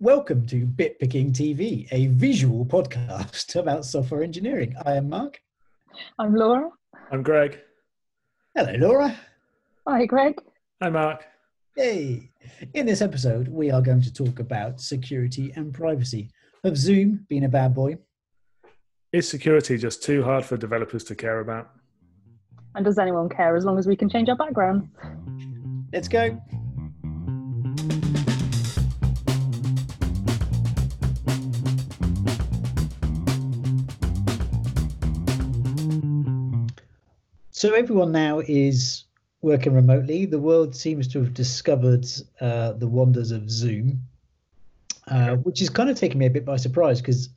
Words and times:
Welcome 0.00 0.46
to 0.46 0.64
Bitpicking 0.64 1.32
TV, 1.32 1.88
a 1.90 2.06
visual 2.06 2.64
podcast 2.64 3.56
about 3.56 3.84
software 3.84 4.22
engineering. 4.22 4.76
I 4.86 4.92
am 4.92 5.08
Mark. 5.08 5.40
I'm 6.20 6.36
Laura. 6.36 6.70
I'm 7.10 7.24
Greg. 7.24 7.58
Hello, 8.54 8.74
Laura. 8.74 9.16
Hi, 9.88 10.06
Greg. 10.06 10.36
Hi, 10.80 10.88
Mark. 10.88 11.26
Hey. 11.74 12.30
In 12.74 12.86
this 12.86 13.02
episode, 13.02 13.48
we 13.48 13.72
are 13.72 13.82
going 13.82 14.00
to 14.02 14.12
talk 14.12 14.38
about 14.38 14.80
security 14.80 15.52
and 15.56 15.74
privacy. 15.74 16.30
Of 16.62 16.76
Zoom 16.76 17.26
being 17.28 17.44
a 17.44 17.48
bad 17.48 17.74
boy. 17.74 17.98
Is 19.12 19.28
security 19.28 19.78
just 19.78 20.04
too 20.04 20.22
hard 20.22 20.44
for 20.44 20.56
developers 20.56 21.02
to 21.04 21.16
care 21.16 21.40
about? 21.40 21.70
And 22.76 22.84
does 22.84 22.98
anyone 22.98 23.28
care 23.28 23.56
as 23.56 23.64
long 23.64 23.80
as 23.80 23.88
we 23.88 23.96
can 23.96 24.08
change 24.08 24.28
our 24.28 24.36
background? 24.36 24.90
Let's 25.92 26.06
go. 26.06 26.40
So 37.58 37.74
everyone 37.74 38.12
now 38.12 38.38
is 38.38 39.02
working 39.42 39.74
remotely. 39.74 40.26
The 40.26 40.38
world 40.38 40.76
seems 40.76 41.08
to 41.08 41.18
have 41.18 41.34
discovered 41.34 42.06
uh, 42.40 42.74
the 42.74 42.86
wonders 42.86 43.32
of 43.32 43.50
Zoom, 43.50 44.02
uh, 45.08 45.34
which 45.34 45.60
is 45.60 45.68
kind 45.68 45.90
of 45.90 45.98
taking 45.98 46.18
me 46.20 46.26
a 46.26 46.30
bit 46.30 46.44
by 46.44 46.54
surprise 46.54 47.00
because 47.00 47.30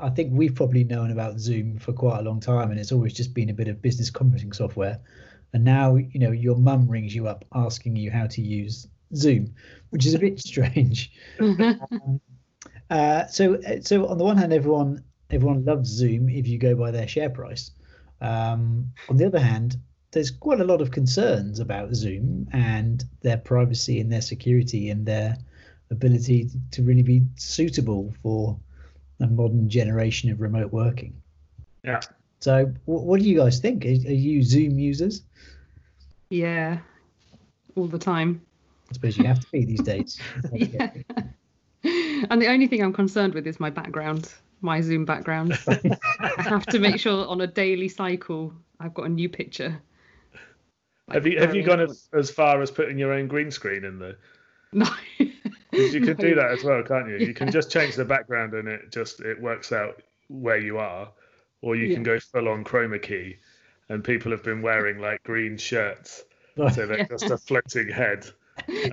I 0.00 0.08
think 0.08 0.30
we've 0.32 0.54
probably 0.54 0.82
known 0.84 1.10
about 1.10 1.38
Zoom 1.38 1.78
for 1.78 1.92
quite 1.92 2.20
a 2.20 2.22
long 2.22 2.40
time, 2.40 2.70
and 2.70 2.80
it's 2.80 2.90
always 2.90 3.12
just 3.12 3.34
been 3.34 3.50
a 3.50 3.52
bit 3.52 3.68
of 3.68 3.82
business 3.82 4.10
conferencing 4.10 4.54
software. 4.54 4.98
And 5.52 5.62
now, 5.62 5.96
you 5.96 6.20
know, 6.20 6.30
your 6.30 6.56
mum 6.56 6.88
rings 6.88 7.14
you 7.14 7.28
up 7.28 7.44
asking 7.52 7.96
you 7.96 8.10
how 8.10 8.28
to 8.28 8.40
use 8.40 8.88
Zoom, 9.14 9.52
which 9.90 10.06
is 10.06 10.14
a 10.14 10.18
bit 10.18 10.40
strange. 10.40 11.12
um, 11.38 12.18
uh, 12.88 13.26
so, 13.26 13.60
so 13.82 14.06
on 14.06 14.16
the 14.16 14.24
one 14.24 14.38
hand, 14.38 14.54
everyone 14.54 15.04
everyone 15.28 15.66
loves 15.66 15.90
Zoom 15.90 16.30
if 16.30 16.48
you 16.48 16.56
go 16.56 16.74
by 16.74 16.90
their 16.90 17.06
share 17.06 17.28
price. 17.28 17.72
Um, 18.20 18.92
on 19.08 19.16
the 19.16 19.26
other 19.26 19.40
hand, 19.40 19.76
there's 20.12 20.30
quite 20.30 20.60
a 20.60 20.64
lot 20.64 20.80
of 20.80 20.90
concerns 20.90 21.60
about 21.60 21.94
Zoom 21.94 22.48
and 22.52 23.04
their 23.22 23.36
privacy 23.36 24.00
and 24.00 24.10
their 24.10 24.22
security 24.22 24.90
and 24.90 25.04
their 25.04 25.36
ability 25.90 26.50
to 26.72 26.82
really 26.82 27.02
be 27.02 27.22
suitable 27.36 28.14
for 28.22 28.58
a 29.20 29.26
modern 29.26 29.68
generation 29.68 30.30
of 30.30 30.40
remote 30.40 30.72
working. 30.72 31.20
Yeah. 31.84 32.00
So, 32.40 32.72
what, 32.84 33.04
what 33.04 33.20
do 33.20 33.28
you 33.28 33.36
guys 33.38 33.58
think? 33.58 33.84
Are, 33.84 33.88
are 33.88 33.92
you 33.92 34.42
Zoom 34.42 34.78
users? 34.78 35.22
Yeah, 36.30 36.78
all 37.76 37.86
the 37.86 37.98
time. 37.98 38.42
I 38.90 38.94
suppose 38.94 39.16
you 39.16 39.24
have 39.24 39.40
to 39.40 39.50
be 39.50 39.64
these 39.64 39.82
days. 39.82 40.18
yeah. 40.52 40.90
And 42.30 42.42
the 42.42 42.48
only 42.48 42.66
thing 42.66 42.82
I'm 42.82 42.92
concerned 42.92 43.34
with 43.34 43.46
is 43.46 43.60
my 43.60 43.70
background, 43.70 44.32
my 44.60 44.80
Zoom 44.80 45.04
background. 45.04 45.58
I 45.68 46.42
have 46.42 46.66
to 46.66 46.78
make 46.78 46.98
sure 46.98 47.26
on 47.26 47.40
a 47.40 47.46
daily 47.46 47.88
cycle 47.88 48.52
I've 48.80 48.94
got 48.94 49.06
a 49.06 49.08
new 49.08 49.28
picture. 49.28 49.80
Like 51.08 51.14
have 51.14 51.26
you 51.26 51.38
have 51.38 51.54
you 51.54 51.62
gone 51.62 51.80
as, 51.80 52.08
as 52.12 52.30
far 52.30 52.60
as 52.60 52.70
putting 52.70 52.98
your 52.98 53.12
own 53.12 53.28
green 53.28 53.50
screen 53.50 53.84
in 53.84 53.98
there? 53.98 54.16
No. 54.72 54.88
you 55.18 56.00
can 56.00 56.04
no. 56.04 56.14
do 56.14 56.34
that 56.34 56.50
as 56.50 56.64
well, 56.64 56.82
can't 56.82 57.08
you? 57.08 57.18
You 57.18 57.34
can 57.34 57.50
just 57.50 57.70
change 57.70 57.94
the 57.94 58.04
background 58.04 58.54
and 58.54 58.68
it 58.68 58.90
just 58.90 59.20
it 59.20 59.40
works 59.40 59.72
out 59.72 60.02
where 60.28 60.58
you 60.58 60.78
are, 60.78 61.08
or 61.62 61.76
you 61.76 61.86
yeah. 61.86 61.94
can 61.94 62.02
go 62.02 62.18
full 62.18 62.48
on 62.48 62.64
chroma 62.64 63.00
key, 63.00 63.36
and 63.88 64.02
people 64.02 64.32
have 64.32 64.42
been 64.42 64.62
wearing 64.62 64.98
like 64.98 65.22
green 65.22 65.56
shirts, 65.56 66.24
so 66.56 66.86
they're 66.86 66.98
yeah. 66.98 67.06
just 67.06 67.30
a 67.30 67.38
floating 67.38 67.88
head. 67.88 68.26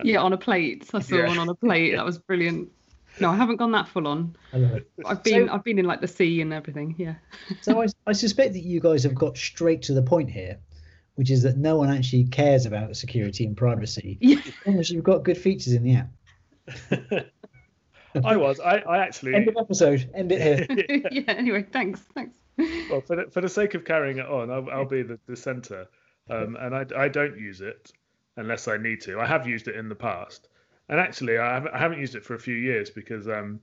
Yeah, 0.04 0.22
on 0.22 0.34
a 0.34 0.38
plate. 0.38 0.90
I 0.94 1.00
saw 1.00 1.16
yeah. 1.16 1.28
one 1.28 1.40
on 1.40 1.50
a 1.50 1.56
plate. 1.56 1.92
That 1.96 2.06
was 2.06 2.20
brilliant. 2.20 2.70
No, 3.20 3.30
I 3.30 3.36
haven't 3.36 3.58
gone 3.58 3.72
that 3.72 3.88
full 3.88 4.08
on. 4.08 4.36
I've 5.06 5.24
been 5.24 5.48
so, 5.48 5.54
I've 5.54 5.64
been 5.64 5.80
in 5.80 5.86
like 5.86 6.02
the 6.02 6.08
sea 6.08 6.42
and 6.42 6.54
everything. 6.54 6.96
Yeah. 6.98 7.16
so 7.62 7.82
I, 7.82 7.88
I 8.08 8.14
suspect 8.14 8.54
that 8.54 8.64
you 8.64 8.80
guys 8.80 9.04
have 9.04 9.16
got 9.16 9.38
straight 9.38 9.84
to 9.84 9.94
the 9.94 10.02
point 10.02 10.32
here, 10.32 10.58
which 11.16 11.30
is 11.30 11.44
that 11.44 11.58
no 11.58 11.78
one 11.78 11.90
actually 11.90 12.26
cares 12.26 12.66
about 12.66 12.96
security 12.96 13.46
and 13.46 13.56
privacy 13.56 14.18
yeah. 14.22 14.40
as 14.46 14.54
long 14.66 14.80
as 14.80 14.90
you've 14.90 15.04
got 15.04 15.24
good 15.24 15.38
features 15.38 15.74
in 15.74 15.84
the 15.84 15.96
app. 15.96 17.28
I 18.24 18.36
was. 18.36 18.60
I, 18.60 18.78
I 18.78 19.00
actually 19.00 19.36
end 19.36 19.48
of 19.48 19.58
episode. 19.60 20.10
End 20.14 20.32
it 20.32 20.42
here. 20.42 20.86
yeah. 20.90 21.10
yeah. 21.12 21.34
Anyway, 21.34 21.66
thanks. 21.72 22.02
Thanks. 22.14 22.36
Well, 22.90 23.02
for 23.02 23.16
the, 23.16 23.32
for 23.32 23.42
the 23.42 23.50
sake 23.50 23.74
of 23.74 23.86
carrying 23.86 24.20
it 24.20 24.28
on, 24.28 24.52
I'll, 24.52 24.70
I'll 24.70 24.86
be 24.86 25.02
the 25.02 25.20
dissenter, 25.28 25.88
um, 26.30 26.56
and 26.60 26.76
I, 26.76 26.86
I 26.96 27.08
don't 27.08 27.38
use 27.38 27.62
it 27.62 27.92
unless 28.38 28.68
I 28.68 28.78
need 28.78 29.02
to. 29.02 29.20
I 29.20 29.26
have 29.26 29.48
used 29.48 29.68
it 29.68 29.76
in 29.76 29.90
the 29.90 29.96
past, 29.96 30.50
and 30.90 31.00
actually, 31.00 31.38
I 31.38 31.54
haven't, 31.54 31.74
I 31.74 31.78
haven't 31.80 32.00
used 32.00 32.16
it 32.16 32.26
for 32.26 32.36
a 32.36 32.40
few 32.40 32.56
years 32.56 32.90
because 32.90 33.28
um, 33.28 33.60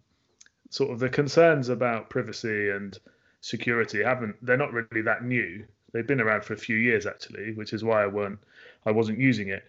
sort 0.70 0.90
of 0.90 0.98
the 0.98 1.08
concerns 1.08 1.68
about 1.68 2.10
privacy 2.10 2.70
and 2.70 2.98
security 3.40 4.02
haven't. 4.02 4.36
They're 4.44 4.56
not 4.56 4.72
really 4.72 5.02
that 5.02 5.24
new. 5.24 5.64
They've 5.92 6.06
been 6.06 6.20
around 6.20 6.44
for 6.44 6.54
a 6.54 6.58
few 6.58 6.76
years 6.76 7.06
actually, 7.06 7.54
which 7.54 7.72
is 7.72 7.82
why 7.82 8.02
I 8.02 8.06
weren't. 8.06 8.38
I 8.86 8.92
wasn't 8.92 9.18
using 9.18 9.48
it. 9.48 9.64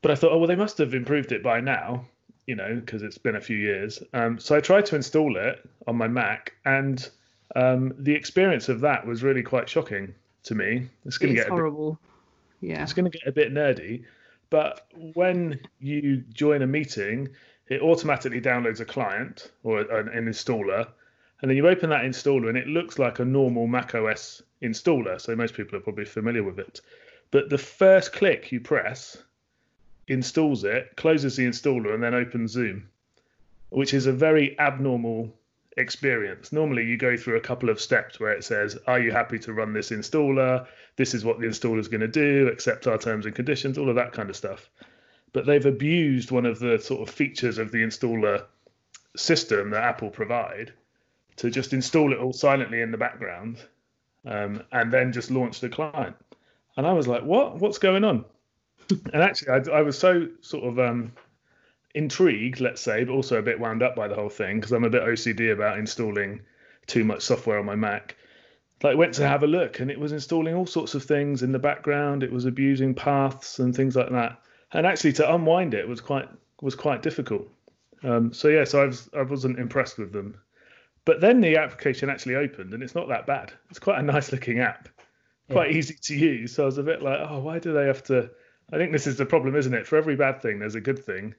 But 0.00 0.12
I 0.12 0.14
thought, 0.14 0.32
oh 0.32 0.38
well, 0.38 0.48
they 0.48 0.56
must 0.56 0.78
have 0.78 0.94
improved 0.94 1.32
it 1.32 1.42
by 1.42 1.60
now 1.60 2.06
you 2.48 2.56
know, 2.56 2.76
because 2.76 3.02
it's 3.02 3.18
been 3.18 3.36
a 3.36 3.40
few 3.40 3.58
years. 3.58 4.02
Um, 4.14 4.38
so 4.38 4.56
I 4.56 4.60
tried 4.60 4.86
to 4.86 4.96
install 4.96 5.36
it 5.36 5.62
on 5.86 5.96
my 5.96 6.08
Mac, 6.08 6.54
and 6.64 7.08
um, 7.54 7.94
the 7.98 8.14
experience 8.14 8.70
of 8.70 8.80
that 8.80 9.06
was 9.06 9.22
really 9.22 9.42
quite 9.42 9.68
shocking 9.68 10.14
to 10.44 10.54
me. 10.54 10.88
It's 11.04 11.18
going 11.18 11.34
to 11.34 11.40
get 11.40 11.50
horrible. 11.50 11.98
Bit, 12.62 12.70
yeah, 12.70 12.82
it's 12.82 12.94
going 12.94 13.04
to 13.04 13.16
get 13.16 13.28
a 13.28 13.32
bit 13.32 13.52
nerdy. 13.52 14.04
But 14.50 14.86
when 15.14 15.60
you 15.78 16.18
join 16.32 16.62
a 16.62 16.66
meeting, 16.66 17.28
it 17.68 17.82
automatically 17.82 18.40
downloads 18.40 18.80
a 18.80 18.84
client 18.84 19.50
or 19.62 19.80
an, 19.80 20.08
an 20.08 20.26
installer, 20.26 20.88
and 21.40 21.50
then 21.50 21.56
you 21.56 21.68
open 21.68 21.90
that 21.90 22.04
installer, 22.04 22.48
and 22.48 22.58
it 22.58 22.66
looks 22.66 22.98
like 22.98 23.18
a 23.18 23.24
normal 23.24 23.66
Mac 23.66 23.94
OS 23.94 24.42
installer. 24.62 25.20
So 25.20 25.36
most 25.36 25.54
people 25.54 25.76
are 25.76 25.82
probably 25.82 26.04
familiar 26.04 26.42
with 26.42 26.58
it. 26.58 26.80
But 27.30 27.50
the 27.50 27.58
first 27.58 28.12
click 28.12 28.50
you 28.50 28.60
press 28.60 29.22
installs 30.08 30.64
it, 30.64 30.96
closes 30.96 31.36
the 31.36 31.46
installer, 31.46 31.94
and 31.94 32.02
then 32.02 32.14
opens 32.14 32.52
Zoom, 32.52 32.88
which 33.68 33.92
is 33.92 34.06
a 34.06 34.12
very 34.12 34.58
abnormal 34.58 35.32
experience. 35.78 36.52
Normally, 36.52 36.84
you 36.84 36.96
go 36.96 37.16
through 37.16 37.36
a 37.36 37.40
couple 37.40 37.70
of 37.70 37.80
steps 37.80 38.20
where 38.20 38.32
it 38.32 38.44
says, 38.44 38.76
Are 38.86 38.98
you 39.00 39.12
happy 39.12 39.38
to 39.40 39.52
run 39.52 39.72
this 39.72 39.90
installer? 39.90 40.66
This 40.96 41.14
is 41.14 41.24
what 41.24 41.38
the 41.38 41.46
installer 41.46 41.78
is 41.78 41.88
going 41.88 42.00
to 42.00 42.08
do, 42.08 42.48
accept 42.48 42.86
our 42.86 42.98
terms 42.98 43.26
and 43.26 43.34
conditions, 43.34 43.78
all 43.78 43.88
of 43.88 43.94
that 43.96 44.12
kind 44.12 44.28
of 44.28 44.36
stuff. 44.36 44.68
But 45.32 45.46
they've 45.46 45.64
abused 45.64 46.30
one 46.30 46.46
of 46.46 46.58
the 46.58 46.78
sort 46.78 47.06
of 47.06 47.14
features 47.14 47.58
of 47.58 47.70
the 47.70 47.82
installer 47.82 48.44
system 49.16 49.70
that 49.70 49.84
Apple 49.84 50.10
provide 50.10 50.72
to 51.36 51.50
just 51.50 51.72
install 51.72 52.12
it 52.12 52.18
all 52.18 52.32
silently 52.32 52.80
in 52.80 52.90
the 52.90 52.98
background 52.98 53.58
um, 54.26 54.62
and 54.72 54.92
then 54.92 55.12
just 55.12 55.30
launch 55.30 55.60
the 55.60 55.68
client. 55.68 56.16
And 56.76 56.86
I 56.86 56.92
was 56.92 57.06
like, 57.06 57.22
What? 57.22 57.58
What's 57.58 57.78
going 57.78 58.04
on? 58.04 58.24
and 58.90 59.22
actually, 59.22 59.50
I, 59.50 59.78
I, 59.78 59.82
was 59.82 59.98
so 59.98 60.28
sort 60.40 60.64
of 60.64 60.78
um, 60.78 61.12
intrigued, 61.94 62.60
let's 62.60 62.80
say, 62.80 63.04
but 63.04 63.12
also 63.12 63.38
a 63.38 63.42
bit 63.42 63.60
wound 63.60 63.82
up 63.82 63.96
by 63.96 64.08
the 64.08 64.14
whole 64.14 64.28
thing 64.28 64.56
because 64.56 64.72
I'm 64.72 64.84
a 64.84 64.90
bit 64.90 65.02
OCD 65.02 65.52
about 65.52 65.78
installing 65.78 66.40
too 66.86 67.04
much 67.04 67.22
software 67.22 67.58
on 67.58 67.66
my 67.66 67.76
Mac. 67.76 68.16
Like, 68.82 68.96
went 68.96 69.14
to 69.14 69.26
have 69.26 69.42
a 69.42 69.48
look, 69.48 69.80
and 69.80 69.90
it 69.90 69.98
was 69.98 70.12
installing 70.12 70.54
all 70.54 70.66
sorts 70.66 70.94
of 70.94 71.02
things 71.02 71.42
in 71.42 71.50
the 71.50 71.58
background. 71.58 72.22
It 72.22 72.30
was 72.30 72.44
abusing 72.44 72.94
paths 72.94 73.58
and 73.58 73.74
things 73.74 73.96
like 73.96 74.10
that. 74.10 74.40
And 74.72 74.86
actually, 74.86 75.14
to 75.14 75.34
unwind 75.34 75.74
it 75.74 75.88
was 75.88 76.00
quite 76.00 76.28
was 76.60 76.74
quite 76.74 77.02
difficult. 77.02 77.48
Um, 78.04 78.32
so 78.32 78.48
yeah, 78.48 78.64
so 78.64 78.82
I 78.82 78.86
was 78.86 79.08
I 79.16 79.22
wasn't 79.22 79.58
impressed 79.58 79.98
with 79.98 80.12
them. 80.12 80.40
But 81.04 81.20
then 81.20 81.40
the 81.40 81.56
application 81.56 82.10
actually 82.10 82.36
opened, 82.36 82.74
and 82.74 82.82
it's 82.82 82.94
not 82.94 83.08
that 83.08 83.26
bad. 83.26 83.52
It's 83.70 83.78
quite 83.78 83.98
a 83.98 84.02
nice 84.02 84.30
looking 84.30 84.60
app, 84.60 84.88
quite 85.50 85.72
yeah. 85.72 85.78
easy 85.78 85.96
to 86.02 86.14
use. 86.14 86.54
So 86.54 86.64
I 86.64 86.66
was 86.66 86.78
a 86.78 86.82
bit 86.82 87.02
like, 87.02 87.18
oh, 87.20 87.40
why 87.40 87.58
do 87.58 87.72
they 87.72 87.86
have 87.86 88.04
to? 88.04 88.30
I 88.72 88.76
think 88.76 88.92
this 88.92 89.06
is 89.06 89.16
the 89.16 89.26
problem, 89.26 89.56
isn't 89.56 89.72
it? 89.72 89.86
For 89.86 89.96
every 89.96 90.16
bad 90.16 90.42
thing, 90.42 90.58
there's 90.58 90.74
a 90.74 90.80
good 90.80 91.04
thing. 91.04 91.34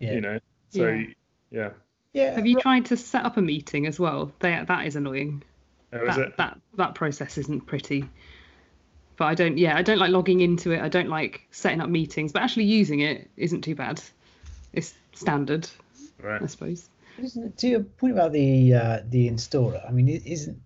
Yeah. 0.00 0.12
You 0.12 0.20
know. 0.20 0.38
So 0.70 0.88
yeah. 0.88 1.04
yeah. 1.50 1.70
yeah. 2.12 2.34
Have 2.34 2.46
you 2.46 2.58
tried 2.58 2.86
to 2.86 2.96
set 2.96 3.24
up 3.24 3.36
a 3.36 3.42
meeting 3.42 3.86
as 3.86 4.00
well? 4.00 4.32
They, 4.40 4.62
that 4.66 4.86
is 4.86 4.96
annoying. 4.96 5.44
Oh, 5.92 5.98
that, 5.98 6.08
is 6.08 6.18
it? 6.18 6.36
that 6.36 6.60
that 6.76 6.94
process 6.94 7.38
isn't 7.38 7.66
pretty. 7.66 8.08
But 9.16 9.26
I 9.26 9.34
don't. 9.34 9.58
Yeah, 9.58 9.76
I 9.76 9.82
don't 9.82 9.98
like 9.98 10.10
logging 10.10 10.40
into 10.40 10.72
it. 10.72 10.80
I 10.80 10.88
don't 10.88 11.08
like 11.08 11.46
setting 11.50 11.80
up 11.80 11.88
meetings. 11.88 12.32
But 12.32 12.42
actually 12.42 12.64
using 12.64 13.00
it 13.00 13.30
isn't 13.36 13.62
too 13.62 13.74
bad. 13.74 14.02
It's 14.72 14.94
standard. 15.12 15.68
Right. 16.20 16.42
I 16.42 16.46
suppose. 16.46 16.88
To 17.58 17.68
your 17.68 17.80
point 17.80 18.14
about 18.14 18.32
the 18.32 18.74
uh, 18.74 19.00
the 19.08 19.28
installer, 19.28 19.86
I 19.86 19.92
mean, 19.92 20.08
it 20.08 20.26
isn't 20.26 20.60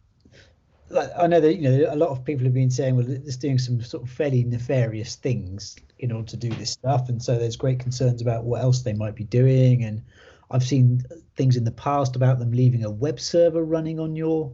like 0.95 1.11
I 1.19 1.27
know 1.27 1.41
that 1.41 1.57
you 1.57 1.69
know 1.69 1.93
a 1.93 1.97
lot 1.97 2.11
of 2.11 2.25
people 2.25 2.45
have 2.45 2.55
been 2.55 2.71
saying, 2.71 2.97
well, 2.97 3.07
it's 3.09 3.37
doing 3.37 3.59
some 3.59 3.81
sort 3.83 4.03
of 4.03 4.11
fairly 4.11 4.45
nefarious 4.45 5.17
things 5.17 5.77
in 5.99 6.13
order 6.13 6.29
to 6.29 6.37
do 6.37 6.51
this 6.51 6.71
stuff, 6.71 7.09
and 7.09 7.23
so 7.23 7.39
there's 7.39 7.57
great 7.57 7.79
concerns 7.79 8.23
about 8.23 8.45
what 8.45 8.63
else 8.63 8.83
they 8.83 8.93
might 8.93 9.15
be 9.15 9.25
doing. 9.25 9.85
And 9.85 10.03
I've 10.51 10.65
seen 10.65 11.03
things 11.37 11.57
in 11.57 11.65
the 11.65 11.73
past 11.73 12.17
about 12.17 12.39
them 12.39 12.53
leaving 12.53 12.85
a 12.85 12.91
web 12.91 13.21
server 13.21 13.65
running 13.65 13.99
on 13.99 14.17
your. 14.17 14.53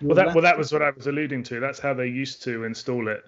your 0.00 0.08
well, 0.08 0.16
that 0.16 0.34
well 0.34 0.42
that 0.42 0.58
was 0.58 0.72
what 0.72 0.82
I 0.82 0.90
was 0.90 1.06
alluding 1.06 1.42
to. 1.44 1.60
That's 1.60 1.78
how 1.78 1.94
they 1.94 2.06
used 2.06 2.42
to 2.44 2.64
install 2.64 3.08
it 3.08 3.24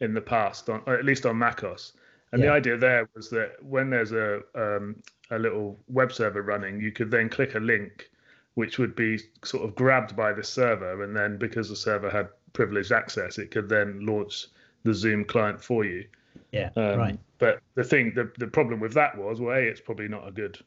in 0.00 0.14
the 0.14 0.20
past, 0.20 0.68
on, 0.68 0.82
or 0.86 0.94
at 0.94 1.04
least 1.04 1.26
on 1.26 1.38
macOS. 1.38 1.92
And 2.32 2.42
yeah. 2.42 2.48
the 2.48 2.52
idea 2.54 2.76
there 2.78 3.08
was 3.14 3.30
that 3.30 3.62
when 3.62 3.90
there's 3.90 4.12
a 4.12 4.40
um, 4.54 4.96
a 5.30 5.38
little 5.38 5.78
web 5.88 6.12
server 6.12 6.42
running, 6.42 6.80
you 6.80 6.92
could 6.92 7.10
then 7.10 7.28
click 7.28 7.54
a 7.54 7.60
link, 7.60 8.10
which 8.54 8.78
would 8.78 8.94
be 8.94 9.18
sort 9.44 9.64
of 9.64 9.74
grabbed 9.74 10.16
by 10.16 10.32
the 10.32 10.44
server, 10.44 11.02
and 11.02 11.16
then 11.16 11.38
because 11.38 11.68
the 11.68 11.76
server 11.76 12.10
had 12.10 12.28
privileged 12.52 12.92
access, 12.92 13.38
it 13.38 13.50
could 13.50 13.68
then 13.68 14.04
launch 14.04 14.46
the 14.84 14.94
Zoom 14.94 15.24
client 15.24 15.62
for 15.62 15.84
you. 15.84 16.04
Yeah, 16.50 16.70
Um, 16.76 16.98
right. 16.98 17.18
But 17.38 17.60
the 17.74 17.84
thing, 17.84 18.12
the, 18.14 18.30
the 18.38 18.46
problem 18.46 18.78
with 18.78 18.94
that 18.94 19.16
was, 19.16 19.40
well, 19.40 19.56
a, 19.56 19.60
it's 19.60 19.80
probably 19.80 20.08
not 20.08 20.28
a 20.28 20.30
good 20.30 20.58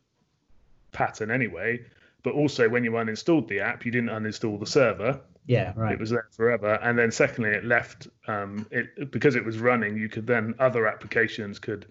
pattern 0.92 1.32
anyway. 1.32 1.80
But 2.24 2.34
also, 2.34 2.68
when 2.68 2.84
you 2.84 2.92
uninstalled 2.92 3.48
the 3.48 3.60
app, 3.60 3.86
you 3.86 3.92
didn't 3.92 4.10
uninstall 4.10 4.60
the 4.60 4.66
server. 4.66 5.22
Yeah, 5.46 5.74
right. 5.76 5.94
It 5.94 6.00
was 6.00 6.10
there 6.10 6.28
forever. 6.32 6.80
And 6.82 6.98
then, 6.98 7.12
secondly, 7.12 7.52
it 7.52 7.64
left 7.64 8.08
um, 8.28 8.66
it 8.72 9.12
because 9.12 9.36
it 9.36 9.46
was 9.46 9.60
running. 9.60 9.96
You 9.96 10.10
could 10.10 10.26
then 10.26 10.56
other 10.58 10.88
applications 10.88 11.60
could 11.60 11.86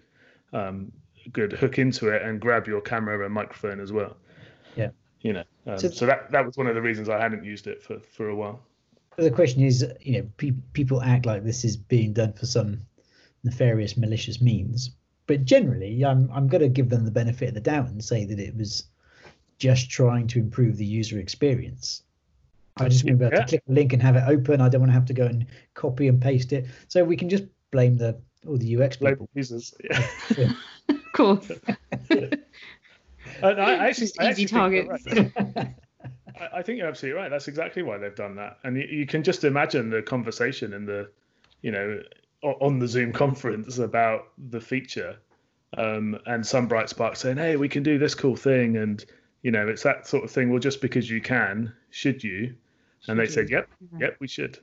um, 0.51 0.91
could 1.33 1.53
hook 1.53 1.79
into 1.79 2.09
it 2.09 2.21
and 2.21 2.41
grab 2.41 2.67
your 2.67 2.81
camera 2.81 3.23
and 3.23 3.33
microphone 3.33 3.79
as 3.79 3.93
well. 3.93 4.17
Yeah. 4.75 4.89
You 5.25 5.33
know, 5.33 5.43
um, 5.65 5.79
So- 5.79 5.89
so, 5.89 6.05
that 6.05 6.31
that 6.31 6.45
was 6.45 6.55
one 6.55 6.67
of 6.67 6.75
the 6.75 6.81
reasons 6.83 7.09
I 7.09 7.19
hadn't 7.19 7.43
used 7.43 7.65
it 7.65 7.81
for 7.81 7.99
for 7.99 8.29
a 8.29 8.35
while. 8.35 8.59
The 9.17 9.31
question 9.31 9.63
is, 9.63 9.83
you 10.01 10.13
know, 10.21 10.29
pe- 10.37 10.51
people 10.73 11.01
act 11.01 11.25
like 11.25 11.43
this 11.43 11.65
is 11.65 11.75
being 11.77 12.13
done 12.13 12.33
for 12.33 12.45
some 12.45 12.79
nefarious, 13.43 13.97
malicious 13.97 14.39
means. 14.39 14.91
But 15.25 15.45
generally, 15.45 16.05
I'm 16.05 16.29
I'm 16.31 16.47
going 16.47 16.61
to 16.61 16.69
give 16.69 16.89
them 16.89 17.05
the 17.05 17.11
benefit 17.21 17.47
of 17.49 17.55
the 17.55 17.61
doubt 17.61 17.87
and 17.87 18.03
say 18.03 18.23
that 18.25 18.39
it 18.39 18.55
was 18.55 18.83
just 19.57 19.89
trying 19.89 20.27
to 20.27 20.37
improve 20.39 20.77
the 20.77 20.85
user 20.85 21.17
experience. 21.17 22.03
I 22.77 22.87
just 22.89 23.03
want 23.03 23.13
to 23.13 23.17
be 23.17 23.25
able 23.25 23.35
Yeah. 23.37 23.45
to 23.45 23.47
click 23.47 23.63
a 23.67 23.71
link 23.71 23.93
and 23.93 24.01
have 24.03 24.17
it 24.17 24.25
open. 24.27 24.61
I 24.61 24.69
don't 24.69 24.81
want 24.81 24.89
to 24.91 24.93
have 24.99 25.05
to 25.05 25.13
go 25.13 25.25
and 25.25 25.47
copy 25.73 26.07
and 26.07 26.21
paste 26.21 26.53
it. 26.53 26.65
So 26.87 27.03
we 27.03 27.17
can 27.17 27.29
just 27.29 27.45
blame 27.71 27.97
the 27.97 28.15
all 28.45 28.57
the 28.57 28.75
UX 28.77 29.01
Local 29.01 29.25
people. 29.25 29.29
users. 29.33 29.73
Of 30.37 30.55
course. 31.13 31.49
And 33.41 33.61
I 33.61 33.87
actually, 33.87 34.11
I 34.19 34.31
easy 34.31 34.45
actually 34.45 34.45
think 34.45 34.51
you're 34.51 34.97
targets. 34.97 35.55
right. 35.55 35.75
I, 36.53 36.61
think 36.61 36.77
you're 36.79 36.87
absolutely 36.87 37.19
right. 37.19 37.29
That's 37.29 37.47
exactly 37.47 37.81
why 37.81 37.97
they've 37.97 38.15
done 38.15 38.35
that. 38.35 38.57
And 38.63 38.77
you, 38.77 38.83
you 38.83 39.05
can 39.05 39.23
just 39.23 39.43
imagine 39.43 39.89
the 39.89 40.01
conversation 40.01 40.73
in 40.73 40.85
the, 40.85 41.09
you 41.61 41.71
know, 41.71 42.01
on 42.43 42.79
the 42.79 42.87
Zoom 42.87 43.11
conference 43.11 43.79
about 43.79 44.27
the 44.49 44.61
feature, 44.61 45.17
um, 45.77 46.19
and 46.25 46.45
some 46.45 46.67
bright 46.67 46.89
spark 46.89 47.15
saying, 47.15 47.37
"Hey, 47.37 47.55
we 47.55 47.69
can 47.69 47.83
do 47.83 47.97
this 47.97 48.15
cool 48.15 48.35
thing," 48.35 48.77
and 48.77 49.03
you 49.41 49.51
know, 49.51 49.67
it's 49.67 49.83
that 49.83 50.07
sort 50.07 50.23
of 50.23 50.31
thing. 50.31 50.49
Well, 50.49 50.59
just 50.59 50.81
because 50.81 51.09
you 51.09 51.21
can, 51.21 51.73
should 51.89 52.23
you? 52.23 52.55
And 53.07 53.19
they 53.19 53.27
said, 53.27 53.49
"Yep, 53.49 53.67
yep, 53.99 54.17
we 54.19 54.27
should." 54.27 54.59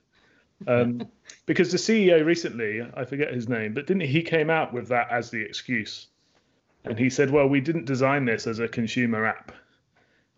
Um, 0.67 1.09
because 1.47 1.73
the 1.73 1.79
CEO 1.79 2.25
recently, 2.25 2.87
I 2.95 3.05
forget 3.05 3.33
his 3.33 3.49
name, 3.49 3.75
but 3.75 3.87
didn't 3.87 4.03
he, 4.03 4.09
he 4.09 4.23
came 4.23 4.51
out 4.51 4.73
with 4.73 4.89
that 4.89 5.09
as 5.11 5.31
the 5.31 5.41
excuse, 5.41 6.09
and 6.85 6.99
he 6.99 7.11
said, 7.11 7.31
"Well, 7.31 7.49
we 7.49 7.61
didn't 7.61 7.85
design 7.85 8.25
this 8.25 8.47
as 8.47 8.59
a 8.59 8.69
consumer 8.69 9.25
app. 9.27 9.53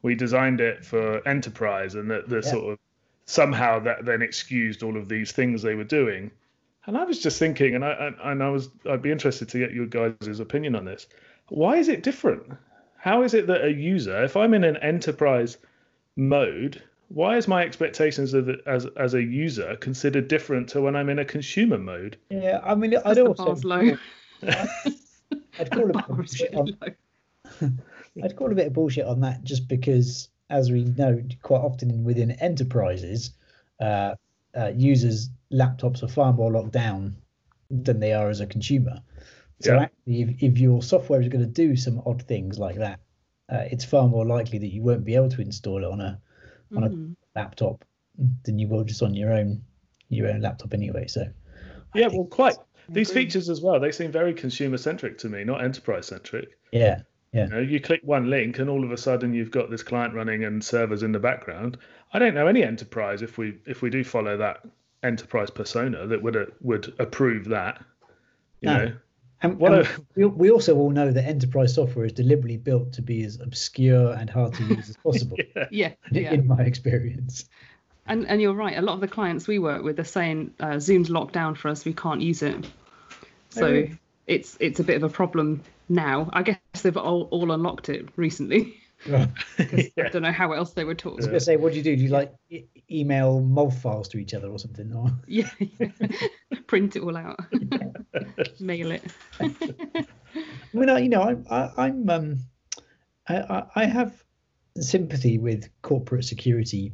We 0.02 0.14
designed 0.14 0.60
it 0.60 0.84
for 0.84 1.26
enterprise, 1.26 1.94
and 1.94 2.10
that 2.10 2.28
the 2.28 2.36
Yeah. 2.36 2.50
sort 2.52 2.72
of 2.72 2.78
somehow 3.26 3.78
that 3.80 4.04
then 4.04 4.20
excused 4.22 4.82
all 4.82 4.96
of 4.96 5.08
these 5.08 5.32
things 5.32 5.62
they 5.62 5.74
were 5.74 5.84
doing." 5.84 6.30
And 6.86 6.98
I 6.98 7.04
was 7.04 7.22
just 7.22 7.38
thinking, 7.38 7.74
and 7.74 7.84
I 7.84 7.92
and, 7.92 8.16
and 8.22 8.42
I 8.42 8.50
was 8.50 8.68
I'd 8.88 9.00
be 9.02 9.10
interested 9.10 9.48
to 9.48 9.58
get 9.58 9.72
your 9.72 9.86
guys' 9.86 10.40
opinion 10.40 10.74
on 10.76 10.84
this. 10.84 11.06
Why 11.48 11.76
is 11.76 11.88
it 11.88 12.02
different? 12.02 12.52
How 12.98 13.22
is 13.22 13.34
it 13.34 13.46
that 13.48 13.64
a 13.64 13.72
user, 13.72 14.22
if 14.24 14.36
I'm 14.36 14.54
in 14.54 14.64
an 14.64 14.76
enterprise 14.78 15.58
mode, 16.16 16.82
why 17.08 17.36
is 17.36 17.48
my 17.48 17.62
expectations 17.62 18.34
of 18.34 18.48
it 18.48 18.60
as 18.66 18.86
as 18.96 19.14
a 19.14 19.22
user 19.22 19.76
considered 19.76 20.28
different 20.28 20.68
to 20.70 20.80
when 20.82 20.94
I'm 20.96 21.08
in 21.08 21.18
a 21.18 21.24
consumer 21.24 21.78
mode? 21.78 22.16
Yeah, 22.28 22.60
I 22.62 22.74
mean, 22.74 22.94
I'd 22.94 23.02
Because 23.02 23.16
the 23.16 23.26
also 23.26 23.44
bar's 23.44 23.64
low. 23.64 23.96
I'd 25.58 25.70
call 25.70 25.90
it 25.90 25.92
Bar 25.92 26.06
is 26.08 26.16
bullshit 26.16 26.54
on. 26.54 26.76
I'd 28.22 28.36
call 28.36 28.50
a 28.50 28.54
bit 28.54 28.68
of 28.68 28.72
bullshit 28.72 29.06
on 29.06 29.20
that 29.20 29.44
just 29.44 29.68
because, 29.68 30.28
as 30.50 30.70
we 30.70 30.84
know, 30.84 31.22
quite 31.42 31.60
often 31.60 32.04
within 32.04 32.32
enterprises, 32.32 33.32
uh, 33.80 34.14
uh, 34.56 34.72
users' 34.74 35.30
laptops 35.52 36.02
are 36.02 36.08
far 36.08 36.32
more 36.32 36.50
locked 36.52 36.72
down 36.72 37.16
than 37.70 38.00
they 38.00 38.12
are 38.12 38.30
as 38.30 38.40
a 38.40 38.46
consumer. 38.46 39.00
So 39.60 39.74
Yeah. 39.74 39.82
actually, 39.82 40.22
if, 40.22 40.42
if 40.42 40.58
your 40.58 40.82
software 40.82 41.20
is 41.20 41.28
going 41.28 41.44
to 41.44 41.50
do 41.50 41.76
some 41.76 42.02
odd 42.06 42.22
things 42.22 42.58
like 42.58 42.76
that, 42.76 43.00
uh, 43.52 43.64
it's 43.70 43.84
far 43.84 44.08
more 44.08 44.26
likely 44.26 44.58
that 44.58 44.72
you 44.72 44.82
won't 44.82 45.04
be 45.04 45.14
able 45.14 45.28
to 45.30 45.40
install 45.42 45.84
it 45.84 45.90
on 45.90 46.00
a 46.00 46.20
on 46.76 46.84
a 46.84 46.90
Mhm. 46.90 47.14
laptop 47.36 47.84
than 48.44 48.58
you 48.58 48.68
will 48.68 48.84
just 48.84 49.02
on 49.02 49.14
your 49.14 49.32
own 49.32 49.62
your 50.08 50.28
own 50.28 50.40
laptop 50.40 50.72
anyway. 50.74 51.06
So 51.06 51.26
Yeah, 51.94 52.08
well, 52.08 52.24
quite. 52.24 52.56
These 52.88 53.12
features 53.12 53.48
as 53.48 53.60
well, 53.60 53.80
they 53.80 53.92
seem 53.92 54.12
very 54.12 54.34
consumer 54.34 54.76
centric 54.76 55.18
to 55.18 55.28
me, 55.28 55.44
not 55.44 55.62
enterprise 55.64 56.06
centric. 56.06 56.58
yeah, 56.72 57.00
You 57.32 57.46
know, 57.46 57.60
you 57.60 57.80
click 57.80 58.00
one 58.04 58.28
link 58.30 58.58
and 58.58 58.68
all 58.70 58.84
of 58.84 58.92
a 58.92 58.96
sudden 58.96 59.32
you've 59.34 59.50
got 59.50 59.70
this 59.70 59.82
client 59.82 60.14
running 60.14 60.44
and 60.44 60.62
servers 60.62 61.02
in 61.02 61.12
the 61.12 61.18
background. 61.18 61.78
I 62.12 62.18
don't 62.18 62.34
know 62.34 62.46
any 62.46 62.62
enterprise 62.62 63.22
if 63.22 63.38
we 63.38 63.58
if 63.66 63.82
we 63.82 63.90
do 63.90 64.04
follow 64.04 64.36
that 64.36 64.60
enterprise 65.02 65.50
persona 65.50 66.06
that 66.06 66.22
would 66.22 66.36
uh, 66.36 66.46
would 66.60 66.94
approve 66.98 67.46
that. 67.48 67.82
You 68.60 68.68
No. 68.70 68.84
know, 68.84 68.92
and, 69.42 69.58
What 69.58 69.74
and 69.74 70.06
we, 70.14 70.24
we 70.26 70.50
also 70.50 70.76
all 70.76 70.90
know 70.90 71.10
that 71.12 71.24
enterprise 71.24 71.74
software 71.74 72.06
is 72.06 72.12
deliberately 72.12 72.56
built 72.56 72.92
to 72.94 73.02
be 73.02 73.24
as 73.24 73.38
obscure 73.40 74.12
and 74.14 74.30
hard 74.30 74.54
to 74.54 74.62
use 74.64 74.88
as 74.88 74.96
possible. 75.02 75.36
yeah, 75.54 75.66
Yeah, 75.70 75.92
yeah. 76.12 76.32
in 76.32 76.46
my 76.46 76.62
experience. 76.62 77.44
And 78.06 78.26
and 78.28 78.40
you're 78.40 78.54
right. 78.54 78.76
A 78.76 78.82
lot 78.82 78.94
of 78.94 79.00
the 79.00 79.08
clients 79.08 79.48
we 79.48 79.58
work 79.58 79.82
with 79.82 79.98
are 79.98 80.04
saying 80.04 80.54
uh, 80.60 80.78
Zoom's 80.78 81.10
locked 81.10 81.32
down 81.32 81.54
for 81.54 81.68
us. 81.68 81.84
We 81.84 81.94
can't 81.94 82.20
use 82.20 82.42
it. 82.42 82.66
So 83.50 83.70
really? 83.70 83.98
it's 84.26 84.56
it's 84.60 84.80
a 84.80 84.84
bit 84.84 84.96
of 84.96 85.02
a 85.02 85.08
problem 85.08 85.62
now. 85.88 86.28
I 86.32 86.42
guess 86.42 86.58
they've 86.82 86.96
all, 86.96 87.22
all 87.30 87.52
unlocked 87.52 87.88
it 87.88 88.08
recently. 88.16 88.76
Right. 89.06 89.28
I 89.58 90.08
don't 90.10 90.22
know 90.22 90.32
how 90.32 90.52
else 90.52 90.72
they 90.72 90.82
would 90.82 90.98
talk. 90.98 91.14
I 91.14 91.16
was 91.16 91.26
going 91.26 91.38
to 91.38 91.44
say, 91.44 91.56
what 91.56 91.72
do 91.72 91.78
you 91.78 91.84
do? 91.84 91.94
Do 91.94 92.02
you 92.02 92.08
like 92.08 92.32
e- 92.48 92.64
email 92.90 93.38
MOV 93.38 93.74
files 93.74 94.08
to 94.08 94.18
each 94.18 94.32
other 94.32 94.48
or 94.48 94.58
something? 94.58 94.94
Or 94.94 95.10
Yeah, 95.26 95.50
yeah. 95.58 95.88
print 96.66 96.96
it 96.96 97.02
all 97.02 97.14
out, 97.14 97.38
mail 98.60 98.92
it. 98.92 99.02
I 99.40 99.54
mean, 100.72 100.88
I, 100.88 100.98
you 101.00 101.10
know, 101.10 101.22
I'm, 101.22 101.44
I, 101.50 101.70
I'm, 101.76 102.08
um, 102.08 102.38
I, 103.28 103.36
I, 103.36 103.62
I 103.76 103.84
have 103.84 104.24
sympathy 104.80 105.36
with 105.36 105.68
corporate 105.82 106.24
security 106.24 106.92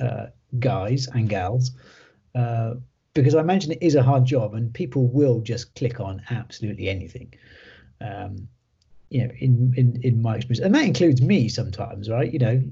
uh, 0.00 0.26
guys 0.58 1.06
and 1.08 1.28
gals 1.28 1.72
uh, 2.34 2.74
because 3.14 3.34
I 3.34 3.40
imagine 3.40 3.72
it 3.72 3.82
is 3.82 3.94
a 3.94 4.02
hard 4.02 4.24
job, 4.24 4.54
and 4.54 4.72
people 4.72 5.06
will 5.08 5.40
just 5.40 5.74
click 5.74 6.00
on 6.00 6.22
absolutely 6.30 6.88
anything. 6.88 7.34
Um, 8.00 8.48
you 9.08 9.26
know, 9.26 9.32
in, 9.40 9.74
in 9.76 10.00
in 10.02 10.22
my 10.22 10.36
experience, 10.36 10.64
and 10.64 10.74
that 10.74 10.84
includes 10.84 11.20
me 11.20 11.48
sometimes, 11.48 12.08
right? 12.08 12.32
You 12.32 12.38
know, 12.38 12.62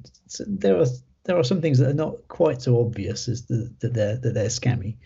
there 0.46 0.78
are 0.78 0.86
there 1.24 1.36
are 1.36 1.44
some 1.44 1.60
things 1.60 1.78
that 1.78 1.90
are 1.90 1.94
not 1.94 2.28
quite 2.28 2.62
so 2.62 2.80
obvious 2.80 3.28
as 3.28 3.46
the, 3.46 3.72
that 3.80 3.94
they're 3.94 4.16
that 4.16 4.34
they're 4.34 4.46
scammy. 4.46 4.96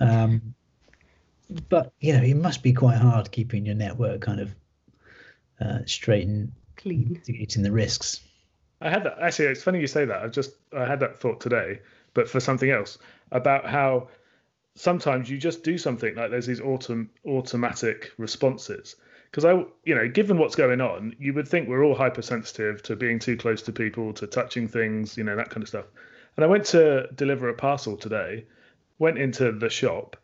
Um, 0.00 0.54
but 1.68 1.92
you 2.00 2.12
know, 2.12 2.22
it 2.22 2.34
must 2.34 2.62
be 2.62 2.72
quite 2.72 2.98
hard 2.98 3.30
keeping 3.30 3.64
your 3.64 3.76
network 3.76 4.20
kind 4.20 4.40
of 4.40 4.54
uh, 5.60 5.78
straight 5.86 6.26
and 6.26 6.52
Clean. 6.76 7.12
mitigating 7.12 7.62
the 7.62 7.72
risks. 7.72 8.20
I 8.80 8.90
had 8.90 9.04
that 9.04 9.18
actually. 9.20 9.46
It's 9.46 9.62
funny 9.62 9.80
you 9.80 9.86
say 9.86 10.04
that. 10.04 10.22
I 10.22 10.28
just 10.28 10.52
I 10.76 10.84
had 10.84 11.00
that 11.00 11.18
thought 11.18 11.40
today, 11.40 11.80
but 12.14 12.28
for 12.28 12.40
something 12.40 12.70
else 12.70 12.98
about 13.32 13.66
how 13.66 14.08
sometimes 14.74 15.30
you 15.30 15.38
just 15.38 15.64
do 15.64 15.78
something 15.78 16.14
like 16.14 16.30
there's 16.30 16.46
these 16.46 16.60
autom- 16.60 17.08
automatic 17.26 18.12
responses. 18.18 18.96
Because 19.30 19.44
I, 19.44 19.64
you 19.84 19.94
know, 19.94 20.08
given 20.08 20.38
what's 20.38 20.54
going 20.54 20.80
on, 20.80 21.16
you 21.18 21.34
would 21.34 21.48
think 21.48 21.68
we're 21.68 21.84
all 21.84 21.94
hypersensitive 21.94 22.82
to 22.84 22.96
being 22.96 23.18
too 23.18 23.36
close 23.36 23.60
to 23.62 23.72
people, 23.72 24.12
to 24.14 24.26
touching 24.26 24.68
things, 24.68 25.16
you 25.16 25.24
know, 25.24 25.36
that 25.36 25.50
kind 25.50 25.62
of 25.62 25.68
stuff. 25.68 25.86
And 26.36 26.44
I 26.44 26.48
went 26.48 26.64
to 26.66 27.08
deliver 27.14 27.48
a 27.48 27.54
parcel 27.54 27.96
today, 27.96 28.44
went 28.98 29.18
into 29.18 29.52
the 29.52 29.68
shop, 29.68 30.16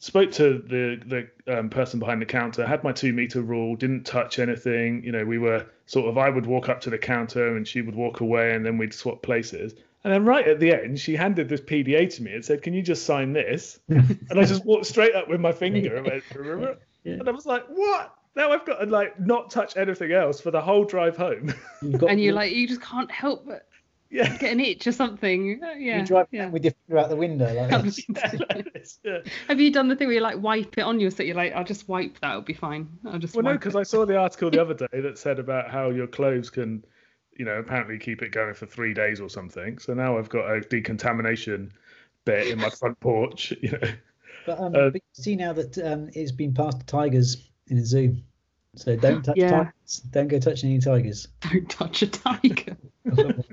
spoke 0.00 0.32
to 0.32 0.58
the 0.66 1.28
the 1.46 1.58
um, 1.58 1.70
person 1.70 2.00
behind 2.00 2.20
the 2.20 2.26
counter, 2.26 2.66
had 2.66 2.82
my 2.82 2.92
two 2.92 3.12
meter 3.12 3.42
rule, 3.42 3.76
didn't 3.76 4.04
touch 4.04 4.38
anything. 4.38 5.04
You 5.04 5.12
know, 5.12 5.24
we 5.24 5.38
were 5.38 5.64
sort 5.86 6.08
of 6.08 6.18
I 6.18 6.28
would 6.28 6.46
walk 6.46 6.68
up 6.68 6.80
to 6.82 6.90
the 6.90 6.98
counter 6.98 7.56
and 7.56 7.68
she 7.68 7.82
would 7.82 7.94
walk 7.94 8.20
away, 8.20 8.54
and 8.54 8.66
then 8.66 8.76
we'd 8.76 8.92
swap 8.92 9.22
places. 9.22 9.74
And 10.02 10.12
then 10.12 10.24
right 10.24 10.48
at 10.48 10.58
the 10.58 10.72
end, 10.72 10.98
she 10.98 11.14
handed 11.14 11.48
this 11.50 11.60
PDA 11.60 12.12
to 12.16 12.22
me 12.22 12.34
and 12.34 12.44
said, 12.44 12.62
"Can 12.62 12.74
you 12.74 12.82
just 12.82 13.04
sign 13.04 13.32
this?" 13.32 13.78
and 13.88 14.18
I 14.32 14.44
just 14.44 14.64
walked 14.64 14.86
straight 14.86 15.14
up 15.14 15.28
with 15.28 15.40
my 15.40 15.52
finger 15.52 15.96
and 15.96 16.06
went, 16.06 16.24
"Remember?" 16.34 16.78
Yeah. 17.04 17.14
And 17.14 17.28
I 17.28 17.32
was 17.32 17.46
like, 17.46 17.64
"What?" 17.68 18.14
Now 18.36 18.52
I've 18.52 18.64
got 18.64 18.78
to 18.78 18.86
like 18.86 19.18
not 19.20 19.50
touch 19.50 19.76
anything 19.76 20.12
else 20.12 20.40
for 20.40 20.50
the 20.50 20.60
whole 20.60 20.84
drive 20.84 21.16
home. 21.16 21.52
And 21.82 22.20
you're 22.20 22.32
like, 22.32 22.52
you 22.52 22.68
just 22.68 22.80
can't 22.80 23.10
help 23.10 23.46
but 23.46 23.66
yeah. 24.10 24.36
get 24.36 24.52
an 24.52 24.60
itch 24.60 24.86
or 24.86 24.92
something. 24.92 25.60
Uh, 25.62 25.72
Yeah. 25.78 26.00
you 26.00 26.06
drive 26.06 26.26
yeah. 26.30 26.48
with 26.48 26.64
your 26.64 26.72
finger 26.86 27.00
out 27.00 27.08
the 27.08 27.16
window. 27.16 27.52
Like, 27.52 27.70
Yeah, 27.70 28.32
like 28.54 28.72
this, 28.72 28.98
yeah. 29.04 29.18
Have 29.48 29.60
you 29.60 29.72
done 29.72 29.88
the 29.88 29.96
thing 29.96 30.08
where 30.08 30.16
you 30.16 30.20
like 30.20 30.40
wipe 30.40 30.76
it 30.76 30.82
on 30.82 31.00
you 31.00 31.10
so 31.10 31.22
you're 31.22 31.36
like, 31.36 31.52
I'll 31.54 31.64
just 31.64 31.88
wipe 31.88 32.18
that, 32.20 32.30
it'll 32.30 32.42
be 32.42 32.54
fine. 32.54 32.88
I'll 33.06 33.18
just 33.18 33.34
Well, 33.34 33.44
no, 33.44 33.52
because. 33.52 33.76
I 33.76 33.82
saw 33.82 34.04
the 34.04 34.16
article 34.26 34.50
the 34.50 34.60
other 34.60 34.74
day 34.74 35.00
that 35.00 35.18
said 35.18 35.38
about 35.38 35.70
how 35.70 35.90
your 35.90 36.06
clothes 36.06 36.50
can, 36.50 36.84
you 37.36 37.44
know, 37.44 37.54
apparently 37.58 37.98
keep 37.98 38.22
it 38.22 38.32
going 38.32 38.54
for 38.54 38.66
three 38.66 38.94
days 38.94 39.20
or 39.20 39.28
something. 39.30 39.78
So 39.78 39.94
now 39.94 40.18
I've 40.18 40.28
got 40.28 40.50
a 40.50 40.60
decontamination 40.60 41.72
bit 42.24 42.48
in 42.48 42.58
my 42.58 42.70
front 42.80 42.98
porch. 43.00 43.52
You 43.62 43.72
know, 43.72 43.92
but, 44.46 44.58
um, 44.58 44.74
Uh, 44.74 44.90
but 44.90 44.94
you 44.94 45.22
see 45.22 45.36
now 45.36 45.52
that 45.52 45.78
um, 45.78 46.10
it's 46.14 46.32
been 46.32 46.54
passed 46.54 46.80
to 46.80 46.86
tigers 46.86 47.48
in 47.68 47.78
a 47.78 47.84
zoo. 47.84 48.16
So 48.76 48.96
don't 48.96 49.22
touch 49.24 49.36
Yeah. 49.36 49.50
tigers. 49.50 50.02
Don't 50.10 50.28
go 50.28 50.38
touching 50.38 50.70
any 50.70 50.80
tigers. 50.80 51.28
Don't 51.40 51.68
touch 51.68 52.02
a 52.02 52.06
tiger. 52.06 52.76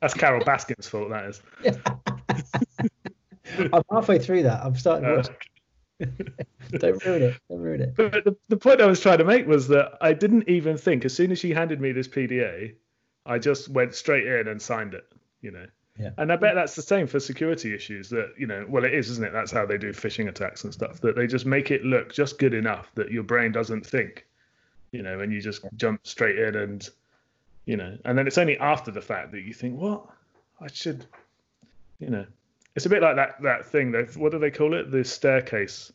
That's 0.00 0.14
Carole 0.14 0.42
Baskin's 0.42 0.86
fault. 0.86 1.08
That 1.10 1.24
is. 1.24 1.42
I'm 3.72 3.82
halfway 3.90 4.18
through 4.18 4.42
that. 4.42 4.62
I'm 4.62 4.76
starting 4.76 5.04
to 5.04 5.14
Uh, 5.14 5.16
watch. 5.16 5.28
don't 6.78 7.04
ruin 7.04 7.22
it. 7.22 7.36
Don't 7.48 7.60
ruin 7.60 7.80
it. 7.80 7.94
But 7.96 8.24
the, 8.24 8.36
the 8.48 8.56
point 8.56 8.80
I 8.80 8.86
was 8.86 9.00
trying 9.00 9.18
to 9.18 9.24
make 9.24 9.46
was 9.46 9.68
that 9.68 9.96
I 10.00 10.12
didn't 10.12 10.48
even 10.48 10.76
think, 10.76 11.04
as 11.04 11.14
soon 11.14 11.32
as 11.32 11.38
she 11.38 11.52
handed 11.52 11.80
me 11.80 11.92
this 11.92 12.06
PDA, 12.06 12.74
I 13.26 13.38
just 13.38 13.68
went 13.68 13.94
straight 13.94 14.26
in 14.26 14.48
and 14.48 14.60
signed 14.60 14.94
it, 14.94 15.04
you 15.40 15.50
know. 15.50 15.66
Yeah. 15.98 16.10
And 16.18 16.30
I 16.30 16.36
bet 16.36 16.54
that's 16.54 16.76
the 16.76 16.82
same 16.82 17.08
for 17.08 17.18
security 17.18 17.74
issues 17.74 18.08
that, 18.10 18.34
you 18.38 18.46
know, 18.46 18.64
well, 18.68 18.84
it 18.84 18.94
is, 18.94 19.10
isn't 19.10 19.24
it? 19.24 19.32
That's 19.32 19.50
how 19.50 19.66
they 19.66 19.78
do 19.78 19.92
phishing 19.92 20.28
attacks 20.28 20.62
and 20.62 20.72
stuff, 20.72 21.00
that 21.00 21.16
they 21.16 21.26
just 21.26 21.46
make 21.46 21.72
it 21.72 21.84
look 21.84 22.12
just 22.12 22.38
good 22.38 22.54
enough 22.54 22.92
that 22.94 23.10
your 23.10 23.24
brain 23.24 23.50
doesn't 23.50 23.84
think, 23.84 24.26
you 24.92 25.02
know, 25.02 25.20
and 25.20 25.32
you 25.32 25.40
just 25.40 25.62
jump 25.76 26.06
straight 26.06 26.38
in 26.38 26.56
and, 26.56 26.88
you 27.66 27.76
know, 27.76 27.96
and 28.04 28.16
then 28.16 28.26
it's 28.26 28.38
only 28.38 28.58
after 28.58 28.90
the 28.90 29.02
fact 29.02 29.32
that 29.32 29.42
you 29.42 29.52
think, 29.52 29.78
what? 29.78 30.06
I 30.60 30.68
should, 30.68 31.06
you 31.98 32.10
know, 32.10 32.26
it's 32.74 32.86
a 32.86 32.88
bit 32.88 33.02
like 33.02 33.16
that, 33.16 33.42
that 33.42 33.66
thing, 33.66 33.92
that, 33.92 34.16
what 34.16 34.32
do 34.32 34.38
they 34.38 34.50
call 34.50 34.74
it? 34.74 34.90
The 34.90 35.04
staircase 35.04 35.92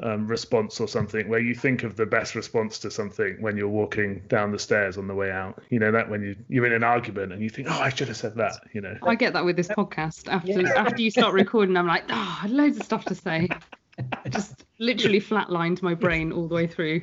um, 0.00 0.26
response 0.26 0.80
or 0.80 0.88
something 0.88 1.28
where 1.28 1.40
you 1.40 1.54
think 1.54 1.82
of 1.82 1.96
the 1.96 2.06
best 2.06 2.34
response 2.34 2.78
to 2.80 2.90
something 2.90 3.40
when 3.40 3.56
you're 3.56 3.68
walking 3.68 4.22
down 4.28 4.50
the 4.50 4.58
stairs 4.58 4.98
on 4.98 5.06
the 5.06 5.14
way 5.14 5.30
out. 5.30 5.62
You 5.70 5.78
know 5.78 5.92
that 5.92 6.08
when 6.10 6.22
you 6.22 6.36
you're 6.48 6.66
in 6.66 6.72
an 6.72 6.82
argument 6.82 7.32
and 7.32 7.42
you 7.42 7.48
think, 7.48 7.68
oh, 7.70 7.80
I 7.80 7.90
should 7.90 8.08
have 8.08 8.16
said 8.16 8.34
that. 8.36 8.58
You 8.72 8.80
know. 8.80 8.96
I 9.02 9.14
get 9.14 9.32
that 9.34 9.44
with 9.44 9.56
this 9.56 9.68
podcast. 9.68 10.28
After 10.28 10.60
Yeah. 10.60 10.72
after 10.76 11.00
you 11.00 11.10
start 11.10 11.32
recording, 11.32 11.76
I'm 11.76 11.86
like, 11.86 12.04
oh, 12.08 12.14
I 12.14 12.42
had 12.42 12.50
loads 12.50 12.76
of 12.78 12.84
stuff 12.84 13.04
to 13.06 13.14
say. 13.14 13.48
Just 14.30 14.64
literally 14.78 15.20
flatlined 15.20 15.80
my 15.80 15.94
brain 15.94 16.32
all 16.32 16.48
the 16.48 16.54
way 16.54 16.66
through. 16.66 17.02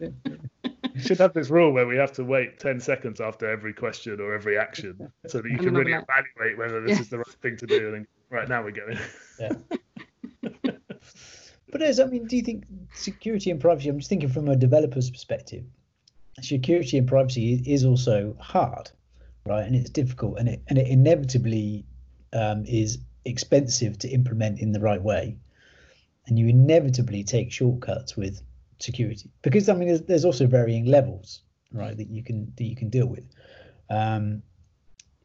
You 0.00 1.00
should 1.00 1.18
have 1.18 1.32
this 1.34 1.50
rule 1.50 1.72
where 1.72 1.86
we 1.86 1.96
have 1.96 2.12
to 2.12 2.24
wait 2.24 2.58
10 2.58 2.80
seconds 2.80 3.20
after 3.20 3.48
every 3.50 3.72
question 3.72 4.20
or 4.20 4.34
every 4.34 4.58
action 4.58 5.10
so 5.28 5.38
that 5.40 5.48
you 5.48 5.52
And 5.56 5.60
can 5.66 5.74
really 5.74 5.92
be 5.92 5.96
like- 5.96 6.04
evaluate 6.36 6.58
whether 6.58 6.80
this 6.80 6.96
Yeah. 6.96 7.00
is 7.02 7.08
the 7.08 7.18
right 7.18 7.36
thing 7.42 7.56
to 7.58 7.66
do. 7.66 7.94
And 7.94 8.06
right 8.30 8.48
now 8.48 8.62
we're 8.64 8.72
going. 8.72 8.98
Yeah. 9.38 9.52
but 11.70 11.82
as 11.82 12.00
I 12.00 12.06
mean, 12.06 12.26
do 12.26 12.36
you 12.36 12.42
think 12.42 12.64
security 12.94 13.50
and 13.50 13.60
privacy? 13.60 13.88
I'm 13.88 13.98
just 13.98 14.08
thinking 14.08 14.28
from 14.28 14.48
a 14.48 14.56
developer's 14.56 15.10
perspective. 15.10 15.64
Security 16.40 16.98
and 16.98 17.06
privacy 17.06 17.62
is 17.66 17.84
also 17.84 18.36
hard, 18.40 18.90
right? 19.46 19.64
And 19.66 19.74
it's 19.76 19.90
difficult, 19.90 20.38
and 20.38 20.48
it 20.48 20.62
and 20.68 20.78
it 20.78 20.88
inevitably 20.88 21.84
um, 22.32 22.64
is 22.66 22.98
expensive 23.24 23.98
to 23.98 24.08
implement 24.08 24.60
in 24.60 24.72
the 24.72 24.80
right 24.80 25.02
way. 25.02 25.36
And 26.26 26.38
you 26.38 26.46
inevitably 26.48 27.24
take 27.24 27.50
shortcuts 27.52 28.16
with 28.16 28.42
security 28.82 29.30
because 29.42 29.68
I 29.68 29.74
mean, 29.74 29.88
there's, 29.88 30.02
there's 30.02 30.24
also 30.24 30.46
varying 30.46 30.86
levels, 30.86 31.42
right? 31.72 31.96
That 31.96 32.08
you 32.10 32.22
can 32.22 32.52
that 32.56 32.64
you 32.64 32.76
can 32.76 32.90
deal 32.90 33.06
with. 33.06 33.24
Um, 33.88 34.42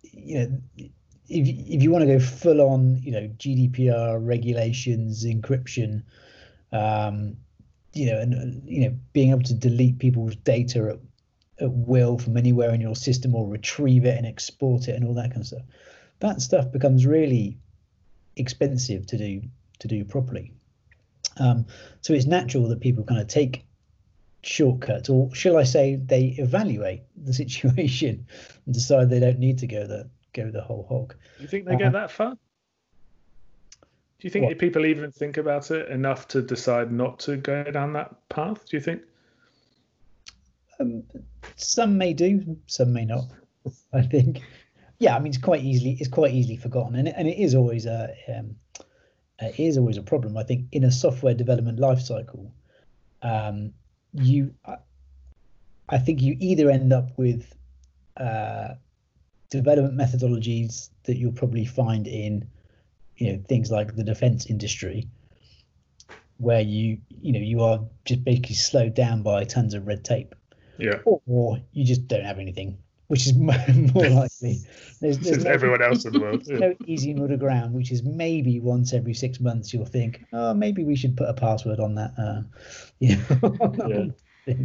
you 0.03 0.39
know, 0.39 0.61
if 0.77 1.47
if 1.47 1.83
you 1.83 1.91
want 1.91 2.03
to 2.03 2.13
go 2.13 2.19
full 2.19 2.61
on, 2.61 3.01
you 3.01 3.11
know, 3.11 3.27
GDPR 3.37 4.25
regulations, 4.25 5.25
encryption, 5.25 6.03
um, 6.71 7.37
you 7.93 8.07
know, 8.07 8.19
and 8.19 8.61
you 8.65 8.81
know, 8.81 8.95
being 9.13 9.31
able 9.31 9.43
to 9.43 9.53
delete 9.53 9.99
people's 9.99 10.35
data 10.35 10.89
at, 10.89 10.99
at 11.63 11.71
will 11.71 12.17
from 12.17 12.37
anywhere 12.37 12.73
in 12.73 12.81
your 12.81 12.95
system 12.95 13.35
or 13.35 13.47
retrieve 13.47 14.05
it 14.05 14.17
and 14.17 14.25
export 14.25 14.87
it 14.87 14.95
and 14.95 15.05
all 15.05 15.13
that 15.15 15.31
kind 15.31 15.41
of 15.41 15.47
stuff. 15.47 15.63
That 16.19 16.41
stuff 16.41 16.71
becomes 16.71 17.05
really 17.05 17.57
expensive 18.35 19.07
to 19.07 19.17
do 19.17 19.41
to 19.79 19.87
do 19.87 20.05
properly. 20.05 20.53
Um, 21.37 21.65
so 22.01 22.13
it's 22.13 22.25
natural 22.25 22.67
that 22.69 22.79
people 22.79 23.03
kind 23.03 23.19
of 23.19 23.27
take 23.27 23.65
shortcuts, 24.41 25.09
or 25.09 25.33
shall 25.33 25.57
I 25.57 25.63
say, 25.63 25.95
they 25.95 26.35
evaluate 26.37 27.01
the 27.15 27.33
situation 27.41 28.25
and 28.65 28.73
decide 28.73 29.09
they 29.09 29.19
don't 29.19 29.39
need 29.39 29.57
to 29.59 29.67
go 29.67 29.85
the 29.87 30.09
go 30.33 30.51
the 30.51 30.61
whole 30.61 30.85
hog. 30.89 31.15
Do 31.37 31.43
you 31.43 31.47
think 31.47 31.65
they 31.65 31.71
Uh-huh. 31.71 31.79
get 31.85 31.93
that 31.93 32.11
far? 32.11 32.35
Do 33.71 34.27
you 34.27 34.29
think 34.29 34.45
What? 34.45 34.57
people 34.59 34.85
even 34.85 35.11
think 35.11 35.37
about 35.37 35.71
it 35.71 35.89
enough 35.89 36.27
to 36.29 36.41
decide 36.41 36.91
not 36.91 37.19
to 37.19 37.37
go 37.37 37.63
down 37.63 37.93
that 37.93 38.27
path? 38.29 38.65
Do 38.67 38.77
you 38.77 38.81
think? 38.81 39.01
Um, 40.79 41.03
some 41.55 41.97
may 41.97 42.13
do, 42.13 42.57
some 42.67 42.91
may 42.93 43.05
not. 43.05 43.25
I 43.93 44.01
think. 44.01 44.41
Yeah, 44.99 45.15
I 45.15 45.19
mean, 45.19 45.27
it's 45.31 45.37
quite 45.41 45.63
easily 45.63 45.97
it's 45.99 46.07
quite 46.09 46.33
easily 46.33 46.55
forgotten, 46.57 46.95
and 46.95 47.07
it, 47.07 47.15
and 47.17 47.27
it 47.27 47.37
is 47.37 47.55
always 47.55 47.85
a 47.85 48.13
um, 48.35 48.55
it 49.39 49.59
is 49.59 49.77
always 49.77 49.97
a 49.97 50.03
problem. 50.03 50.37
I 50.37 50.43
think 50.43 50.67
in 50.71 50.83
a 50.83 50.91
software 50.91 51.33
development 51.33 51.79
lifecycle, 51.79 52.49
um, 53.21 53.73
you, 54.13 54.53
I, 54.65 54.77
I 55.89 55.97
think 55.97 56.21
you 56.21 56.37
either 56.39 56.69
end 56.69 56.93
up 56.93 57.09
with 57.17 57.53
uh, 58.17 58.75
development 59.49 59.97
methodologies 59.97 60.89
that 61.03 61.17
you'll 61.17 61.31
probably 61.33 61.65
find 61.65 62.07
in, 62.07 62.47
you 63.17 63.33
know, 63.33 63.43
things 63.47 63.71
like 63.71 63.95
the 63.95 64.03
defense 64.03 64.45
industry, 64.47 65.07
where 66.37 66.61
you 66.61 66.97
you 67.09 67.31
know 67.31 67.39
you 67.39 67.61
are 67.61 67.79
just 68.03 68.23
basically 68.23 68.55
slowed 68.55 68.93
down 68.93 69.23
by 69.23 69.43
tons 69.45 69.73
of 69.73 69.87
red 69.87 70.03
tape 70.03 70.35
Yeah. 70.77 70.99
or, 71.05 71.21
or 71.27 71.59
you 71.71 71.85
just 71.85 72.07
don't 72.07 72.25
have 72.25 72.39
anything, 72.39 72.77
which 73.07 73.27
is 73.27 73.33
more 73.93 74.09
likely. 74.09 74.59
There's, 75.01 75.19
Since 75.21 75.45
everyone 75.45 75.81
else 75.81 76.05
in 76.05 76.13
the 76.13 76.19
world. 76.19 76.45
there's 76.45 76.59
Yeah. 76.59 76.67
no 76.69 76.75
easy 76.85 77.13
middle 77.13 77.37
ground, 77.37 77.73
which 77.73 77.91
is 77.91 78.03
maybe 78.03 78.59
once 78.59 78.93
every 78.93 79.13
six 79.13 79.39
months 79.39 79.73
you'll 79.73 79.85
think, 79.85 80.23
oh, 80.33 80.53
maybe 80.53 80.83
we 80.83 80.95
should 80.95 81.15
put 81.15 81.29
a 81.29 81.33
password 81.33 81.79
on 81.79 81.95
that, 81.95 82.13
uh, 82.17 82.41
you 82.99 83.17
know, 83.17 84.13
Yeah. 84.47 84.55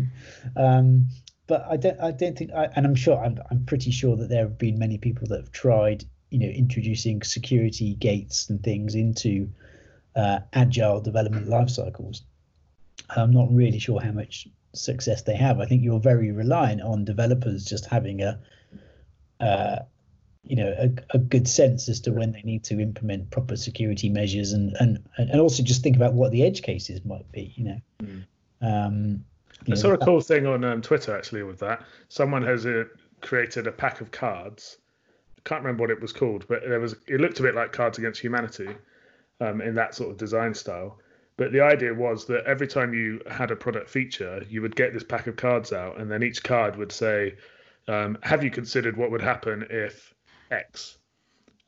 Um, 0.56 1.08
but 1.46 1.64
I 1.68 1.76
don't, 1.76 1.98
I 2.00 2.10
don't 2.12 2.36
think, 2.38 2.50
I, 2.52 2.68
and 2.76 2.86
I'm 2.86 2.94
sure, 2.94 3.18
I'm, 3.22 3.38
I'm 3.50 3.64
pretty 3.64 3.90
sure 3.90 4.16
that 4.16 4.28
there 4.28 4.42
have 4.42 4.56
been 4.58 4.78
many 4.78 4.98
people 4.98 5.26
that 5.28 5.40
have 5.40 5.52
tried, 5.52 6.04
you 6.30 6.38
know, 6.38 6.46
introducing 6.46 7.22
security 7.22 7.94
gates 7.94 8.48
and 8.50 8.62
things 8.62 8.94
into 8.94 9.50
uh, 10.16 10.40
agile 10.52 11.00
development 11.00 11.48
life 11.48 11.70
cycles. 11.70 12.22
I'm 13.16 13.32
not 13.32 13.52
really 13.52 13.78
sure 13.80 14.00
how 14.00 14.12
much 14.12 14.46
success 14.72 15.22
they 15.22 15.36
have. 15.36 15.60
I 15.60 15.66
think 15.66 15.82
you're 15.82 16.00
very 16.00 16.30
reliant 16.32 16.82
on 16.82 17.04
developers 17.04 17.64
just 17.64 17.86
having 17.86 18.22
a, 18.22 18.38
uh, 19.40 19.80
you 20.44 20.56
know, 20.56 20.74
a, 20.78 20.90
a 21.16 21.18
good 21.18 21.48
sense 21.48 21.88
as 21.88 22.00
to 22.00 22.12
when 22.12 22.32
they 22.32 22.42
need 22.42 22.64
to 22.64 22.80
implement 22.80 23.30
proper 23.30 23.56
security 23.56 24.08
measures 24.08 24.52
and 24.52 24.76
and 24.80 24.98
and 25.18 25.40
also 25.40 25.62
just 25.62 25.82
think 25.82 25.96
about 25.96 26.14
what 26.14 26.32
the 26.32 26.42
edge 26.44 26.62
cases 26.62 27.04
might 27.04 27.30
be. 27.32 27.52
You 27.56 27.64
know, 27.64 27.80
Mm. 28.02 28.24
um, 28.62 29.24
you 29.66 29.74
I 29.74 29.74
know, 29.74 29.74
saw 29.74 29.92
a 29.92 29.98
cool 29.98 30.20
thing 30.20 30.46
on 30.46 30.64
um, 30.64 30.80
Twitter 30.80 31.16
actually 31.16 31.42
with 31.42 31.58
that. 31.58 31.84
Someone 32.08 32.42
has 32.42 32.64
uh, 32.64 32.84
created 33.20 33.66
a 33.66 33.72
pack 33.72 34.00
of 34.00 34.10
cards. 34.10 34.78
I 35.36 35.40
can't 35.44 35.62
remember 35.62 35.82
what 35.82 35.90
it 35.90 36.00
was 36.00 36.12
called, 36.12 36.46
but 36.48 36.62
there 36.66 36.80
was 36.80 36.94
it 37.06 37.20
looked 37.20 37.40
a 37.40 37.42
bit 37.42 37.54
like 37.54 37.72
Cards 37.72 37.98
Against 37.98 38.20
Humanity 38.20 38.68
um, 39.40 39.60
in 39.60 39.74
that 39.74 39.94
sort 39.94 40.10
of 40.10 40.16
design 40.16 40.54
style. 40.54 40.98
But 41.40 41.52
the 41.52 41.62
idea 41.62 41.94
was 41.94 42.26
that 42.26 42.44
every 42.44 42.66
time 42.66 42.92
you 42.92 43.22
had 43.26 43.50
a 43.50 43.56
product 43.56 43.88
feature, 43.88 44.44
you 44.50 44.60
would 44.60 44.76
get 44.76 44.92
this 44.92 45.02
pack 45.02 45.26
of 45.26 45.36
cards 45.36 45.72
out, 45.72 45.98
and 45.98 46.10
then 46.10 46.22
each 46.22 46.42
card 46.42 46.76
would 46.76 46.92
say, 46.92 47.34
um, 47.88 48.18
"Have 48.22 48.44
you 48.44 48.50
considered 48.50 48.94
what 48.94 49.10
would 49.10 49.22
happen 49.22 49.66
if 49.70 50.12
X?" 50.50 50.98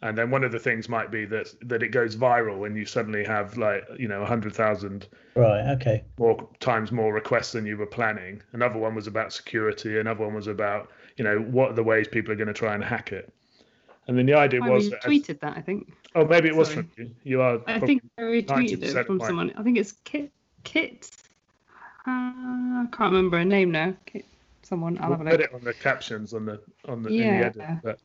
And 0.02 0.18
then 0.18 0.30
one 0.30 0.44
of 0.44 0.52
the 0.52 0.58
things 0.58 0.90
might 0.90 1.10
be 1.10 1.24
that 1.24 1.54
that 1.62 1.82
it 1.82 1.88
goes 1.88 2.16
viral 2.16 2.58
when 2.58 2.76
you 2.76 2.84
suddenly 2.84 3.24
have 3.24 3.56
like 3.56 3.82
you 3.96 4.08
know 4.08 4.20
a 4.20 4.26
hundred 4.26 4.52
thousand 4.52 5.08
right. 5.36 5.66
Okay. 5.76 6.04
more 6.18 6.46
times 6.60 6.92
more 6.92 7.14
requests 7.14 7.52
than 7.52 7.64
you 7.64 7.78
were 7.78 7.86
planning. 7.86 8.42
Another 8.52 8.78
one 8.78 8.94
was 8.94 9.06
about 9.06 9.32
security. 9.32 9.98
Another 9.98 10.22
one 10.26 10.34
was 10.34 10.48
about 10.48 10.90
you 11.16 11.24
know 11.24 11.38
what 11.38 11.70
are 11.70 11.74
the 11.74 11.82
ways 11.82 12.06
people 12.08 12.30
are 12.30 12.36
going 12.36 12.46
to 12.46 12.52
try 12.52 12.74
and 12.74 12.84
hack 12.84 13.10
it. 13.10 13.32
And 14.06 14.18
then 14.18 14.26
the 14.26 14.34
idea 14.34 14.62
I 14.62 14.68
was, 14.68 14.90
that 14.90 15.06
as- 15.06 15.38
that, 15.38 15.56
I 15.56 15.62
think. 15.62 15.94
Oh 16.14 16.24
maybe 16.26 16.48
it 16.48 16.56
was 16.56 16.68
Sorry. 16.68 16.82
from 16.82 16.90
you. 17.04 17.10
You 17.24 17.42
are. 17.42 17.60
I 17.66 17.78
think 17.80 18.02
I 18.18 18.22
retweeted 18.22 18.82
it 18.82 19.06
from 19.06 19.20
someone. 19.20 19.52
I 19.56 19.62
think 19.62 19.78
it's 19.78 19.92
Kit. 20.04 20.30
Kit. 20.64 21.10
Uh, 22.06 22.10
I 22.10 22.86
can't 22.92 23.12
remember 23.12 23.38
her 23.38 23.44
name 23.44 23.70
now. 23.70 23.94
Kit. 24.06 24.24
Someone. 24.62 24.98
I'll 25.00 25.10
we'll 25.10 25.18
have 25.18 25.26
a 25.26 25.30
put 25.30 25.40
it 25.40 25.54
on 25.54 25.62
the 25.64 25.74
captions 25.74 26.34
on 26.34 26.46
the 26.46 26.60
on 26.88 27.02
the 27.02 27.08
in 27.10 27.14
Yeah. 27.14 27.48
the 27.50 27.62
edit. 27.64 27.78
But, 27.82 27.98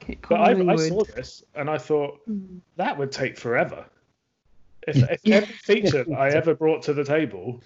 Kit 0.00 0.18
but 0.28 0.40
I, 0.40 0.72
I 0.72 0.76
saw 0.76 1.04
this 1.04 1.42
and 1.54 1.68
I 1.68 1.78
thought 1.78 2.20
Mm. 2.28 2.60
that 2.76 2.96
would 2.96 3.12
take 3.12 3.36
forever. 3.38 3.84
If, 4.86 4.96
Yeah. 5.24 5.38
if 5.38 5.42
every 5.42 5.54
feature 5.54 6.04
that 6.04 6.16
I 6.18 6.28
ever 6.40 6.54
brought 6.54 6.82
to 6.84 6.92
the 6.94 7.04
table 7.04 7.62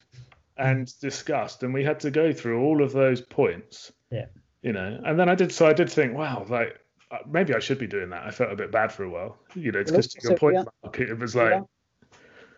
and 0.57 0.93
discussed, 1.01 1.62
and 1.62 1.73
we 1.73 1.83
had 1.85 1.99
to 2.01 2.11
go 2.11 2.33
through 2.33 2.61
all 2.62 2.83
of 2.83 2.93
those 2.93 3.21
points. 3.21 3.93
Yeah. 4.11 4.27
You 4.62 4.73
know, 4.73 5.01
and 5.05 5.19
then 5.19 5.29
I 5.29 5.35
did. 5.35 5.53
So 5.53 5.67
I 5.67 5.73
did 5.73 5.91
think, 5.91 6.15
wow, 6.15 6.47
like 6.49 6.79
maybe 7.28 7.54
I 7.54 7.59
should 7.59 7.78
be 7.78 7.87
doing 7.87 8.11
that. 8.11 8.25
I 8.25 8.31
felt 8.31 8.52
a 8.52 8.57
bit 8.57 8.71
bad 8.71 8.92
for 8.92 9.04
a 9.04 9.11
while. 9.11 9.38
You 9.54 9.73
know, 9.73 9.78
Well, 9.78 9.85
because 9.85 10.09
to 10.09 10.28
your 10.28 10.38
point, 10.38 10.54
yeah. 10.57 10.64
Mark, 10.83 11.00
it 11.00 11.19
was 11.19 11.35
Yeah. 11.35 11.42
like, 11.42 11.64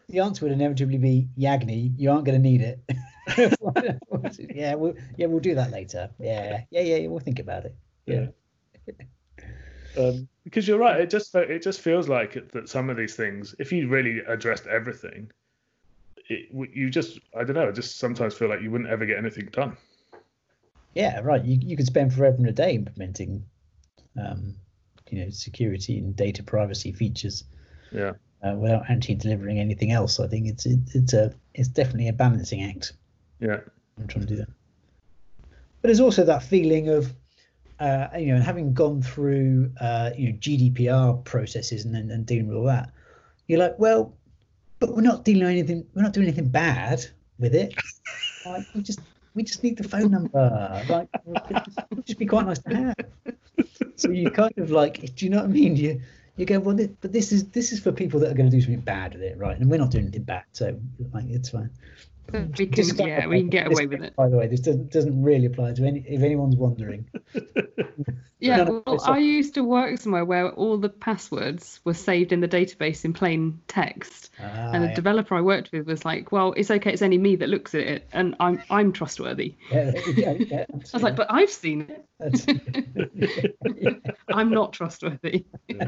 The 0.09 0.21
answer 0.21 0.45
would 0.45 0.53
inevitably 0.53 0.99
be 0.99 1.29
Yagni. 1.39 1.93
You 1.97 2.11
aren't 2.11 2.25
going 2.25 2.41
to 2.41 2.49
need 2.49 2.61
it. 2.61 2.81
yeah, 4.55 4.75
we'll 4.75 4.95
yeah 5.17 5.27
we'll 5.27 5.41
do 5.41 5.55
that 5.55 5.71
later. 5.71 6.11
Yeah, 6.19 6.63
yeah, 6.71 6.81
yeah. 6.83 6.97
yeah 6.97 7.09
we'll 7.09 7.21
think 7.21 7.39
about 7.39 7.65
it. 7.65 7.75
Yeah. 8.07 8.27
um, 9.99 10.29
because 10.45 10.69
you're 10.69 10.79
right. 10.79 11.01
It 11.01 11.09
just 11.11 11.35
it 11.35 11.63
just 11.63 11.81
feels 11.81 12.09
like 12.09 12.37
it, 12.37 12.53
that 12.53 12.69
some 12.69 12.91
of 12.91 12.97
these 12.97 13.15
things, 13.17 13.55
if 13.59 13.73
you 13.73 13.89
really 13.89 14.19
addressed 14.29 14.67
everything, 14.67 15.31
it, 16.29 16.51
you 16.53 16.91
just 16.91 17.19
I 17.35 17.45
don't 17.45 17.57
know. 17.57 17.69
I 17.69 17.73
just 17.73 17.99
sometimes 17.99 18.35
feel 18.35 18.49
like 18.49 18.61
you 18.61 18.71
wouldn't 18.71 18.91
ever 18.91 19.07
get 19.07 19.17
anything 19.17 19.49
done. 19.53 19.77
Yeah, 20.95 21.21
right. 21.21 21.43
You 21.43 21.59
you 21.63 21.77
could 21.77 21.87
spend 21.87 22.13
forever 22.13 22.37
and 22.37 22.47
a 22.47 22.53
day 22.53 22.75
implementing, 22.75 23.45
um, 24.19 24.55
you 25.11 25.25
know, 25.25 25.31
security 25.31 25.99
and 25.99 26.15
data 26.17 26.43
privacy 26.43 26.93
features. 26.93 27.45
Yeah. 27.93 28.13
Uh, 28.43 28.55
without 28.57 28.83
actually 28.91 29.15
delivering 29.15 29.59
anything 29.59 29.91
else, 29.91 30.21
I 30.21 30.27
think 30.27 30.47
it's 30.49 30.67
it, 30.67 30.81
it's 30.93 31.15
a 31.15 31.33
it's 31.55 31.69
definitely 31.69 32.09
a 32.09 32.13
balancing 32.13 32.63
act. 32.63 32.93
Yeah. 33.41 33.61
I'm 33.99 34.07
trying 34.07 34.27
to 34.27 34.35
do 34.35 34.37
that. 34.37 34.49
But 35.81 35.89
there's 35.89 36.01
also 36.01 36.25
that 36.25 36.43
feeling 36.43 36.89
of, 36.89 37.13
uh, 37.79 38.09
you 38.19 38.29
know, 38.29 38.37
and 38.37 38.45
having 38.45 38.75
gone 38.75 39.03
through, 39.03 39.71
uh, 39.81 40.11
you 40.17 40.31
know, 40.33 40.39
GDPR 40.39 41.25
processes 41.25 41.85
and, 41.85 41.95
then 41.95 42.11
and 42.11 42.27
dealing 42.27 42.49
with 42.49 42.57
all 42.57 42.65
that, 42.65 42.91
you're 43.47 43.59
like, 43.59 43.79
well, 43.79 44.15
but 44.79 44.95
we're 44.95 45.03
not 45.03 45.25
dealing 45.25 45.43
with 45.43 45.51
anything. 45.51 45.87
We're 45.95 46.03
not 46.03 46.13
doing 46.13 46.27
anything 46.27 46.49
bad 46.49 47.05
with 47.39 47.55
it. 47.55 47.75
like, 48.47 48.67
we 48.75 48.83
just 48.83 49.01
we 49.35 49.43
just 49.43 49.63
need 49.63 49.77
the 49.77 49.89
phone 49.89 50.11
number. 50.11 50.31
Ah, 50.35 50.83
like, 50.89 51.09
it'd 51.91 52.07
just 52.07 52.19
be 52.19 52.27
quite 52.27 52.47
nice 52.47 52.61
to 52.61 52.75
have. 52.75 52.95
So 53.97 54.11
you 54.11 54.31
kind 54.31 54.57
of 54.59 54.71
like, 54.71 55.15
do 55.15 55.25
you 55.25 55.31
know 55.31 55.39
what 55.39 55.47
I 55.47 55.49
mean? 55.49 55.77
You 55.77 56.01
you 56.37 56.47
go, 56.47 56.59
well, 56.59 56.77
but 57.01 57.13
this 57.13 57.31
is 57.31 57.49
this 57.51 57.73
is 57.73 57.81
for 57.81 57.93
people 57.93 58.19
that 58.21 58.31
are 58.31 58.35
going 58.35 58.51
to 58.51 58.57
do 58.57 58.61
something 58.61 58.81
bad 58.81 59.15
with 59.15 59.23
it, 59.23 59.39
right? 59.39 59.59
And 59.59 59.71
we're 59.71 59.79
not 59.79 59.91
doing 59.91 60.05
anything 60.05 60.25
bad, 60.25 60.45
so 60.53 60.79
like 61.13 61.27
it's 61.29 61.51
fine. 61.51 61.71
We 62.33 62.67
can, 62.67 62.97
yeah, 62.97 63.27
we 63.27 63.41
can 63.41 63.49
get 63.49 63.67
away 63.69 63.87
with 63.87 64.03
it. 64.03 64.17
By 64.17 64.29
the 64.29 64.37
way, 64.37 64.49
this 64.49 64.61
doesn't 64.61 64.91
doesn't 64.91 65.23
really 65.23 65.47
apply 65.47 65.73
to 65.75 65.85
any. 65.85 66.05
If 66.07 66.23
anyone's 66.23 66.57
wondering. 66.57 67.09
yeah, 68.41 68.65
well, 68.65 69.01
I 69.05 69.19
used 69.19 69.55
to 69.55 69.63
work 69.63 70.01
somewhere 70.01 70.25
where 70.25 70.51
all 70.51 70.79
the 70.79 70.89
passwords 70.89 71.81
were 71.85 71.95
saved 71.95 72.33
in 72.33 72.41
the 72.41 72.49
database 72.49 73.05
in 73.05 73.13
plain 73.13 73.61
text, 73.69 74.31
Ah, 74.41 74.71
and 74.73 74.83
the 74.83 74.89
yeah. 74.89 74.95
developer 74.95 75.37
I 75.37 75.43
worked 75.43 75.71
with 75.71 75.87
was 75.87 76.05
like, 76.05 76.33
"Well, 76.33 76.55
it's 76.57 76.71
okay. 76.71 76.93
It's 76.93 77.03
only 77.03 77.19
me 77.19 77.37
that 77.37 77.49
looks 77.49 77.75
at 77.75 77.83
it, 77.83 78.09
and 78.13 78.35
I'm 78.41 78.63
I'm 78.71 78.93
trustworthy." 78.93 79.55
Yeah, 79.71 79.93
yeah, 80.17 80.33
yeah, 80.33 80.65
I 80.73 80.77
was 80.93 81.03
like, 81.03 81.17
"But 81.17 81.29
I've 81.31 81.51
seen 81.51 81.89
it. 81.89 82.05
I'm 84.29 84.51
not 84.51 84.73
trustworthy." 84.73 85.45
no, 85.71 85.81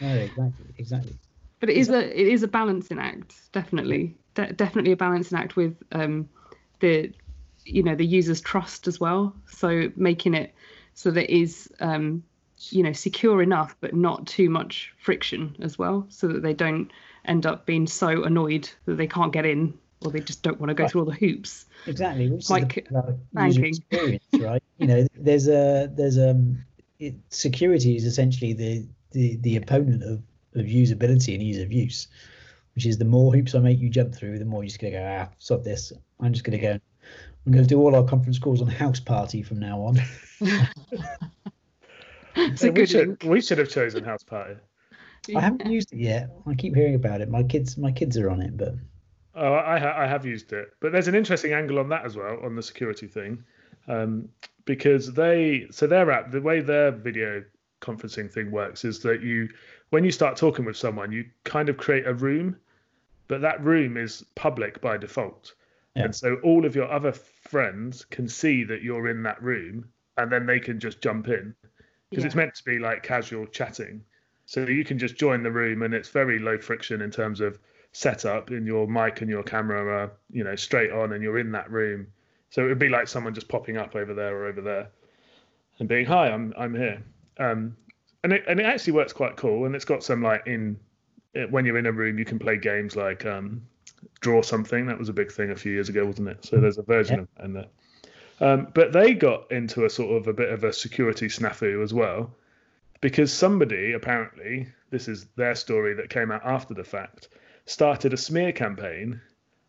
exactly, 0.00 0.74
exactly. 0.78 1.18
But 1.62 1.70
it 1.70 1.76
is 1.76 1.88
a 1.90 2.20
it 2.20 2.26
is 2.26 2.42
a 2.42 2.48
balancing 2.48 2.98
act 2.98 3.34
definitely 3.52 4.16
De- 4.34 4.52
definitely 4.52 4.90
a 4.92 4.96
balancing 4.96 5.38
act 5.38 5.54
with 5.56 5.76
um 5.92 6.28
the 6.80 7.12
you 7.64 7.82
know 7.84 7.94
the 7.94 8.04
user's 8.04 8.40
trust 8.40 8.88
as 8.88 8.98
well 8.98 9.32
so 9.46 9.90
making 9.94 10.34
it 10.34 10.52
so 10.94 11.10
that 11.12 11.30
it 11.32 11.40
is 11.40 11.72
um 11.78 12.24
you 12.70 12.82
know 12.82 12.92
secure 12.92 13.42
enough 13.42 13.76
but 13.80 13.94
not 13.94 14.26
too 14.26 14.50
much 14.50 14.92
friction 14.98 15.54
as 15.62 15.78
well 15.78 16.04
so 16.08 16.26
that 16.26 16.42
they 16.42 16.52
don't 16.52 16.90
end 17.24 17.46
up 17.46 17.64
being 17.64 17.86
so 17.86 18.24
annoyed 18.24 18.68
that 18.86 18.96
they 18.96 19.06
can't 19.06 19.32
get 19.32 19.46
in 19.46 19.72
or 20.04 20.10
they 20.10 20.20
just 20.20 20.42
don't 20.42 20.58
want 20.58 20.68
to 20.68 20.74
go 20.74 20.88
through 20.88 21.02
all 21.02 21.06
the 21.10 21.14
hoops 21.14 21.66
Exactly. 21.86 22.30
Which 22.30 22.48
Like 22.48 22.78
is 22.78 22.84
the, 22.90 23.18
user 23.44 23.60
banking. 23.62 23.64
experience, 23.64 24.24
right? 24.40 24.62
you 24.78 24.86
know, 24.86 25.06
there's 25.16 25.48
a 25.48 25.90
there's 25.92 26.18
um 26.18 26.64
it, 27.00 27.14
security 27.28 27.96
is 27.96 28.04
essentially 28.04 28.52
the 28.52 28.86
the 29.10 29.36
the 29.36 29.56
opponent 29.56 30.02
of 30.04 30.22
of 30.54 30.66
usability 30.66 31.34
and 31.34 31.42
ease 31.42 31.58
of 31.58 31.72
use, 31.72 32.08
which 32.74 32.86
is 32.86 32.98
the 32.98 33.04
more 33.04 33.32
hoops 33.32 33.54
I 33.54 33.58
make 33.60 33.78
you 33.78 33.88
jump 33.90 34.14
through, 34.14 34.38
the 34.38 34.44
more 34.44 34.62
you're 34.62 34.68
just 34.68 34.80
gonna 34.80 34.92
go 34.92 35.06
ah 35.20 35.28
stop 35.38 35.62
this. 35.62 35.92
I'm 36.20 36.32
just 36.32 36.44
gonna 36.44 36.58
go. 36.58 36.78
I'm 37.44 37.52
going 37.52 37.64
to 37.64 37.68
do 37.68 37.80
all 37.80 37.96
our 37.96 38.04
conference 38.04 38.38
calls 38.38 38.62
on 38.62 38.68
Houseparty 38.68 39.44
from 39.44 39.58
now 39.58 39.80
on. 39.80 39.96
it's 42.36 42.62
Yeah, 42.62 42.68
a 42.68 42.72
we 42.72 42.86
should 42.86 43.08
link. 43.08 43.22
we 43.24 43.40
should 43.40 43.58
have 43.58 43.68
chosen 43.68 44.04
Houseparty. 44.04 44.58
I 45.36 45.40
haven't 45.40 45.66
used 45.66 45.92
it 45.92 45.98
yet. 45.98 46.30
I 46.46 46.54
keep 46.54 46.74
hearing 46.74 46.94
about 46.94 47.20
it. 47.20 47.28
My 47.28 47.42
kids, 47.42 47.76
my 47.76 47.90
kids 47.92 48.16
are 48.16 48.30
on 48.30 48.40
it, 48.40 48.56
but 48.56 48.74
Oh, 49.34 49.54
I, 49.54 49.78
ha- 49.78 49.94
I 49.96 50.06
have 50.06 50.26
used 50.26 50.52
it, 50.52 50.68
but 50.80 50.92
there's 50.92 51.08
an 51.08 51.14
interesting 51.14 51.52
angle 51.54 51.78
on 51.78 51.88
that 51.88 52.04
as 52.04 52.16
well 52.16 52.38
on 52.44 52.54
the 52.54 52.62
security 52.62 53.06
thing, 53.06 53.42
um, 53.88 54.28
because 54.66 55.12
they 55.14 55.66
so 55.70 55.86
their 55.86 56.10
app 56.10 56.30
the 56.30 56.40
way 56.40 56.60
their 56.60 56.90
video 56.90 57.42
conferencing 57.80 58.30
thing 58.30 58.50
works 58.50 58.84
is 58.84 59.00
that 59.00 59.22
you 59.22 59.48
when 59.92 60.04
you 60.04 60.10
start 60.10 60.38
talking 60.38 60.64
with 60.64 60.76
someone 60.76 61.12
you 61.12 61.22
kind 61.44 61.68
of 61.68 61.76
create 61.76 62.06
a 62.06 62.14
room, 62.14 62.56
but 63.28 63.42
that 63.42 63.62
room 63.62 63.98
is 63.98 64.24
public 64.34 64.80
by 64.80 64.96
default, 64.96 65.54
Yeah. 65.94 66.04
and 66.04 66.16
so 66.16 66.36
all 66.36 66.64
of 66.64 66.74
your 66.74 66.90
other 66.90 67.12
friends 67.12 68.06
can 68.06 68.26
see 68.26 68.64
that 68.64 68.80
you're 68.82 69.08
in 69.08 69.22
that 69.24 69.42
room, 69.42 69.84
and 70.16 70.32
then 70.32 70.46
they 70.46 70.60
can 70.60 70.80
just 70.80 71.02
jump 71.02 71.28
in 71.28 71.54
because 72.08 72.24
it's 72.24 72.34
meant 72.34 72.54
to 72.54 72.64
be 72.64 72.78
like 72.78 73.02
casual 73.02 73.46
chatting. 73.46 74.02
So 74.46 74.62
you 74.66 74.82
can 74.82 74.98
just 74.98 75.16
join 75.18 75.42
the 75.42 75.52
room, 75.52 75.82
and 75.82 75.92
it's 75.92 76.08
very 76.08 76.38
low 76.38 76.56
friction 76.56 77.02
in 77.02 77.10
terms 77.10 77.42
of 77.42 77.58
setup. 77.92 78.48
And 78.48 78.66
your 78.66 78.86
mic 78.86 79.20
and 79.20 79.28
your 79.28 79.42
camera 79.42 79.84
are, 79.84 80.12
you 80.30 80.42
know, 80.42 80.56
straight 80.56 80.90
on, 80.90 81.12
and 81.12 81.22
you're 81.22 81.38
in 81.38 81.52
that 81.52 81.70
room. 81.70 82.06
So 82.48 82.64
it 82.64 82.68
would 82.68 82.78
be 82.78 82.88
like 82.88 83.08
someone 83.08 83.34
just 83.34 83.48
popping 83.48 83.76
up 83.76 83.94
over 83.94 84.14
there 84.14 84.34
or 84.36 84.46
over 84.46 84.62
there, 84.62 84.88
and 85.78 85.86
being, 85.86 86.06
"Hi, 86.06 86.30
I'm 86.30 86.54
I'm 86.56 86.74
here." 86.74 87.02
Um, 87.38 87.76
and 88.24 88.32
it 88.32 88.44
and 88.48 88.60
it 88.60 88.66
actually 88.66 88.94
works 88.94 89.12
quite 89.12 89.36
cool. 89.36 89.64
And 89.66 89.74
it's 89.74 89.84
got 89.84 90.02
some 90.04 90.22
like 90.22 90.46
in 90.46 90.78
when 91.50 91.64
you're 91.64 91.78
in 91.78 91.86
a 91.86 91.92
room, 91.92 92.18
you 92.18 92.24
can 92.24 92.38
play 92.38 92.56
games 92.58 92.94
like 92.96 93.24
um, 93.24 93.62
draw 94.20 94.42
something. 94.42 94.86
That 94.86 94.98
was 94.98 95.08
a 95.08 95.12
big 95.12 95.32
thing 95.32 95.50
a 95.50 95.56
few 95.56 95.72
years 95.72 95.88
ago, 95.88 96.04
wasn't 96.04 96.28
it? 96.28 96.44
So 96.44 96.60
there's 96.60 96.78
a 96.78 96.82
version 96.82 97.16
Yeah. 97.16 97.22
of 97.22 97.28
that 97.36 97.44
in 97.44 97.52
there. 97.54 97.66
Um, 98.40 98.68
but 98.74 98.92
they 98.92 99.14
got 99.14 99.50
into 99.52 99.84
a 99.84 99.90
sort 99.90 100.16
of 100.16 100.26
a 100.26 100.32
bit 100.32 100.50
of 100.50 100.64
a 100.64 100.72
security 100.72 101.26
snafu 101.28 101.82
as 101.82 101.94
well, 101.94 102.34
because 103.00 103.32
somebody 103.32 103.92
apparently, 103.92 104.66
this 104.90 105.06
is 105.08 105.26
their 105.36 105.54
story 105.54 105.94
that 105.94 106.10
came 106.10 106.30
out 106.32 106.44
after 106.44 106.74
the 106.74 106.84
fact, 106.84 107.28
started 107.66 108.12
a 108.12 108.16
smear 108.16 108.50
campaign 108.52 109.20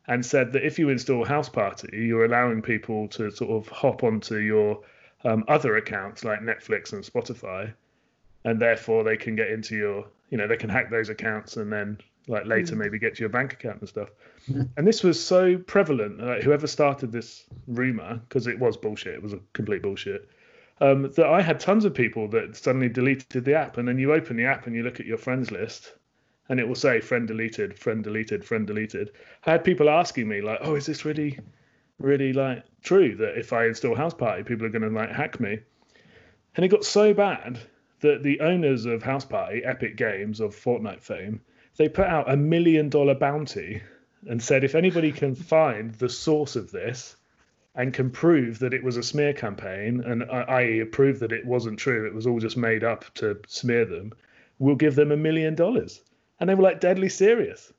and 0.08 0.26
said 0.26 0.52
that 0.54 0.66
if 0.66 0.80
you 0.80 0.90
install 0.90 1.24
Houseparty, 1.26 1.94
you're 1.94 2.26
allowing 2.26 2.62
people 2.62 3.08
to 3.10 3.32
sort 3.32 3.52
of 3.52 3.68
hop 3.68 4.04
onto 4.04 4.38
your 4.38 4.82
um, 5.24 5.46
other 5.48 5.78
accounts 5.78 6.26
like 6.26 6.42
Netflix 6.42 6.92
and 6.94 7.04
Spotify, 7.04 7.72
and 8.44 8.62
therefore 8.62 9.04
they 9.04 9.18
can 9.18 9.36
get 9.36 9.50
into 9.50 9.76
your, 9.76 10.06
you 10.30 10.38
know, 10.38 10.48
they 10.48 10.58
can 10.58 10.70
hack 10.70 10.90
those 10.90 11.10
accounts 11.10 11.58
and 11.58 11.72
then 11.72 11.98
like 12.28 12.46
later 12.46 12.76
maybe 12.76 13.00
get 13.00 13.16
to 13.16 13.20
your 13.22 13.30
bank 13.30 13.54
account 13.54 13.80
and 13.80 13.90
stuff. 13.90 14.10
And 14.78 14.88
this 14.88 15.04
was 15.04 15.24
so 15.24 15.58
prevalent. 15.58 16.20
Like 16.20 16.42
whoever 16.42 16.68
started 16.68 17.12
this 17.12 17.46
rumor, 17.68 18.22
because 18.28 18.48
it 18.48 18.60
was 18.60 18.78
bullshit, 18.78 19.16
it 19.16 19.24
was 19.24 19.34
a 19.34 19.40
complete 19.54 19.82
bullshit. 19.82 20.30
Um, 20.82 21.12
that 21.16 21.28
I 21.28 21.42
had 21.42 21.60
tons 21.60 21.86
of 21.86 21.94
people 21.94 22.28
that 22.30 22.58
suddenly 22.58 22.90
deleted 22.90 23.46
the 23.46 23.56
app, 23.56 23.78
and 23.78 23.88
then 23.88 24.00
you 24.00 24.14
open 24.14 24.36
the 24.36 24.46
app 24.46 24.68
and 24.68 24.76
you 24.76 24.84
look 24.84 25.00
at 25.00 25.06
your 25.06 25.18
friends 25.18 25.52
list, 25.52 25.94
and 26.50 26.60
it 26.60 26.68
will 26.68 26.76
say 26.76 27.00
friend 27.00 27.28
deleted, 27.28 27.78
friend 27.78 28.04
deleted, 28.04 28.44
friend 28.44 28.68
deleted. 28.68 29.12
I 29.46 29.52
had 29.52 29.64
people 29.64 29.90
asking 29.90 30.28
me 30.28 30.42
like, 30.42 30.60
"Oh, 30.62 30.76
is 30.76 30.86
this 30.86 31.06
really, 31.06 31.40
really 32.00 32.34
like 32.34 32.64
true 32.82 33.16
that 33.18 33.38
if 33.38 33.54
I 33.54 33.68
install 33.68 33.96
Houseparty, 33.96 34.46
people 34.46 34.66
are 34.66 34.70
going 34.70 34.82
to 34.82 34.90
like 34.90 35.12
hack 35.12 35.40
me?" 35.40 35.60
And 36.56 36.66
it 36.66 36.70
got 36.70 36.84
so 36.84 37.14
bad 37.14 37.60
that 38.04 38.22
the 38.24 38.40
owners 38.40 38.86
of 38.86 39.02
Houseparty, 39.02 39.66
Epic 39.68 39.98
Games 39.98 40.40
of 40.40 40.56
Fortnite 40.56 41.02
fame, 41.02 41.42
they 41.78 41.90
put 41.90 42.06
out 42.06 42.32
a 42.32 42.38
million 42.38 42.88
dollar 42.90 43.16
bounty 43.16 43.82
and 44.30 44.42
said 44.42 44.64
if 44.64 44.76
anybody 44.76 45.12
can 45.12 45.34
find 45.56 45.94
the 45.96 46.08
source 46.10 46.56
of 46.56 46.70
this 46.72 47.16
and 47.76 47.94
can 47.94 48.12
prove 48.12 48.60
that 48.60 48.74
it 48.74 48.84
was 48.84 48.98
a 48.98 49.04
smear 49.04 49.34
campaign 49.34 50.02
and 50.06 50.24
i- 50.32 50.44
i.e. 50.60 50.84
prove 50.86 51.20
that 51.20 51.32
it 51.32 51.44
wasn't 51.46 51.80
true, 51.80 52.06
it 52.06 52.14
was 52.14 52.28
all 52.28 52.40
just 52.40 52.56
made 52.56 52.84
up 52.84 53.04
to 53.16 53.40
smear 53.48 53.86
them, 53.86 54.14
we'll 54.60 54.76
give 54.76 54.96
them 54.96 55.12
a 55.12 55.18
million 55.18 55.56
dollars. 55.56 56.02
And 56.40 56.48
they 56.50 56.56
were 56.56 56.62
like 56.64 56.80
deadly 56.80 57.10
serious. 57.10 57.74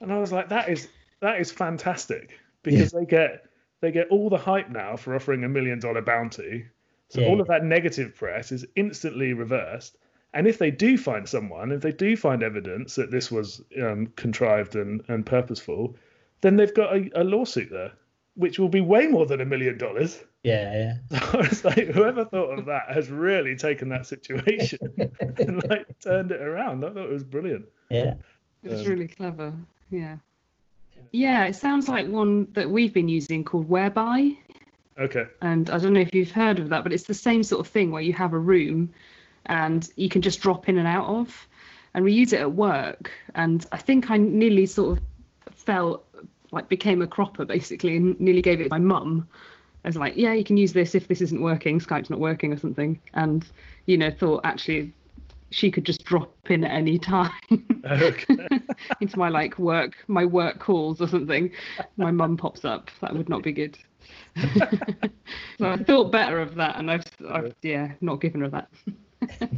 And 0.00 0.12
I 0.12 0.18
was 0.18 0.30
like, 0.32 0.50
that 0.50 0.68
is 0.68 0.88
that 1.20 1.40
is 1.40 1.50
fantastic 1.50 2.38
because 2.62 2.92
they 2.92 3.04
get 3.06 3.46
they 3.80 3.90
get 3.92 4.08
all 4.08 4.28
the 4.28 4.36
hype 4.38 4.68
now 4.68 4.96
for 4.96 5.14
offering 5.16 5.44
a 5.44 5.48
million 5.48 5.78
dollar 5.80 6.02
bounty. 6.02 6.66
So 7.08 7.20
Yeah. 7.20 7.28
all 7.28 7.40
of 7.40 7.46
that 7.48 7.64
negative 7.64 8.14
press 8.14 8.52
is 8.52 8.66
instantly 8.76 9.32
reversed. 9.32 9.96
And 10.34 10.46
if 10.46 10.58
they 10.58 10.70
do 10.70 10.98
find 10.98 11.26
someone, 11.28 11.72
if 11.72 11.80
they 11.80 11.92
do 11.92 12.16
find 12.16 12.42
evidence 12.42 12.94
that 12.96 13.10
this 13.10 13.30
was 13.30 13.62
um, 13.82 14.08
contrived 14.16 14.76
and, 14.76 15.02
and 15.08 15.24
purposeful, 15.24 15.96
then 16.42 16.56
they've 16.56 16.74
got 16.74 16.94
a, 16.94 17.10
a 17.14 17.24
lawsuit 17.24 17.70
there, 17.70 17.92
which 18.34 18.58
will 18.58 18.68
be 18.68 18.82
way 18.82 19.06
more 19.06 19.24
than 19.26 19.40
a 19.40 19.46
million 19.46 19.78
dollars. 19.78 20.22
yeah, 20.44 20.98
I 21.10 21.36
was 21.36 21.64
like, 21.64 21.88
whoever 21.88 22.24
thought 22.26 22.58
of 22.58 22.66
that 22.66 22.90
has 22.90 23.10
really 23.10 23.56
taken 23.56 23.88
that 23.88 24.06
situation 24.06 24.78
and 25.38 25.68
like 25.68 25.86
turned 26.00 26.30
it 26.30 26.40
around. 26.42 26.84
I 26.84 26.88
thought 26.90 27.06
it 27.06 27.10
was 27.12 27.24
brilliant. 27.24 27.64
yeah. 27.90 28.14
It 28.62 28.70
was 28.70 28.82
Um, 28.82 28.88
really 28.88 29.08
clever. 29.08 29.52
Yeah. 29.90 30.16
Yeah, 31.12 31.46
it 31.46 31.54
sounds 31.56 31.88
like 31.88 32.06
one 32.06 32.48
that 32.52 32.68
we've 32.70 32.92
been 32.92 33.08
using 33.08 33.44
called 33.44 33.68
Whereby. 33.68 34.32
Okay. 34.98 35.26
And 35.40 35.70
I 35.70 35.78
don't 35.78 35.92
know 35.92 36.00
if 36.00 36.14
you've 36.14 36.30
heard 36.30 36.58
of 36.58 36.68
that, 36.70 36.82
but 36.82 36.92
it's 36.92 37.04
the 37.04 37.14
same 37.14 37.42
sort 37.42 37.64
of 37.64 37.70
thing 37.70 37.90
where 37.90 38.02
you 38.02 38.12
have 38.14 38.32
a 38.32 38.38
room 38.38 38.92
and 39.46 39.88
you 39.96 40.08
can 40.08 40.22
just 40.22 40.40
drop 40.40 40.68
in 40.68 40.78
and 40.78 40.88
out 40.88 41.06
of. 41.06 41.48
And 41.94 42.04
we 42.04 42.12
use 42.12 42.32
it 42.32 42.40
at 42.40 42.52
work. 42.52 43.10
And 43.34 43.64
I 43.72 43.78
think 43.78 44.10
I 44.10 44.16
nearly 44.16 44.66
sort 44.66 44.98
of 44.98 45.04
felt 45.54 46.04
like 46.50 46.68
became 46.68 47.02
a 47.02 47.06
cropper 47.06 47.44
basically 47.44 47.96
and 47.96 48.18
nearly 48.20 48.42
gave 48.42 48.60
it 48.60 48.64
to 48.64 48.70
my 48.70 48.78
mum. 48.78 49.28
I 49.84 49.88
was 49.88 49.96
like, 49.96 50.16
yeah, 50.16 50.32
you 50.32 50.44
can 50.44 50.56
use 50.56 50.72
this 50.72 50.94
if 50.94 51.08
this 51.08 51.20
isn't 51.20 51.40
working, 51.40 51.78
Skype's 51.78 52.10
not 52.10 52.18
working 52.18 52.52
or 52.52 52.58
something. 52.58 53.00
And, 53.14 53.46
you 53.86 53.96
know, 53.96 54.10
thought 54.10 54.40
actually 54.44 54.92
she 55.50 55.70
could 55.70 55.84
just 55.84 56.04
drop 56.04 56.34
in 56.50 56.64
at 56.64 56.70
any 56.70 56.98
time 56.98 57.30
Okay. 57.84 58.48
into 59.00 59.18
my 59.18 59.28
like 59.30 59.58
work 59.58 59.96
my 60.08 60.24
work 60.24 60.58
calls 60.58 61.00
or 61.00 61.08
something. 61.08 61.50
My 61.96 62.10
mum 62.10 62.36
pops 62.36 62.64
up. 62.64 62.90
That 63.00 63.14
would 63.14 63.28
not 63.28 63.42
be 63.42 63.52
good. 63.52 63.78
so 65.58 65.66
I 65.68 65.76
thought 65.76 66.12
better 66.12 66.40
of 66.40 66.54
that, 66.56 66.76
and 66.76 66.90
I've, 66.90 67.04
I've 67.28 67.54
yeah 67.62 67.92
not 68.00 68.20
given 68.20 68.42
her 68.42 68.48
that. 68.48 68.70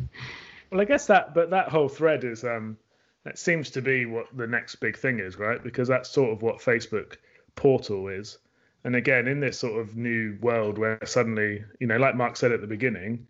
Well, 0.71 0.81
I 0.81 0.85
guess 0.85 1.07
that, 1.07 1.35
but 1.35 1.51
that 1.51 1.69
whole 1.69 1.89
thread 1.89 2.25
is, 2.25 2.45
um, 2.45 2.79
that 3.25 3.39
seems 3.39 3.71
to 3.71 3.83
be 3.83 4.07
what 4.07 4.27
the 4.37 4.47
next 4.47 4.77
big 4.77 4.97
thing 4.97 5.19
is, 5.19 5.37
right? 5.37 5.63
Because 5.63 5.89
that's 5.89 6.09
sort 6.09 6.31
of 6.31 6.43
what 6.43 6.59
Facebook 6.59 7.17
portal 7.57 8.09
is. 8.09 8.39
And 8.85 8.97
again, 8.97 9.27
in 9.29 9.41
this 9.41 9.59
sort 9.59 9.81
of 9.81 9.97
new 9.97 10.39
world 10.41 10.79
where 10.79 10.99
suddenly, 11.05 11.65
you 11.81 11.87
know, 11.87 11.99
like 11.99 12.15
Mark 12.15 12.37
said 12.37 12.53
at 12.53 12.61
the 12.61 12.67
beginning, 12.67 13.27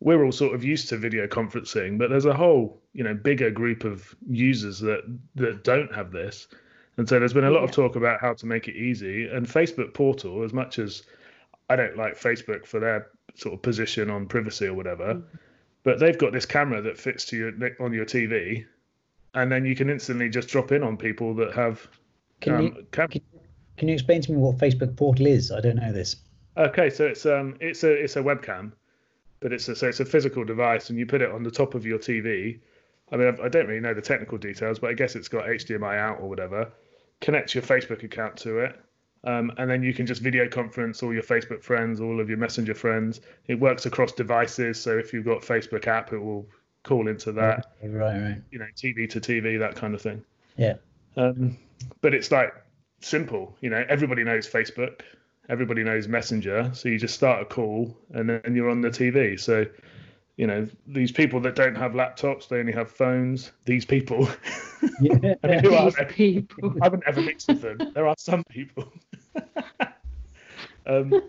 we're 0.00 0.24
all 0.24 0.32
sort 0.32 0.54
of 0.54 0.64
used 0.64 0.88
to 0.88 0.96
video 0.96 1.26
conferencing, 1.28 1.96
but 1.96 2.10
there's 2.10 2.26
a 2.26 2.34
whole, 2.34 2.82
you 2.92 3.04
know, 3.04 3.14
bigger 3.14 3.50
group 3.50 3.84
of 3.84 4.14
users 4.28 4.80
that 4.80 5.02
that 5.36 5.62
don't 5.64 5.94
have 5.94 6.10
this. 6.10 6.48
And 6.96 7.08
so 7.08 7.18
there's 7.18 7.32
been 7.32 7.44
a 7.44 7.50
lot 7.50 7.64
of 7.64 7.70
talk 7.70 7.96
about 7.96 8.20
how 8.20 8.34
to 8.34 8.46
make 8.46 8.68
it 8.68 8.76
easy. 8.76 9.26
And 9.26 9.46
Facebook 9.46 9.94
portal, 9.94 10.42
as 10.42 10.52
much 10.52 10.78
as 10.78 11.02
I 11.70 11.76
don't 11.76 11.96
like 11.96 12.18
Facebook 12.18 12.66
for 12.66 12.80
their 12.80 13.08
sort 13.34 13.54
of 13.54 13.62
position 13.62 14.10
on 14.10 14.26
privacy 14.26 14.66
or 14.66 14.74
whatever, 14.74 15.22
but 15.84 15.98
they've 15.98 16.18
got 16.18 16.32
this 16.32 16.46
camera 16.46 16.82
that 16.82 16.98
fits 16.98 17.24
to 17.26 17.36
your 17.36 17.52
on 17.80 17.92
your 17.92 18.04
TV, 18.04 18.66
and 19.34 19.50
then 19.50 19.64
you 19.64 19.74
can 19.74 19.90
instantly 19.90 20.28
just 20.28 20.48
drop 20.48 20.70
in 20.72 20.82
on 20.82 20.96
people 20.96 21.34
that 21.36 21.54
have. 21.54 21.86
Can 22.40 22.54
um, 22.54 22.62
you 22.62 22.86
cam- 22.90 23.08
can, 23.08 23.22
can 23.76 23.88
you 23.88 23.94
explain 23.94 24.20
to 24.22 24.32
me 24.32 24.38
what 24.38 24.58
Facebook 24.58 24.96
Portal 24.96 25.26
is? 25.26 25.50
I 25.50 25.60
don't 25.60 25.76
know 25.76 25.92
this. 25.92 26.16
Okay, 26.56 26.90
so 26.90 27.06
it's 27.06 27.24
um 27.24 27.56
it's 27.60 27.82
a 27.84 27.90
it's 27.90 28.16
a 28.16 28.22
webcam, 28.22 28.72
but 29.40 29.52
it's 29.52 29.68
a 29.68 29.74
so 29.74 29.88
it's 29.88 30.00
a 30.00 30.04
physical 30.04 30.44
device, 30.44 30.90
and 30.90 30.98
you 30.98 31.06
put 31.06 31.22
it 31.22 31.30
on 31.30 31.42
the 31.42 31.50
top 31.50 31.74
of 31.74 31.86
your 31.86 31.98
TV. 31.98 32.60
I 33.10 33.16
mean, 33.16 33.36
I 33.42 33.48
don't 33.48 33.66
really 33.66 33.80
know 33.80 33.94
the 33.94 34.02
technical 34.02 34.38
details, 34.38 34.78
but 34.78 34.90
I 34.90 34.94
guess 34.94 35.16
it's 35.16 35.28
got 35.28 35.44
HDMI 35.44 35.98
out 35.98 36.20
or 36.20 36.28
whatever. 36.28 36.72
Connect 37.22 37.54
your 37.54 37.62
Facebook 37.62 38.02
account 38.02 38.36
to 38.38 38.58
it, 38.58 38.78
um, 39.24 39.52
and 39.56 39.70
then 39.70 39.82
you 39.82 39.94
can 39.94 40.04
just 40.04 40.20
video 40.20 40.48
conference 40.48 41.02
all 41.02 41.14
your 41.14 41.22
Facebook 41.22 41.62
friends, 41.62 42.00
all 42.00 42.20
of 42.20 42.28
your 42.28 42.38
Messenger 42.38 42.74
friends. 42.74 43.20
It 43.46 43.54
works 43.54 43.86
across 43.86 44.12
devices, 44.12 44.78
so 44.78 44.98
if 44.98 45.12
you've 45.12 45.24
got 45.24 45.40
Facebook 45.40 45.86
app, 45.86 46.12
it 46.12 46.18
will 46.18 46.46
call 46.82 47.08
into 47.08 47.32
that. 47.32 47.72
Right, 47.82 48.20
right. 48.20 48.42
You 48.50 48.58
know, 48.58 48.66
TV 48.76 49.08
to 49.10 49.20
TV, 49.20 49.58
that 49.58 49.76
kind 49.76 49.94
of 49.94 50.02
thing. 50.02 50.22
Yeah. 50.56 50.74
Um, 51.16 51.56
but 52.00 52.14
it's 52.14 52.30
like 52.30 52.52
simple. 53.00 53.56
You 53.60 53.70
know, 53.70 53.84
everybody 53.88 54.24
knows 54.24 54.48
Facebook, 54.48 55.00
everybody 55.48 55.84
knows 55.84 56.08
Messenger. 56.08 56.70
So 56.74 56.88
you 56.88 56.98
just 56.98 57.14
start 57.14 57.42
a 57.42 57.44
call 57.44 57.96
and 58.12 58.28
then 58.28 58.54
you're 58.54 58.70
on 58.70 58.80
the 58.80 58.90
TV. 58.90 59.38
So, 59.38 59.66
you 60.36 60.46
know, 60.46 60.66
these 60.86 61.12
people 61.12 61.40
that 61.40 61.54
don't 61.54 61.74
have 61.74 61.92
laptops, 61.92 62.48
they 62.48 62.58
only 62.58 62.72
have 62.72 62.90
phones. 62.90 63.52
These 63.64 63.84
people, 63.84 64.28
Yeah. 65.00 65.34
I 65.42 65.46
mean, 65.46 65.58
who 65.60 65.74
are 65.74 65.90
they? 65.90 66.04
people 66.04 66.74
i 66.80 66.84
haven't 66.84 67.04
ever 67.06 67.20
mixed 67.20 67.48
with 67.48 67.62
them. 67.62 67.92
There 67.94 68.06
are 68.06 68.14
some 68.18 68.44
people. 68.44 68.92
um, 70.86 71.22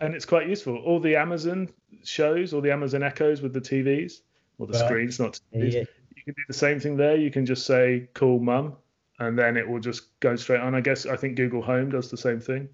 and 0.00 0.14
it's 0.14 0.24
quite 0.24 0.48
useful. 0.48 0.76
All 0.78 1.00
the 1.00 1.16
Amazon 1.16 1.68
shows, 2.04 2.52
all 2.52 2.60
the 2.60 2.72
Amazon 2.72 3.02
Echoes 3.02 3.42
with 3.42 3.52
the 3.52 3.60
TVs 3.60 4.20
or 4.58 4.66
the 4.66 4.78
screens, 4.78 5.18
not 5.18 5.40
TVs 5.52 5.72
yeah. 5.72 5.84
you 6.14 6.24
can 6.24 6.34
do 6.34 6.42
the 6.48 6.54
same 6.54 6.78
thing 6.78 6.96
there. 6.96 7.16
You 7.16 7.30
can 7.30 7.46
just 7.46 7.66
say 7.66 8.08
"call 8.14 8.38
mum," 8.38 8.76
and 9.18 9.38
then 9.38 9.56
it 9.56 9.68
will 9.68 9.80
just 9.80 10.18
go 10.20 10.36
straight 10.36 10.60
on. 10.60 10.74
I 10.74 10.80
guess 10.80 11.06
I 11.06 11.16
think 11.16 11.36
Google 11.36 11.62
Home 11.62 11.90
does 11.90 12.10
the 12.10 12.16
same 12.16 12.40
thing. 12.40 12.68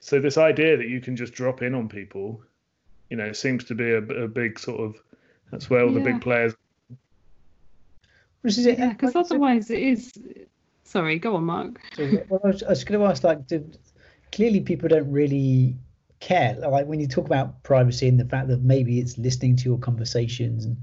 So 0.00 0.18
this 0.18 0.38
idea 0.38 0.78
that 0.78 0.88
you 0.88 1.00
can 1.00 1.14
just 1.14 1.34
drop 1.34 1.60
in 1.60 1.74
on 1.74 1.88
people, 1.88 2.42
you 3.10 3.16
know, 3.16 3.26
it 3.26 3.36
seems 3.36 3.64
to 3.64 3.74
be 3.74 3.90
a, 3.90 3.98
a 3.98 4.28
big 4.28 4.58
sort 4.58 4.80
of. 4.80 4.96
That's 5.50 5.68
where 5.68 5.84
all 5.84 5.92
the 5.92 6.00
big 6.00 6.20
players. 6.20 6.54
Which 8.42 8.56
is 8.56 8.66
it? 8.66 8.78
Yeah, 8.78 8.90
because 8.92 9.16
otherwise 9.16 9.68
it 9.68 9.82
is. 9.82 10.12
Sorry, 10.84 11.18
go 11.18 11.36
on, 11.36 11.44
Mark. 11.44 11.80
Well, 11.98 12.40
I 12.44 12.46
was, 12.46 12.62
I 12.62 12.68
was 12.70 12.84
going 12.84 13.00
to 13.00 13.06
ask, 13.06 13.22
like, 13.22 13.46
do, 13.46 13.68
clearly 14.32 14.60
people 14.60 14.88
don't 14.88 15.10
really 15.10 15.76
care. 16.20 16.54
Like 16.54 16.86
when 16.86 17.00
you 17.00 17.08
talk 17.08 17.26
about 17.26 17.62
privacy 17.64 18.06
and 18.08 18.18
the 18.18 18.24
fact 18.24 18.48
that 18.48 18.62
maybe 18.62 19.00
it's 19.00 19.18
listening 19.18 19.56
to 19.56 19.64
your 19.64 19.78
conversations, 19.78 20.64
and 20.64 20.76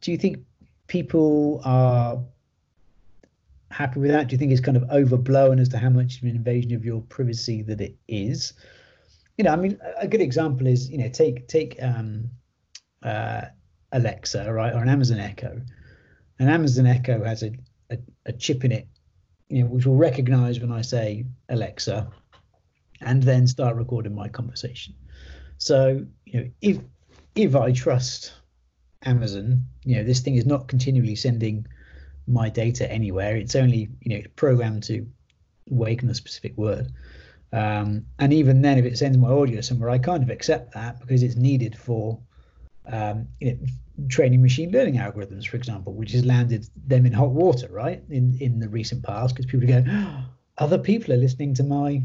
do 0.00 0.10
you 0.10 0.18
think 0.18 0.38
people 0.86 1.60
are 1.64 2.18
happy 3.70 4.00
with 4.00 4.10
that? 4.10 4.28
Do 4.28 4.34
you 4.34 4.38
think 4.38 4.52
it's 4.52 4.60
kind 4.60 4.76
of 4.76 4.84
overblown 4.90 5.58
as 5.58 5.68
to 5.70 5.78
how 5.78 5.90
much 5.90 6.18
of 6.18 6.24
an 6.24 6.30
invasion 6.30 6.74
of 6.74 6.84
your 6.84 7.02
privacy 7.02 7.62
that 7.62 7.80
it 7.80 7.96
is? 8.08 8.54
You 9.36 9.44
know, 9.44 9.52
I 9.52 9.56
mean, 9.56 9.78
a- 9.98 10.08
good 10.08 10.20
example 10.20 10.66
is, 10.66 10.90
you 10.90 10.98
know, 10.98 11.08
take 11.08 11.48
take 11.48 11.76
um, 11.82 12.30
uh, 13.02 13.42
Alexa, 13.92 14.52
right, 14.52 14.72
or 14.72 14.82
an 14.82 14.88
Amazon 14.88 15.18
Echo. 15.18 15.60
An 16.38 16.48
Amazon 16.48 16.86
Echo 16.86 17.22
has 17.24 17.42
a, 17.42 17.52
a, 17.90 17.98
a 18.26 18.32
chip 18.32 18.64
in 18.64 18.72
it 18.72 18.88
you 19.48 19.62
know, 19.62 19.68
which 19.68 19.86
will 19.86 19.96
recognize 19.96 20.60
when 20.60 20.72
I 20.72 20.82
say 20.82 21.26
Alexa, 21.48 22.10
and 23.00 23.22
then 23.22 23.46
start 23.46 23.76
recording 23.76 24.14
my 24.14 24.28
conversation. 24.28 24.94
So, 25.58 26.04
you 26.24 26.40
know, 26.40 26.50
if 26.60 26.78
if 27.34 27.54
I 27.54 27.72
trust 27.72 28.32
Amazon, 29.04 29.66
you 29.84 29.96
know, 29.96 30.04
this 30.04 30.20
thing 30.20 30.36
is 30.36 30.46
not 30.46 30.68
continually 30.68 31.16
sending 31.16 31.66
my 32.26 32.48
data 32.48 32.90
anywhere. 32.90 33.36
It's 33.36 33.54
only, 33.54 33.88
you 34.00 34.16
know, 34.16 34.22
programmed 34.36 34.84
to 34.84 35.06
awaken 35.70 36.08
a 36.08 36.14
specific 36.14 36.56
word. 36.56 36.90
Um, 37.54 38.06
and 38.18 38.32
even 38.32 38.62
then, 38.62 38.78
if 38.78 38.84
it 38.84 38.98
sends 38.98 39.16
my 39.16 39.28
audio 39.30 39.60
somewhere, 39.60 39.90
I 39.90 39.98
kind 39.98 40.22
of 40.24 40.30
accept 40.30 40.74
that 40.74 41.00
because 41.00 41.22
it's 41.22 41.36
needed 41.36 41.78
for 41.78 42.18
um, 42.86 43.28
you 43.40 43.52
know, 43.52 43.58
training 44.08 44.42
machine 44.42 44.72
learning 44.72 44.94
algorithms, 44.96 45.46
for 45.46 45.56
example, 45.56 45.94
which 45.94 46.12
has 46.12 46.24
landed 46.24 46.68
them 46.88 47.06
in 47.06 47.12
hot 47.12 47.30
water, 47.30 47.68
right? 47.70 48.02
In 48.10 48.36
in 48.40 48.58
the 48.58 48.68
recent 48.68 49.04
past, 49.04 49.34
because 49.36 49.46
people 49.50 49.68
go, 49.68 49.84
oh, 49.88 50.24
other 50.58 50.78
people 50.78 51.14
are 51.14 51.16
listening 51.16 51.54
to 51.54 51.62
my 51.62 52.02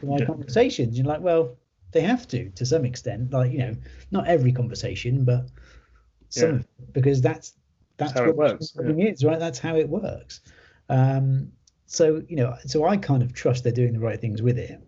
to 0.00 0.06
my 0.06 0.16
Yeah. 0.20 0.26
conversations. 0.26 0.96
You're 0.96 1.06
like, 1.08 1.20
well, 1.22 1.56
they 1.92 2.00
have 2.02 2.28
to 2.28 2.50
to 2.50 2.64
some 2.64 2.84
extent. 2.84 3.32
Like 3.32 3.52
you 3.52 3.58
know, 3.58 3.76
not 4.12 4.28
every 4.28 4.52
conversation, 4.52 5.24
but 5.24 5.46
some, 6.28 6.56
Yeah. 6.56 6.62
because 6.92 7.20
that's 7.20 7.54
that's 7.96 8.12
how 8.12 8.20
what 8.20 8.28
it 8.30 8.36
works, 8.36 8.72
learning 8.76 9.00
is, 9.08 9.24
right? 9.24 9.40
That's 9.40 9.58
how 9.58 9.74
it 9.76 9.88
works. 9.88 10.40
Um, 10.88 11.52
so 11.88 12.22
you 12.28 12.36
know, 12.36 12.54
so 12.66 12.86
I 12.86 12.96
kind 12.96 13.22
of 13.22 13.32
trust 13.32 13.64
they're 13.64 13.72
doing 13.72 13.94
the 13.94 13.98
right 13.98 14.20
things 14.20 14.40
with 14.40 14.58
it. 14.58 14.80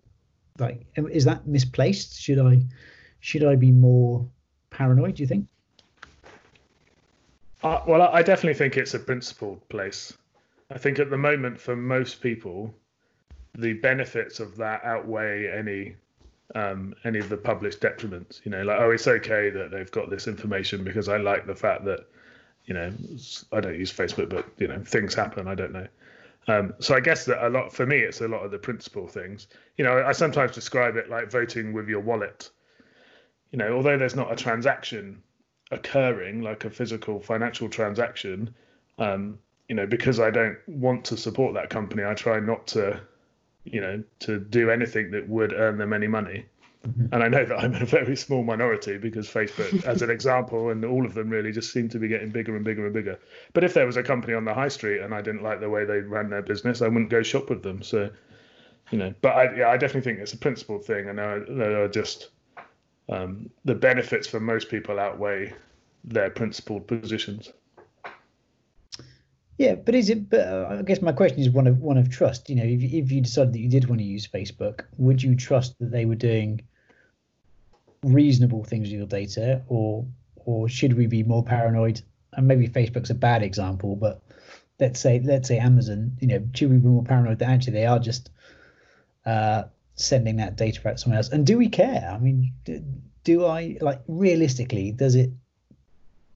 Like, 0.58 0.86
is 0.96 1.24
that 1.24 1.46
misplaced? 1.46 2.20
Should 2.20 2.38
I 2.38 2.60
should 3.20 3.42
I 3.42 3.56
be 3.56 3.72
more 3.72 4.28
paranoid? 4.68 5.16
Do 5.16 5.22
you 5.22 5.26
think? 5.26 5.48
Uh, 7.62 7.80
well, 7.86 8.02
I 8.02 8.22
definitely 8.22 8.54
think 8.54 8.76
it's 8.76 8.94
a 8.94 8.98
principled 8.98 9.66
place. 9.68 10.12
I 10.70 10.78
think 10.78 10.98
at 10.98 11.10
the 11.10 11.16
moment, 11.16 11.58
for 11.58 11.74
most 11.74 12.20
people, 12.20 12.74
the 13.56 13.72
benefits 13.72 14.38
of 14.38 14.56
that 14.56 14.84
outweigh 14.84 15.50
any 15.50 15.96
um, 16.54 16.94
any 17.04 17.18
of 17.18 17.30
the 17.30 17.36
published 17.36 17.80
detriments. 17.80 18.44
You 18.44 18.50
know, 18.50 18.62
like 18.62 18.78
oh, 18.78 18.90
it's 18.90 19.08
okay 19.08 19.48
that 19.48 19.70
they've 19.70 19.90
got 19.90 20.10
this 20.10 20.28
information 20.28 20.84
because 20.84 21.08
I 21.08 21.16
like 21.16 21.46
the 21.46 21.56
fact 21.56 21.86
that 21.86 22.00
you 22.66 22.74
know 22.74 22.92
I 23.52 23.60
don't 23.60 23.78
use 23.78 23.90
Facebook, 23.90 24.28
but 24.28 24.44
you 24.58 24.68
know 24.68 24.82
things 24.84 25.14
happen. 25.14 25.48
I 25.48 25.54
don't 25.54 25.72
know. 25.72 25.88
Um, 26.48 26.74
so 26.81 26.94
I 26.94 27.00
guess 27.00 27.26
that 27.26 27.46
a 27.46 27.50
lot 27.50 27.72
for 27.72 27.87
me, 27.87 27.98
it's 27.98 28.20
a 28.20 28.29
lot 28.29 28.44
of 28.44 28.50
the 28.50 28.59
principal 28.59 29.07
things. 29.07 29.46
You 29.76 29.85
know, 29.85 30.03
I 30.03 30.12
sometimes 30.12 30.53
describe 30.53 30.96
it 30.96 31.11
like 31.11 31.31
voting 31.31 31.72
with 31.72 31.88
your 31.88 32.00
wallet. 32.00 32.50
You 33.53 33.59
know, 33.59 33.72
although 33.74 33.98
there's 33.98 34.16
not 34.16 34.33
a 34.33 34.37
transaction 34.37 35.22
occurring 35.70 36.42
like 36.42 36.64
a 36.64 36.70
physical 36.70 37.20
financial 37.20 37.68
transaction 37.68 38.53
um 38.98 39.38
you 39.68 39.74
know 39.74 39.87
because 39.87 40.18
i 40.18 40.31
don't 40.31 40.59
want 40.66 41.05
to 41.05 41.16
support 41.16 41.55
that 41.55 41.70
company 41.70 42.05
i 42.05 42.14
try 42.14 42.40
not 42.40 42.66
to 42.66 43.00
you 43.64 43.81
know 43.81 44.03
to 44.18 44.38
do 44.38 44.70
anything 44.70 45.11
that 45.11 45.29
would 45.29 45.53
earn 45.53 45.79
them 45.79 45.92
any 45.92 46.09
money 46.09 46.44
and 46.82 47.22
i 47.22 47.28
know 47.28 47.44
that 47.44 47.58
i'm 47.58 47.74
in 47.74 47.82
a 47.82 47.86
very 47.86 48.16
small 48.16 48.42
minority 48.42 48.96
because 48.96 49.28
facebook 49.28 49.84
as 49.86 50.00
an 50.00 50.08
example 50.08 50.70
and 50.70 50.84
all 50.84 51.04
of 51.04 51.12
them 51.12 51.28
really 51.28 51.52
just 51.52 51.72
seem 51.72 51.88
to 51.88 51.98
be 51.98 52.08
getting 52.08 52.30
bigger 52.30 52.56
and 52.56 52.64
bigger 52.64 52.84
and 52.86 52.94
bigger 52.94 53.18
but 53.52 53.62
if 53.62 53.74
there 53.74 53.84
was 53.84 53.98
a 53.98 54.02
company 54.02 54.32
on 54.32 54.46
the 54.46 54.54
high 54.54 54.68
street 54.68 55.00
and 55.00 55.14
i 55.14 55.20
didn't 55.20 55.42
like 55.42 55.60
the 55.60 55.68
way 55.68 55.84
they 55.84 55.98
ran 55.98 56.30
their 56.30 56.40
business 56.40 56.80
i 56.80 56.88
wouldn't 56.88 57.10
go 57.10 57.22
shop 57.22 57.50
with 57.50 57.62
them 57.62 57.82
so 57.82 58.08
you 58.90 58.98
know 58.98 59.12
but 59.20 59.30
i 59.30 59.54
yeah 59.56 59.68
i 59.68 59.76
definitely 59.76 60.00
think 60.00 60.20
it's 60.20 60.32
a 60.32 60.38
principled 60.38 60.82
thing 60.84 61.08
and 61.08 61.18
there 61.18 61.84
are 61.84 61.88
just 61.88 62.30
um, 63.10 63.50
the 63.64 63.74
benefits 63.74 64.26
for 64.28 64.40
most 64.40 64.68
people 64.68 64.98
outweigh 64.98 65.52
their 66.04 66.30
principled 66.30 66.86
positions. 66.86 67.52
Yeah, 69.58 69.74
but 69.74 69.94
is 69.94 70.08
it? 70.08 70.30
But 70.30 70.40
uh, 70.40 70.76
I 70.78 70.82
guess 70.82 71.02
my 71.02 71.12
question 71.12 71.40
is 71.40 71.50
one 71.50 71.66
of 71.66 71.80
one 71.80 71.98
of 71.98 72.08
trust. 72.08 72.48
You 72.48 72.56
know, 72.56 72.64
if 72.64 72.82
if 72.82 73.12
you 73.12 73.20
decided 73.20 73.52
that 73.52 73.58
you 73.58 73.68
did 73.68 73.88
want 73.88 74.00
to 74.00 74.06
use 74.06 74.26
Facebook, 74.26 74.84
would 74.96 75.22
you 75.22 75.34
trust 75.34 75.78
that 75.80 75.90
they 75.90 76.06
were 76.06 76.14
doing 76.14 76.62
reasonable 78.02 78.64
things 78.64 78.88
with 78.88 78.98
your 78.98 79.06
data, 79.06 79.62
or 79.68 80.06
or 80.36 80.68
should 80.68 80.94
we 80.94 81.06
be 81.06 81.22
more 81.22 81.44
paranoid? 81.44 82.00
And 82.32 82.46
maybe 82.46 82.68
Facebook's 82.68 83.10
a 83.10 83.14
bad 83.14 83.42
example, 83.42 83.96
but 83.96 84.22
let's 84.78 85.00
say 85.00 85.20
let's 85.22 85.48
say 85.48 85.58
Amazon. 85.58 86.16
You 86.20 86.28
know, 86.28 86.48
should 86.54 86.70
we 86.70 86.78
be 86.78 86.88
more 86.88 87.04
paranoid 87.04 87.38
that 87.40 87.48
actually 87.48 87.74
they 87.74 87.86
are 87.86 87.98
just 87.98 88.30
uh, 89.26 89.64
sending 89.94 90.36
that 90.36 90.56
data 90.56 90.80
out 90.88 90.92
to 90.92 90.98
someone 90.98 91.18
else? 91.18 91.28
And 91.28 91.46
do 91.46 91.58
we 91.58 91.68
care? 91.68 92.10
I 92.12 92.18
mean, 92.18 92.52
do, 92.64 92.82
do 93.24 93.46
I 93.46 93.76
like 93.80 94.00
realistically? 94.06 94.92
Does 94.92 95.14
it 95.14 95.30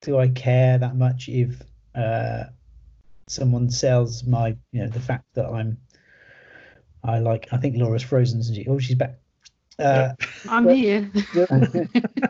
do 0.05 0.19
I 0.19 0.29
care 0.29 0.79
that 0.79 0.97
much 0.97 1.29
if 1.29 1.63
uh, 1.95 2.45
someone 3.27 3.71
sells 3.71 4.25
my, 4.25 4.57
you 4.71 4.83
know, 4.83 4.89
the 4.89 5.01
fact 5.01 5.25
that 5.35 5.47
I'm, 5.47 5.79
I 7.03 7.19
like, 7.19 7.49
I 7.53 7.57
think 7.57 7.77
Laura's 7.77 8.03
frozen. 8.03 8.41
isn't 8.41 8.55
she? 8.55 8.67
Oh, 8.69 8.79
she's 8.79 8.97
back. 8.97 9.19
Uh, 9.79 10.13
I'm 10.49 10.65
Well- 10.65 10.75
here. 10.75 11.01
do, 11.35 11.47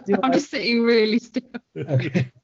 do 0.07 0.15
I'm 0.23 0.31
I- 0.31 0.35
just 0.35 0.51
sitting 0.51 0.83
really 0.83 1.19
still. 1.19 1.43
okay. 1.77 2.31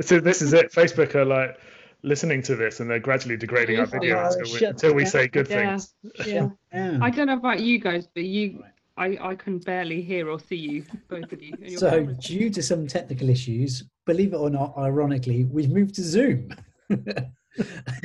So 0.00 0.18
this 0.18 0.42
is 0.42 0.52
it. 0.54 0.72
Facebook 0.72 1.14
are 1.14 1.24
like 1.24 1.56
listening 2.02 2.42
to 2.42 2.56
this 2.56 2.80
and 2.80 2.90
they're 2.90 2.98
gradually 2.98 3.36
degrading 3.36 3.76
our 3.78 3.84
Listen. 3.84 4.00
video 4.00 4.18
Oh, 4.18 4.26
until 4.26 4.52
we, 4.60 4.66
until 4.66 4.94
we 4.94 5.04
say 5.04 5.28
good 5.28 5.48
Yeah. 5.48 5.76
things. 5.76 5.94
Yeah. 6.26 6.48
Yeah. 6.72 6.98
I 7.00 7.10
don't 7.10 7.26
know 7.28 7.34
about 7.36 7.60
you 7.60 7.78
guys, 7.78 8.08
but 8.12 8.24
you, 8.24 8.64
I, 8.96 9.16
I 9.20 9.34
can 9.36 9.58
barely 9.58 10.02
hear 10.02 10.28
or 10.30 10.40
see 10.40 10.56
you, 10.56 10.84
both 11.08 11.32
of 11.32 11.40
you. 11.40 11.54
So, 11.78 11.90
cameras- 11.90 12.18
due 12.18 12.50
to 12.50 12.60
some 12.62 12.88
technical 12.88 13.28
issues, 13.28 13.84
believe 14.04 14.32
it 14.32 14.36
or 14.38 14.50
not, 14.50 14.74
ironically, 14.76 15.44
we've 15.44 15.70
moved 15.70 15.94
to 15.96 16.02
Zoom 16.02 16.48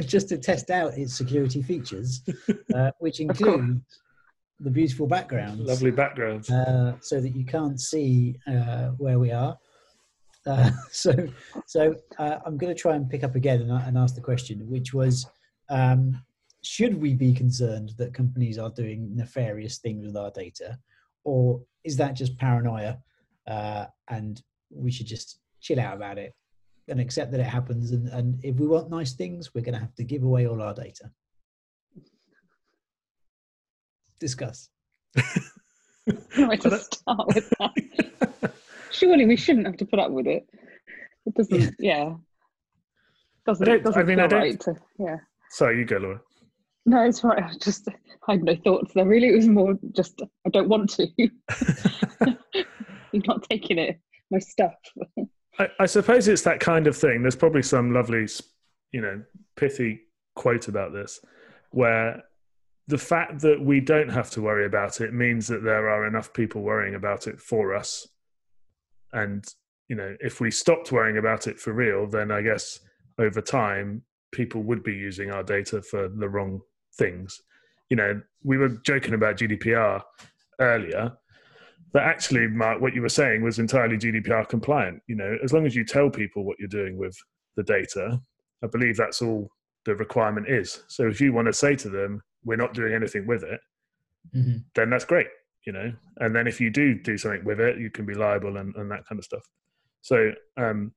just 0.01 0.29
to 0.29 0.37
test 0.37 0.69
out 0.69 0.95
its 0.97 1.15
security 1.15 1.63
features, 1.63 2.21
uh, 2.75 2.91
which 2.99 3.19
include 3.19 3.81
the 4.59 4.69
beautiful 4.69 5.07
backgrounds, 5.07 5.59
Lovely 5.59 5.91
backgrounds. 5.91 6.49
uh, 6.49 6.93
so 7.01 7.19
that 7.19 7.35
you 7.35 7.45
can't 7.45 7.79
see 7.79 8.35
uh, 8.47 8.89
where 8.97 9.19
we 9.19 9.31
are. 9.31 9.57
Uh, 10.45 10.71
so, 10.91 11.13
so 11.65 11.95
uh, 12.19 12.37
I'm 12.45 12.57
going 12.57 12.73
to 12.73 12.79
try 12.79 12.95
and 12.95 13.09
pick 13.09 13.23
up 13.23 13.35
again 13.35 13.61
and, 13.61 13.71
and 13.71 13.97
ask 13.97 14.15
the 14.15 14.21
question, 14.21 14.69
which 14.69 14.93
was, 14.93 15.25
um, 15.69 16.21
should 16.63 17.01
we 17.01 17.13
be 17.13 17.33
concerned 17.33 17.93
that 17.97 18.13
companies 18.13 18.57
are 18.57 18.69
doing 18.69 19.15
nefarious 19.15 19.79
things 19.79 20.05
with 20.05 20.15
our 20.15 20.31
data, 20.31 20.77
or 21.23 21.61
is 21.83 21.97
that 21.97 22.13
just 22.13 22.37
paranoia, 22.37 22.97
uh, 23.47 23.85
and 24.09 24.41
we 24.69 24.91
should 24.91 25.07
just 25.07 25.39
chill 25.61 25.79
out 25.79 25.95
about 25.95 26.17
it 26.17 26.33
and 26.87 26.99
accept 26.99 27.31
that 27.31 27.39
it 27.39 27.45
happens? 27.45 27.91
And, 27.91 28.07
and 28.09 28.39
if 28.43 28.55
we 28.55 28.67
want 28.67 28.89
nice 28.89 29.13
things, 29.13 29.53
we're 29.53 29.61
going 29.61 29.73
to 29.73 29.79
have 29.81 29.95
to 29.95 30.03
give 30.03 30.23
away 30.23 30.47
all 30.47 30.61
our 30.61 30.73
data. 30.73 31.11
Discuss. 34.23 34.69
Where 36.37 36.55
to 36.55 36.79
start 36.79 37.27
with 37.35 37.49
that? 37.59 38.53
Surely 38.91 39.25
we 39.25 39.35
shouldn't 39.35 39.65
have 39.65 39.75
to 39.77 39.85
put 39.85 39.99
up 39.99 40.11
with 40.11 40.27
it. 40.27 40.47
It 41.25 41.35
doesn't. 41.35 41.75
Yeah. 41.77 42.13
Doesn't. 43.45 43.67
I 43.67 43.71
don't- 43.71 43.83
doesn't 43.83 44.01
I 44.01 44.05
mean, 44.05 44.21
I 44.21 44.27
don't- 44.27 44.39
right 44.39 44.57
to. 44.61 44.75
Yeah. 44.97 45.17
Sorry, 45.51 45.77
you 45.79 45.83
go, 45.85 45.97
Laura. 45.97 46.21
No, 46.85 47.03
it's 47.03 47.21
right. 47.25 47.43
I 47.43 47.51
just 47.61 47.89
I 48.29 48.31
had 48.31 48.43
no 48.43 48.55
thoughts 48.55 48.93
there. 48.93 49.05
Really, 49.05 49.27
it 49.27 49.35
was 49.35 49.49
more 49.49 49.77
just 49.91 50.21
I 50.47 50.49
don't 50.49 50.69
want 50.69 50.89
to. 50.91 51.05
You're 51.17 51.29
not 53.27 53.43
taking 53.49 53.77
it. 53.77 53.99
My 54.31 54.39
stuff. 54.39 54.73
I, 55.59 55.67
I 55.81 55.85
suppose 55.85 56.29
it's 56.29 56.43
that 56.43 56.61
kind 56.61 56.87
of 56.87 56.95
thing. 56.95 57.23
There's 57.23 57.35
probably 57.35 57.61
some 57.61 57.93
lovely, 57.93 58.25
you 58.93 59.01
know, 59.01 59.21
pithy 59.57 60.03
quote 60.35 60.69
about 60.69 60.93
this, 60.93 61.19
where 61.71 62.23
the 62.87 62.97
fact 62.97 63.41
that 63.41 63.63
we 63.63 63.79
don't 63.79 64.09
have 64.09 64.29
to 64.31 64.41
worry 64.41 64.65
about 64.65 64.99
it 65.01 65.13
means 65.13 65.47
that 65.47 65.63
there 65.63 65.89
are 65.89 66.05
enough 66.05 66.33
people 66.33 66.61
worrying 66.61 66.95
about 66.95 67.27
it 67.27 67.39
for 67.39 67.73
us. 67.73 68.07
And, 69.13 69.45
you 69.87 69.95
know, 69.95 70.15
if 70.19 70.41
we 70.41 70.51
stopped 70.51 70.91
worrying 70.91 71.17
about 71.17 71.47
it 71.47 71.59
for 71.59 71.71
real, 71.71 72.07
then 72.07 72.31
I 72.31 72.41
guess 72.41 72.79
over 73.19 73.41
time, 73.41 74.03
people 74.33 74.63
would 74.63 74.83
be 74.83 74.93
using 74.93 75.31
our 75.31 75.43
data 75.43 75.81
for 75.81 76.09
the 76.09 76.27
wrong 76.27 76.59
things. 76.97 77.39
You 77.89 77.97
know, 77.97 78.21
we 78.43 78.57
were 78.57 78.69
joking 78.69 79.13
about 79.13 79.37
GDPR 79.37 80.01
earlier, 80.59 81.13
but 81.93 82.01
actually, 82.01 82.47
Mark, 82.47 82.81
what 82.81 82.95
you 82.95 83.03
were 83.03 83.09
saying 83.09 83.43
was 83.43 83.59
entirely 83.59 83.97
GDPR 83.97 84.49
compliant. 84.49 85.01
You 85.07 85.15
know, 85.15 85.37
as 85.43 85.53
long 85.53 85.65
as 85.65 85.75
you 85.75 85.85
tell 85.85 86.09
people 86.09 86.43
what 86.43 86.57
you're 86.59 86.67
doing 86.67 86.97
with 86.97 87.15
the 87.55 87.63
data, 87.63 88.19
I 88.63 88.67
believe 88.67 88.97
that's 88.97 89.21
all 89.21 89.49
the 89.85 89.95
requirement 89.95 90.49
is. 90.49 90.83
So 90.87 91.07
if 91.07 91.21
you 91.21 91.33
want 91.33 91.45
to 91.45 91.53
say 91.53 91.75
to 91.75 91.89
them, 91.89 92.21
we're 92.45 92.55
not 92.57 92.73
doing 92.73 92.93
anything 92.93 93.25
with 93.27 93.43
it, 93.43 93.59
Mhm. 94.35 94.63
then 94.75 94.89
that's 94.89 95.05
great, 95.05 95.27
you 95.65 95.73
know. 95.73 95.93
And 96.17 96.35
then 96.35 96.47
if 96.47 96.59
you 96.61 96.69
do 96.69 96.95
do 96.99 97.17
something 97.17 97.43
with 97.43 97.59
it, 97.59 97.77
you 97.79 97.89
can 97.89 98.05
be 98.05 98.13
liable 98.13 98.57
and, 98.57 98.75
and 98.75 98.89
that 98.91 99.05
kind 99.07 99.19
of 99.19 99.25
stuff. 99.25 99.45
So, 100.01 100.31
um, 100.57 100.93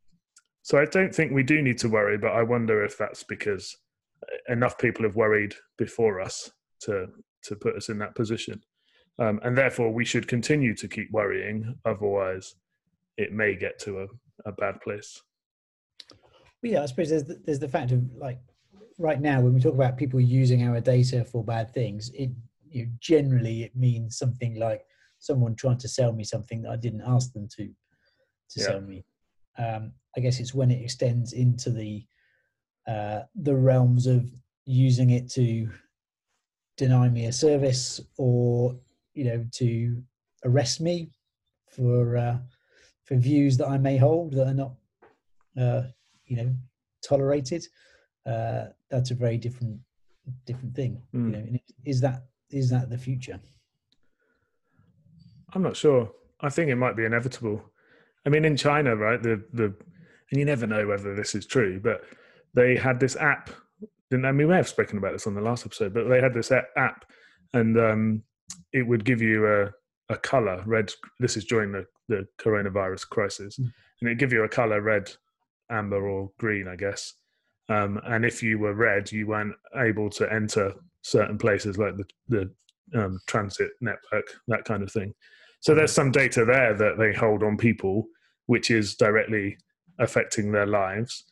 so 0.62 0.78
I 0.78 0.85
don't 0.87 1.14
think 1.14 1.32
we 1.32 1.42
do 1.42 1.62
need 1.62 1.78
to 1.78 1.88
worry, 1.88 2.18
but 2.18 2.32
I 2.32 2.42
wonder 2.42 2.85
if 2.85 2.96
that's 2.98 3.22
because 3.24 3.76
enough 4.48 4.78
people 4.78 5.04
have 5.04 5.14
worried 5.16 5.54
before 5.78 6.20
us 6.20 6.50
to 6.80 7.06
to 7.42 7.54
put 7.54 7.76
us 7.76 7.88
in 7.88 7.98
that 7.98 8.14
position, 8.16 8.61
um, 9.20 9.38
and 9.44 9.56
therefore 9.56 9.92
we 9.92 10.04
should 10.04 10.26
continue 10.26 10.74
to 10.74 10.88
keep 10.88 11.09
worrying. 11.12 11.78
Otherwise, 11.85 12.56
it 13.16 13.32
may 13.32 13.54
get 13.54 13.78
to 13.80 14.00
a, 14.00 14.06
a 14.44 14.52
bad 14.52 14.80
place. 14.80 15.22
Well, 16.62 16.72
yeah, 16.72 16.82
I 16.82 16.87
suppose 16.87 17.11
there's 17.11 17.24
the, 17.24 17.40
there's 17.44 17.61
the 17.61 17.68
fact 17.68 17.92
of 17.92 18.02
like 18.16 18.40
right 18.98 19.20
now 19.20 19.40
when 19.40 19.54
we 19.54 19.61
talk 19.61 19.74
about 19.74 19.96
people 19.96 20.20
using 20.20 20.66
our 20.66 20.80
data 20.80 21.24
for 21.24 21.44
bad 21.44 21.72
things, 21.72 22.11
it 22.14 22.30
you 22.68 22.85
know, 22.85 22.92
generally 23.00 23.62
it 23.62 23.76
means 23.76 24.18
something 24.18 24.59
like 24.59 24.82
someone 25.18 25.54
trying 25.54 25.78
to 25.78 25.88
sell 25.88 26.12
me 26.12 26.24
something 26.24 26.62
that 26.62 26.70
I 26.70 26.76
didn't 26.76 27.02
ask 27.06 27.32
them 27.32 27.48
to 27.56 27.66
to 27.66 28.61
Yeah. 28.61 28.66
sell 28.66 28.80
me. 28.80 29.04
Um, 29.59 29.92
I 30.16 30.20
guess 30.20 30.40
it's 30.40 30.54
when 30.54 30.70
it 30.70 30.82
extends 30.82 31.32
into 31.32 31.70
the 31.70 32.06
uh, 32.87 33.22
the 33.35 33.54
realms 33.54 34.06
of 34.06 34.30
using 34.64 35.11
it 35.11 35.30
to 35.32 35.68
deny 36.76 37.09
me 37.09 37.26
a 37.26 37.32
service 37.32 38.00
or 38.18 38.76
you 39.14 39.24
know 39.24 39.44
to 39.52 40.02
arrest 40.44 40.80
me 40.80 41.11
for 41.70 42.16
uh, 42.16 42.38
for 43.04 43.16
views 43.16 43.56
that 43.56 43.68
I 43.68 43.78
may 43.78 43.96
hold 43.96 44.32
that 44.35 44.46
are 44.48 44.54
not 44.54 44.72
uh, 45.59 45.82
you 46.26 46.37
know 46.37 46.54
tolerated 47.02 47.66
uh, 48.27 48.67
that's 48.91 49.11
a 49.11 49.15
very 49.15 49.39
different 49.39 49.79
different 50.45 50.75
thing 50.75 51.01
Mm. 51.15 51.25
you 51.27 51.33
know 51.33 51.39
and 51.39 51.61
is 51.85 52.01
that 52.01 52.25
is 52.51 52.71
that 52.71 52.91
the 52.91 52.99
future 52.99 53.39
I'm 55.55 55.62
not 55.62 55.77
sure. 55.77 56.11
I 56.41 56.51
think 56.51 56.71
it 56.71 56.77
might 56.77 56.97
be 56.97 57.05
inevitable. 57.05 57.62
I 58.27 58.29
mean, 58.29 58.45
in 58.45 58.57
China, 58.57 58.97
right? 58.97 59.23
The 59.23 59.43
the 59.53 59.65
and 60.31 60.39
you 60.41 60.45
never 60.45 60.67
know 60.67 60.87
whether 60.87 61.15
this 61.15 61.35
is 61.35 61.47
true, 61.47 61.81
but 61.81 62.03
they 62.55 62.77
had 62.77 62.99
this 62.99 63.17
app. 63.17 63.51
And 64.11 64.27
I 64.27 64.33
mean, 64.33 64.49
we 64.49 64.53
may 64.53 64.57
have 64.57 64.69
spoken 64.69 64.99
about 64.99 65.12
this 65.12 65.27
on 65.27 65.35
the 65.35 65.41
last 65.41 65.65
episode, 65.65 65.95
but 65.95 66.09
they 66.09 66.21
had 66.21 66.35
this 66.35 66.51
app, 66.53 67.05
and 67.55 67.79
um, 67.79 68.23
it 68.73 68.83
would 68.87 69.05
give 69.05 69.23
you 69.23 69.47
a 69.47 69.71
a 70.12 70.17
color 70.17 70.62
red. 70.67 70.93
This 71.21 71.37
is 71.37 71.45
during 71.45 71.73
the 71.73 71.87
the 72.09 72.27
coronavirus 72.39 73.09
crisis, 73.09 73.57
Mm. 73.59 73.73
and 74.01 74.11
it 74.11 74.19
give 74.19 74.33
you 74.33 74.43
a 74.45 74.49
color 74.49 74.81
red, 74.81 75.12
amber, 75.71 76.07
or 76.09 76.33
green, 76.39 76.67
I 76.69 76.77
guess. 76.77 77.15
Um, 77.68 78.00
and 78.07 78.24
if 78.24 78.42
you 78.42 78.59
were 78.59 78.74
red, 78.74 79.11
you 79.11 79.26
weren't 79.26 79.55
able 79.76 80.09
to 80.11 80.33
enter 80.33 80.72
certain 81.02 81.38
places 81.38 81.79
like 81.79 81.96
the 81.96 82.05
the 82.29 82.50
um, 82.94 83.20
transit 83.26 83.70
network, 83.81 84.26
that 84.48 84.64
kind 84.64 84.83
of 84.83 84.92
thing. 84.92 85.12
So 85.61 85.74
there's 85.74 85.92
some 85.92 86.11
data 86.12 86.44
there 86.44 86.74
that 86.74 86.98
they 86.98 87.12
hold 87.12 87.42
on 87.42 87.57
people, 87.57 88.07
which 88.46 88.70
is 88.70 88.94
directly 88.94 89.57
affecting 89.98 90.52
their 90.52 90.66
lives. 90.66 91.24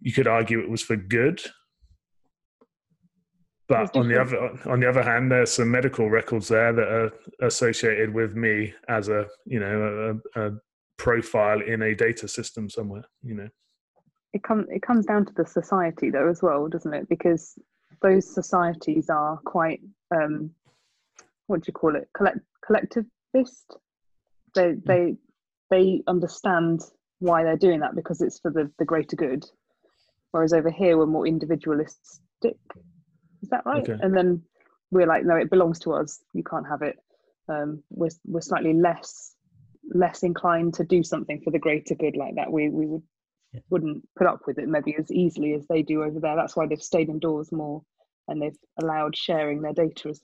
You 0.00 0.12
could 0.12 0.26
argue 0.26 0.60
it 0.60 0.70
was 0.70 0.82
for 0.82 0.96
good, 0.96 1.40
but 3.68 3.94
on 3.94 4.08
the 4.08 4.20
other 4.20 4.58
on 4.66 4.80
the 4.80 4.88
other 4.88 5.02
hand, 5.02 5.30
there's 5.30 5.52
some 5.52 5.70
medical 5.70 6.08
records 6.08 6.48
there 6.48 6.72
that 6.72 6.88
are 6.88 7.12
associated 7.42 8.12
with 8.14 8.34
me 8.34 8.72
as 8.88 9.08
a 9.08 9.26
you 9.44 9.60
know 9.60 10.20
a, 10.34 10.48
a 10.48 10.52
profile 10.96 11.60
in 11.60 11.82
a 11.82 11.94
data 11.94 12.26
system 12.26 12.70
somewhere. 12.70 13.04
You 13.22 13.34
know, 13.34 13.48
it 14.32 14.42
comes 14.42 14.66
it 14.70 14.82
comes 14.82 15.06
down 15.06 15.24
to 15.26 15.32
the 15.34 15.46
society 15.46 16.10
though 16.10 16.28
as 16.28 16.42
well 16.42 16.68
doesn't 16.68 16.94
it? 16.94 17.08
Because 17.08 17.58
those 18.02 18.32
societies 18.32 19.10
are 19.10 19.38
quite 19.44 19.80
um 20.14 20.50
what 21.46 21.62
do 21.62 21.64
you 21.68 21.72
call 21.72 21.96
it? 21.96 22.08
Collect 22.14 22.38
collectivist? 22.64 23.76
They 24.54 24.74
they 24.84 25.16
they 25.70 26.02
understand 26.06 26.82
why 27.20 27.42
they're 27.42 27.56
doing 27.56 27.80
that 27.80 27.96
because 27.96 28.20
it's 28.20 28.38
for 28.38 28.50
the 28.50 28.70
the 28.78 28.84
greater 28.84 29.16
good. 29.16 29.44
Whereas 30.30 30.52
over 30.52 30.70
here 30.70 30.98
we're 30.98 31.06
more 31.06 31.26
individualistic. 31.26 32.58
Is 33.42 33.48
that 33.50 33.64
right? 33.64 33.88
Okay. 33.88 33.98
and 34.00 34.16
then 34.16 34.42
we're 34.90 35.06
like 35.06 35.24
no 35.24 35.36
it 35.36 35.50
belongs 35.50 35.78
to 35.80 35.92
us. 35.94 36.20
You 36.34 36.44
can't 36.44 36.68
have 36.68 36.82
it. 36.82 36.96
Um 37.48 37.82
we're 37.90 38.10
we're 38.26 38.40
slightly 38.42 38.74
less 38.74 39.34
less 39.90 40.22
inclined 40.22 40.74
to 40.74 40.84
do 40.84 41.02
something 41.02 41.40
for 41.40 41.50
the 41.50 41.58
greater 41.58 41.94
good 41.94 42.16
like 42.16 42.34
that. 42.34 42.52
We 42.52 42.68
we 42.68 42.86
would 42.86 43.02
Yeah. 43.52 43.60
wouldn't 43.70 44.06
put 44.16 44.26
up 44.26 44.40
with 44.46 44.58
it 44.58 44.68
maybe 44.68 44.94
as 44.98 45.10
easily 45.10 45.54
as 45.54 45.66
they 45.68 45.82
do 45.82 46.02
over 46.02 46.20
there. 46.20 46.36
That's 46.36 46.54
why 46.54 46.66
they've 46.66 46.82
stayed 46.82 47.08
indoors 47.08 47.50
more 47.50 47.82
and 48.28 48.40
they've 48.40 48.56
allowed 48.80 49.16
sharing 49.16 49.62
their 49.62 49.72
data 49.72 50.10
as 50.10 50.20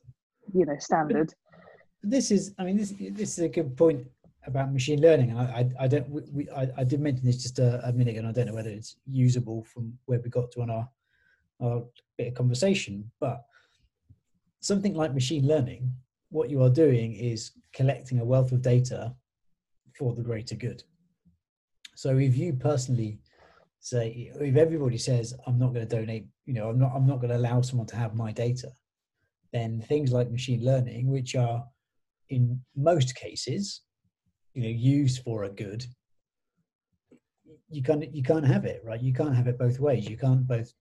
you 0.53 0.65
know 0.65 0.77
standard. 0.79 1.35
this 2.03 2.31
is 2.31 2.55
i 2.59 2.65
mean 2.65 2.77
this 2.77 2.93
this 3.13 3.39
is 3.39 3.45
a 3.45 3.49
good 3.49 3.77
point 3.77 4.07
about 4.47 4.73
machine 4.73 5.01
learning 5.01 5.31
and 5.31 5.39
i 5.41 5.45
i, 5.45 5.85
I 5.85 5.89
don't 5.89 6.09
we, 6.09 6.49
I, 6.51 6.69
I 6.77 6.85
did 6.85 7.01
mention 7.01 7.25
this 7.25 7.43
just 7.43 7.59
a, 7.59 7.87
a 7.89 7.93
minute 7.93 8.13
ago 8.13 8.21
and 8.21 8.29
i 8.29 8.33
don't 8.33 8.47
know 8.47 8.55
whether 8.55 8.71
it's 8.71 8.97
usable 9.07 9.65
from 9.65 9.97
where 10.05 10.21
we 10.21 10.29
got 10.31 10.53
to 10.53 10.63
on 10.63 10.71
our 10.71 10.89
our 11.63 11.83
bit 12.19 12.29
of 12.29 12.35
conversation 12.35 13.11
but 13.21 13.45
something 14.61 14.95
like 14.95 15.15
machine 15.15 15.47
learning 15.47 15.91
what 16.31 16.51
you 16.51 16.63
are 16.63 16.71
doing 16.71 17.15
is 17.15 17.53
collecting 17.73 18.19
a 18.19 18.25
wealth 18.25 18.53
of 18.53 18.61
data 18.61 19.15
for 19.97 20.15
the 20.15 20.23
greater 20.23 20.57
good 20.57 20.83
so 21.95 22.19
if 22.19 22.37
you 22.37 22.53
personally 22.55 23.19
say 23.81 24.33
if 24.41 24.57
everybody 24.57 24.99
says 24.99 25.35
I'm 25.47 25.59
not 25.59 25.75
going 25.75 25.87
to 25.87 25.97
donate, 25.97 26.27
you 26.47 26.55
know, 26.55 26.71
I'm 26.71 26.79
not 26.79 26.93
I'm 26.95 27.07
not 27.07 27.21
going 27.21 27.31
to 27.31 27.37
allow 27.37 27.61
someone 27.61 27.87
to 27.89 27.97
have 27.97 28.15
my 28.15 28.33
data, 28.33 28.71
then 29.53 29.81
things 29.81 30.13
like 30.13 30.31
machine 30.31 30.65
learning, 30.65 31.11
which 31.11 31.35
are 31.37 31.65
in 32.31 32.61
most 32.77 33.15
cases, 33.15 33.83
you 34.55 34.63
know, 34.63 34.69
used 34.69 35.23
for 35.23 35.45
a 35.45 35.51
good, 35.51 35.85
you 37.69 37.83
can't 37.83 38.15
you 38.15 38.23
can't 38.23 38.47
have 38.47 38.65
it, 38.65 38.81
right? 38.85 39.03
You 39.03 39.13
can't 39.13 39.35
have 39.35 39.47
it 39.47 39.59
both 39.59 39.81
ways. 39.81 40.09
You 40.09 40.17
can't 40.17 40.47
both 40.47 40.73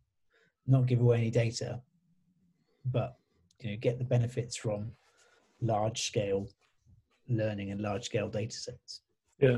not 0.65 0.85
give 0.85 1.01
away 1.01 1.17
any 1.17 1.31
data, 1.31 1.81
but 2.85 3.17
you 3.59 3.71
know, 3.71 3.77
get 3.79 3.97
the 3.99 4.05
benefits 4.05 4.55
from 4.55 4.91
large 5.61 6.03
scale 6.03 6.47
learning 7.29 7.71
and 7.71 7.81
large 7.81 8.05
scale 8.05 8.29
data 8.29 8.55
sets. 8.55 9.01
Yeah. 9.39 9.57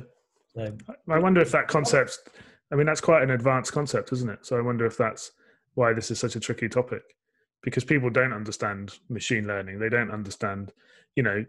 So 0.55 0.71
I 1.09 1.19
wonder 1.19 1.41
if 1.41 1.51
that 1.51 1.67
concept, 1.67 2.29
I 2.71 2.75
mean, 2.75 2.85
that's 2.85 3.01
quite 3.01 3.23
an 3.23 3.31
advanced 3.31 3.73
concept, 3.73 4.13
isn't 4.13 4.29
it? 4.29 4.45
So 4.45 4.57
I 4.57 4.61
wonder 4.61 4.85
if 4.85 4.97
that's 4.97 5.31
why 5.73 5.93
this 5.93 6.11
is 6.11 6.19
such 6.19 6.35
a 6.35 6.39
tricky 6.39 6.69
topic 6.69 7.01
because 7.61 7.83
people 7.83 8.09
don't 8.09 8.31
understand 8.31 8.93
machine 9.09 9.47
learning. 9.47 9.79
They 9.79 9.89
don't 9.89 10.11
understand, 10.11 10.71
you 11.15 11.23
know, 11.23 11.43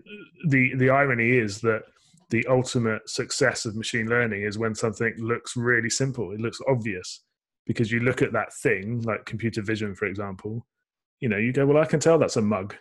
the, 0.48 0.74
the 0.76 0.90
irony 0.90 1.30
is 1.30 1.60
that 1.60 1.82
the 2.30 2.44
ultimate 2.46 3.08
success 3.08 3.64
of 3.66 3.76
machine 3.76 4.08
learning 4.08 4.42
is 4.42 4.58
when 4.58 4.74
something 4.74 5.14
looks 5.18 5.56
really 5.56 5.90
simple, 5.90 6.32
it 6.32 6.40
looks 6.40 6.58
obvious 6.66 7.22
because 7.66 7.92
you 7.92 8.00
look 8.00 8.22
at 8.22 8.32
that 8.32 8.52
thing, 8.54 9.02
like 9.02 9.24
computer 9.24 9.62
vision, 9.62 9.94
for 9.94 10.06
example, 10.06 10.66
you 11.20 11.28
know, 11.28 11.36
you 11.36 11.52
go, 11.52 11.66
well, 11.66 11.82
I 11.82 11.86
can 11.86 12.00
tell 12.00 12.18
that's 12.18 12.36
a 12.36 12.42
mug. 12.42 12.74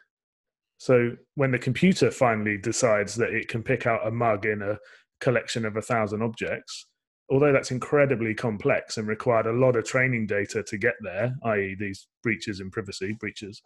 So 0.77 1.11
when 1.35 1.51
the 1.51 1.59
computer 1.59 2.11
finally 2.11 2.57
decides 2.57 3.15
that 3.15 3.33
it 3.33 3.47
can 3.47 3.63
pick 3.63 3.85
out 3.85 4.07
a 4.07 4.11
mug 4.11 4.45
in 4.45 4.61
a 4.61 4.77
collection 5.21 5.65
of 5.65 5.78
a 5.78 5.82
thousand 5.82 6.21
objects, 6.21 6.88
although 7.30 7.51
that's 7.51 7.71
incredibly 7.71 8.34
complex 8.34 8.97
and 8.97 9.08
required 9.08 9.47
a 9.47 9.51
lot 9.51 9.75
of 9.75 9.86
training 9.86 10.28
data 10.28 10.63
to 10.63 10.78
get 10.78 10.95
there, 11.01 11.36
i.e., 11.45 11.75
these 11.80 12.08
breaches 12.23 12.60
in 12.60 12.69
privacy 12.69 13.15
breaches, 13.19 13.62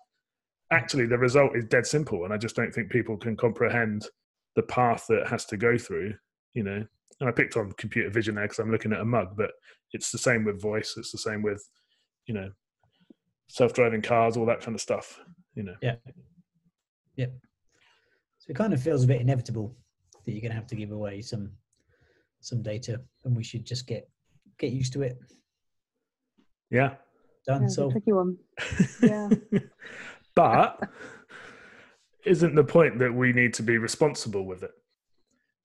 actually 0.71 1.05
the 1.05 1.17
result 1.17 1.55
is 1.55 1.65
dead 1.65 1.85
simple. 1.85 2.23
And 2.23 2.33
I 2.33 2.38
just 2.38 2.55
don't 2.55 2.73
think 2.73 2.89
people 2.89 3.17
can 3.17 3.35
comprehend 3.35 4.05
the 4.55 4.63
path 4.63 5.05
that 5.09 5.27
has 5.27 5.45
to 5.45 5.57
go 5.57 5.77
through, 5.77 6.13
you 6.53 6.63
know. 6.63 6.85
And 7.19 7.27
I 7.27 7.31
picked 7.31 7.57
on 7.57 7.73
computer 7.73 8.09
vision 8.09 8.35
there 8.35 8.45
because 8.45 8.59
I'm 8.59 8.71
looking 8.71 8.93
at 8.93 9.01
a 9.01 9.05
mug, 9.05 9.35
but 9.35 9.51
it's 9.91 10.12
the 10.12 10.17
same 10.17 10.45
with 10.45 10.62
voice. 10.62 10.93
It's 10.95 11.12
the 11.12 11.17
same 11.17 11.41
with, 11.41 11.62
you 12.27 12.33
know, 12.33 12.49
self-driving 13.47 14.03
cars, 14.03 14.38
all 14.38 14.45
that 14.45 14.62
kind 14.62 14.75
of 14.75 14.79
stuff, 14.81 15.19
you 15.53 15.63
know. 15.63 15.75
Yeah. 15.81 15.95
Yep. 17.17 17.33
So 18.38 18.45
it 18.51 18.55
kind 18.55 18.73
of 18.73 18.81
feels 18.81 19.03
a 19.03 19.07
bit 19.07 19.19
inevitable 19.19 19.75
that 20.25 20.32
you're 20.32 20.41
going 20.41 20.51
to 20.51 20.58
have 20.58 20.67
to 20.67 20.75
give 20.75 20.91
away 20.91 21.21
some 21.21 21.51
some 22.41 22.62
data, 22.62 23.01
and 23.25 23.36
we 23.36 23.43
should 23.43 23.65
just 23.65 23.88
get 23.88 24.10
get 24.58 24.71
used 24.71 24.93
to 24.93 25.01
it. 25.01 25.17
Yeah. 26.69 26.95
Done. 27.45 27.62
Yeah, 27.62 27.65
it's 27.65 27.73
a 27.73 27.75
so 27.75 27.91
tricky 27.91 28.12
one. 28.12 28.38
Yeah. 29.01 29.29
but 30.36 30.79
isn't 32.25 32.55
the 32.55 32.63
point 32.63 32.99
that 32.99 33.13
we 33.13 33.34
need 33.34 33.53
to 33.55 33.63
be 33.63 33.77
responsible 33.77 34.45
with 34.45 34.63
it? 34.63 34.71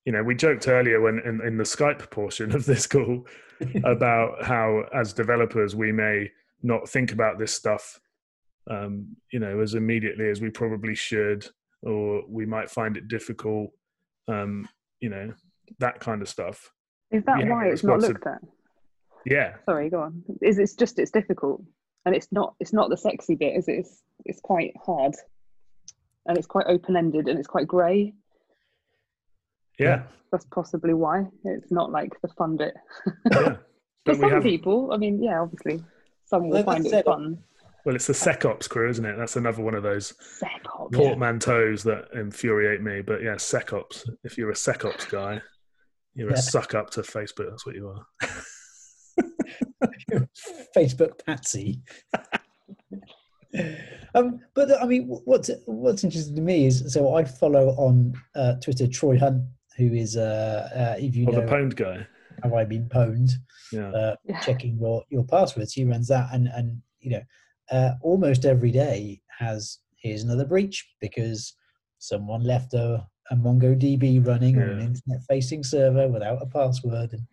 You 0.04 0.12
know, 0.12 0.22
we 0.22 0.34
joked 0.34 0.68
earlier 0.68 1.00
when 1.00 1.18
in, 1.20 1.40
in 1.46 1.56
the 1.56 1.64
Skype 1.64 2.10
portion 2.10 2.54
of 2.54 2.64
this 2.64 2.86
call 2.86 3.26
about 3.84 4.44
how, 4.44 4.84
as 4.94 5.12
developers, 5.12 5.74
we 5.74 5.92
may 5.92 6.30
not 6.62 6.88
think 6.88 7.12
about 7.12 7.38
this 7.38 7.54
stuff, 7.54 8.00
um, 8.70 9.16
you 9.32 9.38
know, 9.38 9.60
as 9.60 9.74
immediately 9.74 10.28
as 10.28 10.40
we 10.40 10.50
probably 10.50 10.94
should, 10.94 11.46
or 11.82 12.22
we 12.28 12.46
might 12.46 12.70
find 12.70 12.96
it 12.96 13.08
difficult, 13.08 13.70
um, 14.28 14.68
you 15.00 15.08
know, 15.10 15.32
that 15.78 16.00
kind 16.00 16.22
of 16.22 16.28
stuff. 16.28 16.70
Is 17.10 17.24
that 17.24 17.40
Yeah, 17.40 17.50
why 17.50 17.66
it's 17.66 17.74
it's 17.74 17.84
not 17.84 17.92
lots 17.94 18.04
of- 18.04 18.10
looked 18.12 18.26
at? 18.26 18.40
Yeah, 19.26 19.54
Sorry, 19.64 19.88
go 19.88 20.00
on. 20.02 20.22
Is 20.42 20.58
it's 20.58 20.74
just 20.74 20.98
it's 20.98 21.10
difficult, 21.10 21.62
and 22.04 22.14
it's 22.14 22.28
not 22.30 22.54
it's 22.60 22.72
not 22.74 22.90
the 22.90 22.96
sexy 22.96 23.34
bit, 23.34 23.56
is 23.56 23.68
it? 23.68 23.72
It's 23.78 24.02
it's 24.26 24.40
quite 24.40 24.74
hard, 24.84 25.14
and 26.26 26.36
it's 26.36 26.46
quite 26.46 26.66
open 26.68 26.94
ended, 26.96 27.28
and 27.28 27.38
it's 27.38 27.48
quite 27.48 27.66
grey. 27.66 28.12
yeah, 29.78 30.02
That's 30.30 30.44
possibly 30.46 30.92
why 30.94 31.26
it's 31.44 31.72
not 31.72 31.90
like 31.90 32.12
the 32.20 32.28
fun 32.28 32.56
bit. 32.58 32.74
yeah. 33.30 33.56
For 34.04 34.12
But 34.12 34.16
some 34.20 34.30
have, 34.30 34.42
people, 34.42 34.92
I 34.92 34.98
mean, 34.98 35.22
yeah, 35.22 35.40
obviously, 35.40 35.82
some 36.26 36.48
will 36.50 36.56
Like 36.58 36.68
I 36.68 36.72
find 36.74 36.86
it 36.86 36.90
said, 36.90 37.04
fun. 37.06 37.38
Well, 37.84 37.94
it's 37.94 38.06
the 38.06 38.14
SecOps 38.14 38.68
crew, 38.68 38.88
isn't 38.88 39.04
it? 39.04 39.16
That's 39.18 39.36
another 39.36 39.62
one 39.62 39.74
of 39.74 39.82
those 39.82 40.14
SecOps. 40.42 40.92
Yeah. 40.92 40.98
portmanteaus 40.98 41.82
that 41.84 42.08
infuriate 42.18 42.80
me. 42.82 43.02
But 43.02 43.22
yeah, 43.22 43.34
SecOps. 43.34 44.08
If 44.24 44.38
you're 44.38 44.50
a 44.50 44.54
SecOps 44.54 45.10
guy, 45.10 45.40
you're 46.14 46.30
Yeah. 46.30 46.38
a 46.38 46.42
suck 46.42 46.74
up 46.74 46.90
to 46.90 47.02
Facebook. 47.02 47.50
That's 47.50 47.66
what 47.66 47.74
you 47.74 47.88
are. 47.88 48.06
Facebook 50.76 51.24
patsy. 51.24 51.80
um, 54.14 54.40
but 54.54 54.70
I 54.82 54.86
mean, 54.86 55.06
what's 55.24 55.50
what's 55.66 56.04
interesting 56.04 56.36
to 56.36 56.42
me 56.42 56.66
is 56.66 56.92
so 56.92 57.14
I 57.14 57.24
follow 57.24 57.68
on 57.70 58.14
uh, 58.34 58.54
Twitter 58.62 58.86
Troy 58.86 59.18
Hunt, 59.18 59.42
who 59.76 59.92
is 59.92 60.16
uh, 60.16 60.68
uh 60.74 60.94
if 60.98 61.14
you 61.16 61.26
Or 61.28 61.32
the 61.34 61.40
know 61.42 61.46
pwned 61.46 61.76
guy. 61.76 62.06
Have 62.42 62.52
I 62.52 62.64
Been 62.64 62.88
Pwned, 62.88 63.30
Yeah. 63.72 63.90
uh, 63.90 64.16
Yeah. 64.24 64.40
checking 64.40 64.76
your 64.78 65.04
your 65.08 65.24
passwords. 65.24 65.72
He 65.72 65.84
runs 65.84 66.08
that, 66.08 66.28
and 66.32 66.48
and 66.48 66.80
you 67.00 67.10
know, 67.10 67.22
uh, 67.70 67.92
almost 68.02 68.44
every 68.44 68.70
day 68.70 69.20
has 69.38 69.78
here's 69.96 70.22
another 70.22 70.44
breach 70.44 70.86
because 71.00 71.54
someone 71.98 72.42
left 72.42 72.74
a, 72.74 73.06
a 73.30 73.36
MongoDB 73.36 74.26
running 74.26 74.56
on 74.60 74.68
an 74.68 74.80
internet 74.80 75.22
facing 75.28 75.64
server 75.64 76.08
without 76.08 76.42
a 76.42 76.46
password, 76.46 77.12
and 77.12 77.26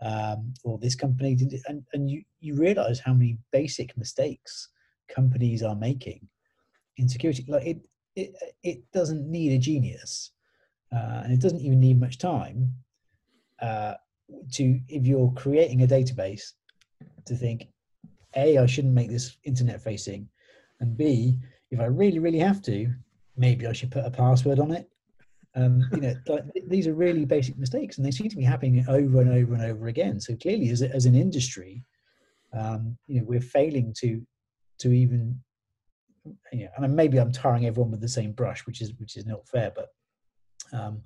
um, 0.00 0.54
or 0.64 0.78
this 0.78 0.94
company 0.94 1.34
did, 1.34 1.54
and 1.68 1.84
and 1.92 2.10
you 2.10 2.22
you 2.40 2.56
realize 2.56 3.00
how 3.00 3.12
many 3.12 3.38
basic 3.52 3.96
mistakes 3.96 4.68
companies 5.08 5.62
are 5.62 5.76
making 5.76 6.28
in 6.96 7.08
security. 7.08 7.44
Like 7.48 7.66
it 7.66 7.78
it 8.16 8.34
it 8.62 8.92
doesn't 8.92 9.30
need 9.30 9.52
a 9.52 9.58
genius, 9.58 10.32
uh, 10.94 11.22
and 11.24 11.32
it 11.32 11.40
doesn't 11.40 11.60
even 11.60 11.80
need 11.80 12.00
much 12.00 12.18
time. 12.18 12.72
Uh, 13.60 13.94
to 14.52 14.78
if 14.88 15.06
you're 15.06 15.32
creating 15.32 15.82
a 15.82 15.86
database 15.86 16.52
to 17.24 17.34
think 17.34 17.68
a 18.36 18.58
i 18.58 18.66
shouldn't 18.66 18.94
make 18.94 19.10
this 19.10 19.36
internet 19.44 19.80
facing 19.80 20.28
and 20.80 20.96
b 20.96 21.38
if 21.70 21.80
i 21.80 21.84
really 21.84 22.18
really 22.18 22.38
have 22.38 22.62
to 22.62 22.92
maybe 23.36 23.66
i 23.66 23.72
should 23.72 23.90
put 23.90 24.04
a 24.04 24.10
password 24.10 24.58
on 24.58 24.72
it. 24.72 24.88
Um 25.54 25.82
you 25.92 26.00
know 26.00 26.14
like, 26.26 26.52
th- 26.52 26.66
these 26.68 26.86
are 26.86 26.94
really 26.94 27.24
basic 27.24 27.56
mistakes 27.58 27.96
and 27.96 28.06
they 28.06 28.10
seem 28.10 28.28
to 28.28 28.36
be 28.36 28.42
happening 28.42 28.84
over 28.88 29.20
and 29.20 29.30
over 29.30 29.54
and 29.54 29.62
over 29.62 29.88
again. 29.88 30.20
So 30.20 30.36
clearly 30.36 30.68
as, 30.70 30.82
as 30.82 31.06
an 31.06 31.14
industry 31.14 31.84
um 32.52 32.96
you 33.06 33.20
know 33.20 33.26
we're 33.26 33.40
failing 33.40 33.94
to 33.98 34.20
to 34.78 34.92
even 34.92 35.38
you 36.52 36.64
know 36.64 36.70
and 36.76 36.96
maybe 36.96 37.18
i'm 37.18 37.32
tarring 37.32 37.66
everyone 37.66 37.90
with 37.90 38.00
the 38.00 38.08
same 38.08 38.32
brush 38.32 38.66
which 38.66 38.80
is 38.80 38.92
which 38.98 39.16
is 39.16 39.26
not 39.26 39.46
fair 39.48 39.70
but 39.74 39.88
um 40.72 41.02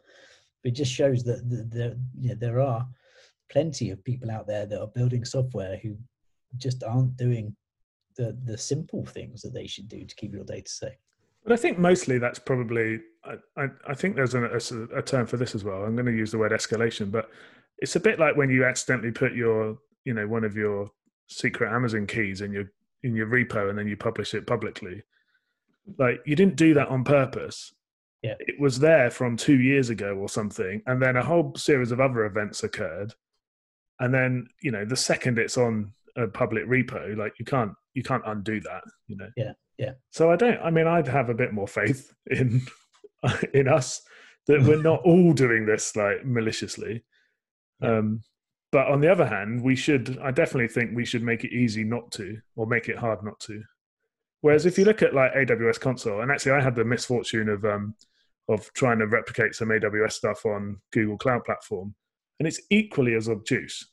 but 0.63 0.71
it 0.71 0.75
just 0.75 0.93
shows 0.93 1.25
that 1.25 1.49
the, 1.49 1.57
the, 1.57 1.99
you 2.19 2.31
know, 2.31 2.35
there 2.37 2.61
are 2.61 2.87
plenty 3.51 3.91
of 3.91 4.05
people 4.05 4.31
out 4.31 4.47
there 4.47 4.65
that 4.67 4.81
are 4.81 4.87
building 4.87 5.25
software 5.25 5.77
who 5.83 5.97
just 6.57 6.83
aren't 6.85 7.17
doing 7.17 7.55
the 8.17 8.37
the 8.45 8.59
simple 8.59 9.05
things 9.05 9.43
that 9.43 9.55
they 9.55 9.67
should 9.67 9.89
do 9.89 10.05
to 10.05 10.15
keep 10.15 10.33
your 10.33 10.45
data 10.45 10.71
safe. 10.71 10.99
But 11.45 11.53
I 11.53 11.57
think 11.57 11.79
mostly 11.79 12.19
that's 12.19 12.39
probably. 12.39 13.01
I, 13.25 13.35
I, 13.57 13.67
I 13.89 13.95
think 13.95 14.17
there's 14.17 14.35
an, 14.35 14.45
a, 14.45 14.99
a 14.99 15.03
term 15.03 15.27
for 15.27 15.37
this 15.37 15.55
as 15.55 15.63
well. 15.63 15.85
I'm 15.85 15.95
going 15.95 16.07
to 16.07 16.13
use 16.13 16.33
the 16.33 16.39
word 16.39 16.51
escalation, 16.51 17.11
but 17.11 17.31
it's 17.79 17.95
a 17.95 18.01
bit 18.01 18.19
like 18.19 18.37
when 18.37 18.51
you 18.51 18.65
accidentally 18.65 19.13
put 19.13 19.33
your, 19.33 19.79
you 20.05 20.13
know, 20.13 20.27
one 20.27 20.43
of 20.43 20.57
your 20.57 20.89
secret 21.29 21.73
Amazon 21.73 22.07
keys 22.07 22.41
in 22.41 22.53
your 22.53 22.73
in 23.03 23.17
your 23.17 23.27
repo 23.27 23.69
and 23.69 23.79
then 23.79 23.89
you 23.89 23.97
publish 23.97 24.35
it 24.35 24.47
publicly. 24.47 25.03
Like 25.99 26.21
you 26.25 26.37
didn't 26.37 26.57
do 26.57 26.75
that 26.75 26.89
on 26.89 27.05
purpose. 27.05 27.73
Yeah. 28.23 28.35
It 28.39 28.61
was 28.61 28.79
there 28.79 29.11
from 29.11 29.37
two 29.37 29.61
years 29.61 29.91
ago 29.91 30.15
or 30.15 30.29
something, 30.29 30.81
and 30.87 31.03
then 31.03 31.17
a 31.17 31.25
whole 31.25 31.55
series 31.57 31.91
of 31.91 32.01
other 32.01 32.25
events 32.25 32.63
occurred, 32.63 33.15
and 33.99 34.15
then 34.15 34.47
you 34.61 34.71
know 34.71 34.85
the 34.85 34.97
second 34.97 35.39
it's 35.39 35.59
on 35.59 35.93
a 36.17 36.27
public 36.27 36.67
repo, 36.67 37.17
like 37.17 37.35
you 37.39 37.45
can't 37.45 37.73
you 37.95 38.03
can't 38.03 38.23
undo 38.27 38.61
that. 38.61 38.83
You 39.07 39.17
know. 39.17 39.29
Yeah, 39.37 39.53
yeah. 39.79 39.93
So 40.11 40.31
I 40.31 40.37
don't. 40.37 40.61
I 40.61 40.71
mean, 40.71 40.87
I'd 40.87 41.09
have 41.09 41.29
a 41.29 41.35
bit 41.35 41.53
more 41.53 41.69
faith 41.69 42.13
in 42.31 42.63
in 43.55 43.69
us 43.69 44.03
that 44.47 44.63
we're 44.63 44.83
not 44.83 45.03
all 45.05 45.33
doing 45.33 45.67
this 45.67 45.95
like 45.97 46.25
maliciously. 46.25 47.05
Yeah. 47.81 47.99
Um, 47.99 48.23
but 48.71 48.87
on 48.87 49.01
the 49.01 49.13
other 49.13 49.27
hand, 49.27 49.63
we 49.63 49.77
should. 49.77 50.19
I 50.23 50.31
definitely 50.31 50.69
think 50.69 50.93
we 50.95 51.05
should 51.05 51.23
make 51.23 51.45
it 51.45 51.53
easy 51.53 51.85
not 51.85 52.11
to, 52.13 52.39
or 52.57 52.67
make 52.67 52.89
it 52.89 52.99
hard 52.99 53.23
not 53.23 53.39
to. 53.41 53.63
Whereas 54.41 54.67
if 54.67 54.79
you 54.79 54.85
look 54.85 55.03
at 55.03 55.15
like 55.15 55.33
AWS 55.35 55.79
console, 55.79 56.23
and 56.23 56.31
actually 56.31 56.53
I 56.53 56.61
had 56.61 56.75
the 56.75 56.85
misfortune 56.85 57.49
of 57.49 57.65
um, 57.65 57.95
of 58.49 58.73
trying 58.73 58.99
to 58.99 59.07
replicate 59.07 59.55
some 59.55 59.69
AWS 59.69 60.13
stuff 60.13 60.45
on 60.47 60.81
Google 60.93 61.19
Cloud 61.19 61.45
Platform, 61.45 61.95
and 62.39 62.49
it's 62.49 62.61
equally 62.71 63.15
as 63.15 63.29
obtuse. 63.29 63.89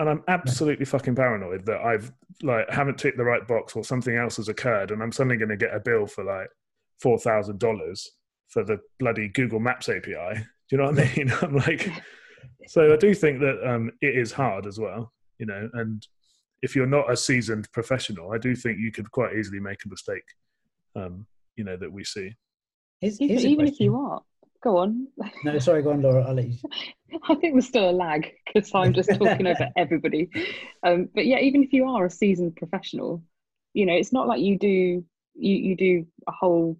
And 0.00 0.08
I'm 0.08 0.24
absolutely 0.28 0.86
fucking 0.86 1.14
paranoid 1.14 1.66
that 1.66 1.82
I've 1.82 2.10
like 2.42 2.70
haven't 2.70 2.98
ticked 2.98 3.18
the 3.18 3.24
right 3.24 3.46
box 3.46 3.76
or 3.76 3.84
something 3.84 4.16
else 4.16 4.38
has 4.38 4.48
occurred, 4.48 4.92
and 4.92 5.02
I'm 5.02 5.12
suddenly 5.12 5.36
going 5.36 5.50
to 5.50 5.58
get 5.58 5.74
a 5.74 5.78
bill 5.78 6.06
for 6.06 6.24
like 6.24 6.48
four 7.02 7.18
thousand 7.18 7.60
dollars 7.60 8.10
for 8.48 8.64
the 8.64 8.80
bloody 8.98 9.28
Google 9.28 9.60
Maps 9.60 9.90
API. 9.90 10.06
Do 10.70 10.76
you 10.76 10.78
know 10.78 10.90
what 10.90 11.00
I 11.00 11.14
mean? 11.14 11.32
I'm 11.42 11.54
like, 11.54 11.90
so 12.66 12.94
I 12.94 12.96
do 12.96 13.12
think 13.14 13.40
that 13.40 13.60
um, 13.68 13.90
it 14.00 14.16
is 14.16 14.32
hard 14.32 14.66
as 14.66 14.78
well, 14.78 15.12
you 15.38 15.44
know, 15.44 15.68
and 15.74 16.06
if 16.62 16.74
you're 16.74 16.86
not 16.86 17.10
a 17.10 17.16
seasoned 17.16 17.70
professional, 17.72 18.32
I 18.32 18.38
do 18.38 18.54
think 18.54 18.78
you 18.78 18.92
could 18.92 19.10
quite 19.10 19.36
easily 19.36 19.60
make 19.60 19.84
a 19.84 19.88
mistake. 19.88 20.24
Um, 20.96 21.26
you 21.56 21.64
know 21.64 21.76
that 21.76 21.92
we 21.92 22.04
see. 22.04 22.34
Here's- 23.00 23.20
even, 23.20 23.28
here's 23.28 23.44
a 23.44 23.48
even 23.48 23.66
if 23.66 23.80
you 23.80 23.96
are, 23.96 24.22
go 24.62 24.78
on. 24.78 25.08
No, 25.44 25.58
sorry, 25.58 25.82
go 25.82 25.90
on, 25.92 26.02
Laura. 26.02 26.22
I'll 26.26 26.34
let 26.34 26.48
you. 26.48 26.56
I 27.28 27.34
think 27.36 27.54
there's 27.54 27.66
still 27.66 27.90
a 27.90 27.92
lag 27.92 28.30
because 28.46 28.70
I'm 28.74 28.92
just 28.92 29.10
talking 29.16 29.46
over 29.46 29.68
everybody. 29.76 30.28
Um, 30.82 31.08
but 31.14 31.26
yeah, 31.26 31.38
even 31.38 31.62
if 31.64 31.72
you 31.72 31.86
are 31.88 32.06
a 32.06 32.10
seasoned 32.10 32.56
professional, 32.56 33.22
you 33.74 33.86
know, 33.86 33.94
it's 33.94 34.12
not 34.12 34.28
like 34.28 34.40
you 34.40 34.58
do 34.58 35.04
you 35.36 35.56
you 35.56 35.76
do 35.76 36.06
a 36.28 36.32
whole 36.32 36.76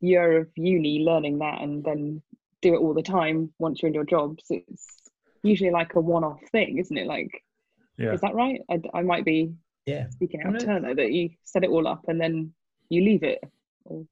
year 0.00 0.38
of 0.38 0.48
uni 0.56 1.00
learning 1.00 1.38
that 1.38 1.60
and 1.60 1.82
then 1.84 2.22
do 2.62 2.74
it 2.74 2.78
all 2.78 2.94
the 2.94 3.02
time 3.02 3.52
once 3.58 3.80
you're 3.82 3.88
in 3.88 3.94
your 3.94 4.04
jobs. 4.04 4.44
It's 4.50 4.86
usually 5.42 5.70
like 5.70 5.94
a 5.94 6.00
one-off 6.00 6.40
thing, 6.52 6.78
isn't 6.78 6.96
it? 6.96 7.06
Like, 7.06 7.30
Yeah. 7.96 8.12
is 8.12 8.20
that 8.20 8.34
right? 8.34 8.60
I, 8.70 8.80
I 8.94 9.02
might 9.02 9.24
be 9.24 9.52
Yeah. 9.86 10.08
speaking 10.10 10.42
out 10.42 10.54
of 10.56 10.64
turn 10.64 10.82
though, 10.82 10.94
that 10.94 11.12
you 11.12 11.30
set 11.44 11.64
it 11.64 11.70
all 11.70 11.86
up 11.88 12.02
and 12.08 12.20
then 12.20 12.52
you 12.88 13.02
leave 13.02 13.22
it. 13.22 13.40
Or, 13.84 14.04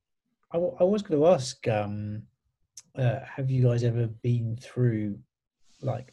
I, 0.53 0.57
w- 0.57 0.77
I 0.81 0.85
was 0.85 1.03
going 1.03 1.21
to 1.21 1.27
ask, 1.29 1.67
um, 1.69 2.23
uh, 2.99 3.21
have 3.25 3.51
you 3.51 3.63
guys 3.63 3.85
ever 3.85 4.07
been 4.23 4.57
through 4.61 5.19
like 5.83 6.13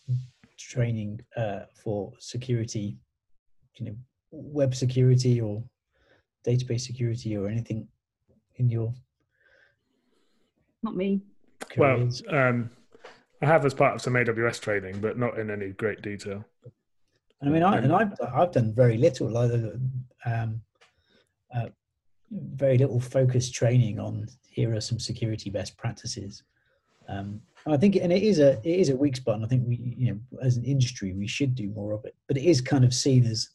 training 0.58 1.20
uh, 1.38 1.62
for 1.74 2.14
security, 2.20 2.98
you 3.78 3.86
know, 3.86 3.96
web 4.32 4.76
security 4.76 5.40
or 5.42 5.64
database 6.46 6.82
security 6.82 7.38
or 7.38 7.48
anything 7.48 7.88
in 8.56 8.70
your 8.70 8.94
not 10.84 10.96
me. 10.96 11.22
Well, 11.78 12.10
um, 12.30 12.70
I 13.42 13.46
have 13.46 13.66
as 13.66 13.74
part 13.74 13.96
of 13.96 14.02
some 14.02 14.14
AWS 14.14 14.60
training, 14.60 15.00
but 15.00 15.18
not 15.18 15.40
in 15.40 15.50
any 15.50 15.70
great 15.70 16.02
detail. 16.02 16.46
I 17.42 17.46
mean, 17.46 17.64
I, 17.64 17.78
and 17.78 17.94
I've 17.94 18.14
I've 18.22 18.52
done 18.52 18.74
very 18.74 18.98
little, 18.98 19.30
like 19.30 19.52
um, 20.26 20.62
uh, 21.54 21.68
very 22.32 22.78
little 22.78 23.00
focused 23.00 23.54
training 23.54 24.00
on 24.00 24.28
here 24.50 24.74
are 24.76 24.82
some 24.82 25.00
security 25.00 25.50
best 25.50 25.78
practices. 25.78 26.44
Um, 27.08 27.42
I 27.66 27.78
think, 27.78 27.96
and 27.96 28.12
it 28.12 28.24
is 28.24 28.40
a 28.40 28.60
it 28.64 28.80
is 28.80 28.90
a 28.90 28.96
weak 28.96 29.16
spot. 29.16 29.36
And 29.36 29.46
I 29.46 29.48
think 29.48 29.64
we, 29.68 29.96
you 29.98 30.14
know, 30.14 30.20
as 30.42 30.58
an 30.58 30.66
industry, 30.66 31.14
we 31.14 31.28
should 31.28 31.56
do 31.56 31.70
more 31.70 31.94
of 31.94 32.04
it. 32.06 32.16
But 32.28 32.38
it 32.38 32.44
is 32.44 32.62
kind 32.62 32.84
of 32.84 32.94
seen 32.94 33.26
as 33.26 33.50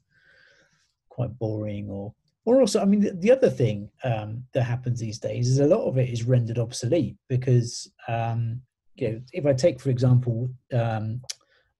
quite 1.08 1.38
boring, 1.38 1.90
or 1.90 2.14
or 2.44 2.60
also, 2.60 2.80
I 2.80 2.86
mean, 2.86 3.00
the, 3.00 3.10
the 3.10 3.30
other 3.30 3.50
thing 3.50 3.90
um, 4.04 4.44
that 4.54 4.62
happens 4.62 4.98
these 5.00 5.18
days 5.18 5.48
is 5.48 5.58
a 5.58 5.66
lot 5.66 5.86
of 5.86 5.98
it 5.98 6.08
is 6.08 6.24
rendered 6.24 6.58
obsolete 6.58 7.16
because, 7.28 7.90
um, 8.08 8.62
you 8.96 9.10
know, 9.10 9.20
if 9.32 9.46
I 9.46 9.52
take 9.52 9.80
for 9.80 9.90
example. 9.90 10.50
Um, 10.72 11.20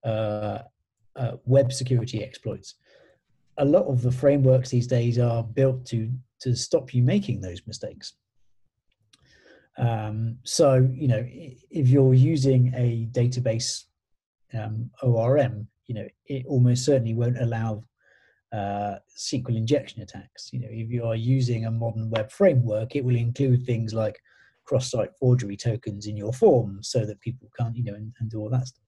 uh, 0.03 0.59
uh, 1.15 1.33
web 1.45 1.71
security 1.71 2.23
exploits. 2.23 2.75
A 3.57 3.65
lot 3.65 3.85
of 3.85 4.01
the 4.01 4.11
frameworks 4.11 4.69
these 4.69 4.87
days 4.87 5.19
are 5.19 5.43
built 5.43 5.85
to 5.87 6.09
to 6.39 6.55
stop 6.55 6.93
you 6.93 7.03
making 7.03 7.41
those 7.41 7.61
mistakes. 7.67 8.13
Um, 9.79 10.37
so 10.43 10.87
you 10.93 11.07
know, 11.07 11.25
if 11.25 11.87
you're 11.87 12.13
using 12.13 12.73
a 12.75 13.07
database 13.11 13.85
um, 14.53 14.91
ORM, 15.01 15.67
you 15.87 15.95
know, 15.95 16.07
it 16.25 16.45
almost 16.47 16.85
certainly 16.85 17.13
won't 17.13 17.41
allow 17.41 17.83
uh, 18.51 18.95
SQL 19.17 19.55
injection 19.55 20.01
attacks. 20.01 20.49
You 20.51 20.59
know, 20.59 20.67
if 20.69 20.89
you 20.91 21.05
are 21.05 21.15
using 21.15 21.65
a 21.65 21.71
modern 21.71 22.09
web 22.09 22.31
framework, 22.31 22.95
it 22.95 23.03
will 23.05 23.15
include 23.15 23.65
things 23.65 23.93
like 23.93 24.19
cross-site 24.65 25.15
forgery 25.19 25.57
tokens 25.57 26.05
in 26.05 26.15
your 26.15 26.33
form, 26.33 26.79
so 26.81 27.05
that 27.05 27.21
people 27.21 27.49
can't, 27.57 27.75
you 27.75 27.83
know, 27.83 27.95
and, 27.95 28.13
and 28.19 28.29
do 28.29 28.39
all 28.39 28.49
that 28.49 28.67
stuff 28.67 28.83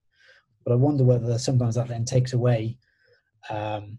but 0.63 0.73
I 0.73 0.75
wonder 0.75 1.03
whether 1.03 1.37
sometimes 1.37 1.75
that 1.75 1.87
then 1.87 2.05
takes 2.05 2.33
away, 2.33 2.77
um, 3.49 3.97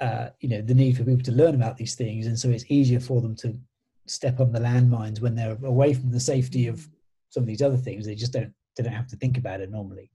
uh, 0.00 0.30
you 0.40 0.48
know, 0.48 0.62
the 0.62 0.74
need 0.74 0.96
for 0.96 1.04
people 1.04 1.24
to 1.24 1.32
learn 1.32 1.54
about 1.54 1.76
these 1.76 1.94
things, 1.94 2.26
and 2.26 2.38
so 2.38 2.48
it's 2.48 2.64
easier 2.68 3.00
for 3.00 3.20
them 3.20 3.36
to 3.36 3.58
step 4.06 4.40
on 4.40 4.52
the 4.52 4.58
landmines 4.58 5.20
when 5.20 5.34
they're 5.34 5.56
away 5.64 5.94
from 5.94 6.10
the 6.10 6.20
safety 6.20 6.66
of 6.66 6.88
some 7.28 7.42
of 7.42 7.46
these 7.46 7.62
other 7.62 7.76
things. 7.76 8.06
They 8.06 8.14
just 8.14 8.32
don't 8.32 8.52
they 8.76 8.82
don't 8.82 8.92
have 8.92 9.08
to 9.08 9.16
think 9.16 9.38
about 9.38 9.60
it 9.60 9.70
normally, 9.70 10.10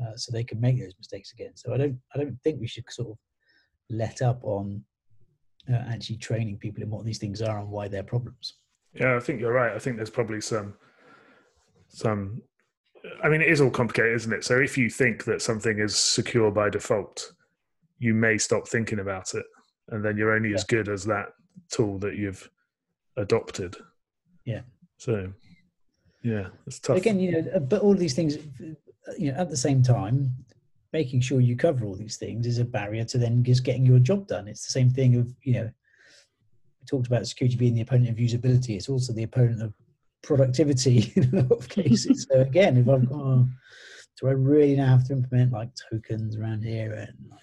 uh, 0.00 0.16
so 0.16 0.32
they 0.32 0.44
can 0.44 0.60
make 0.60 0.78
those 0.78 0.94
mistakes 0.98 1.32
again. 1.32 1.52
So 1.54 1.74
I 1.74 1.76
don't 1.76 1.98
I 2.14 2.18
don't 2.18 2.38
think 2.42 2.60
we 2.60 2.66
should 2.66 2.84
sort 2.90 3.10
of 3.10 3.18
let 3.90 4.22
up 4.22 4.40
on 4.42 4.82
uh, 5.70 5.76
actually 5.88 6.16
training 6.16 6.58
people 6.58 6.82
in 6.82 6.90
what 6.90 7.04
these 7.04 7.18
things 7.18 7.42
are 7.42 7.58
and 7.58 7.68
why 7.68 7.88
they're 7.88 8.02
problems. 8.02 8.54
Yeah, 8.92 9.16
I 9.16 9.20
think 9.20 9.40
you're 9.40 9.52
right. 9.52 9.74
I 9.74 9.78
think 9.78 9.96
there's 9.96 10.10
probably 10.10 10.40
some 10.40 10.74
some 11.88 12.42
I 13.22 13.28
mean 13.28 13.42
it 13.42 13.48
is 13.48 13.60
all 13.60 13.70
complicated, 13.70 14.14
isn't 14.16 14.32
it? 14.32 14.44
So 14.44 14.58
if 14.58 14.78
you 14.78 14.88
think 14.88 15.24
that 15.24 15.42
something 15.42 15.78
is 15.78 15.96
secure 15.96 16.50
by 16.50 16.70
default, 16.70 17.32
you 17.98 18.14
may 18.14 18.38
stop 18.38 18.68
thinking 18.68 19.00
about 19.00 19.34
it. 19.34 19.44
And 19.88 20.04
then 20.04 20.16
you're 20.16 20.32
only 20.32 20.54
as 20.54 20.64
good 20.64 20.88
as 20.88 21.04
that 21.04 21.26
tool 21.70 21.98
that 21.98 22.16
you've 22.16 22.48
adopted. 23.16 23.76
Yeah. 24.44 24.62
So 24.98 25.32
yeah, 26.22 26.48
it's 26.66 26.80
tough. 26.80 26.96
again, 26.96 27.20
you 27.20 27.42
know, 27.42 27.60
but 27.60 27.82
all 27.82 27.94
these 27.94 28.14
things, 28.14 28.38
you 29.18 29.32
know, 29.32 29.38
at 29.38 29.50
the 29.50 29.56
same 29.56 29.82
time, 29.82 30.32
making 30.92 31.20
sure 31.20 31.40
you 31.40 31.56
cover 31.56 31.84
all 31.84 31.96
these 31.96 32.16
things 32.16 32.46
is 32.46 32.58
a 32.58 32.64
barrier 32.64 33.04
to 33.04 33.18
then 33.18 33.42
just 33.44 33.64
getting 33.64 33.84
your 33.84 33.98
job 33.98 34.26
done. 34.26 34.48
It's 34.48 34.64
the 34.64 34.72
same 34.72 34.88
thing 34.88 35.16
of, 35.16 35.34
you 35.42 35.54
know, 35.54 35.64
we 35.64 36.86
talked 36.86 37.08
about 37.08 37.26
security 37.26 37.56
being 37.56 37.74
the 37.74 37.82
opponent 37.82 38.10
of 38.10 38.16
usability. 38.16 38.76
It's 38.76 38.88
also 38.88 39.12
the 39.12 39.24
opponent 39.24 39.60
of 39.60 39.74
productivity 40.22 41.12
in 41.16 41.36
a 41.36 41.42
lot 41.42 41.58
of 41.58 41.68
cases. 41.68 42.26
so 42.30 42.40
again, 42.40 42.76
if 42.76 42.88
I've 42.88 43.08
got, 43.08 43.16
oh, 43.16 43.48
do 44.20 44.28
I 44.28 44.32
really 44.32 44.76
now 44.76 44.86
have 44.86 45.06
to 45.08 45.12
implement 45.12 45.52
like 45.52 45.70
tokens 45.90 46.36
around 46.36 46.62
here 46.62 46.92
and 46.92 47.30
like 47.30 47.40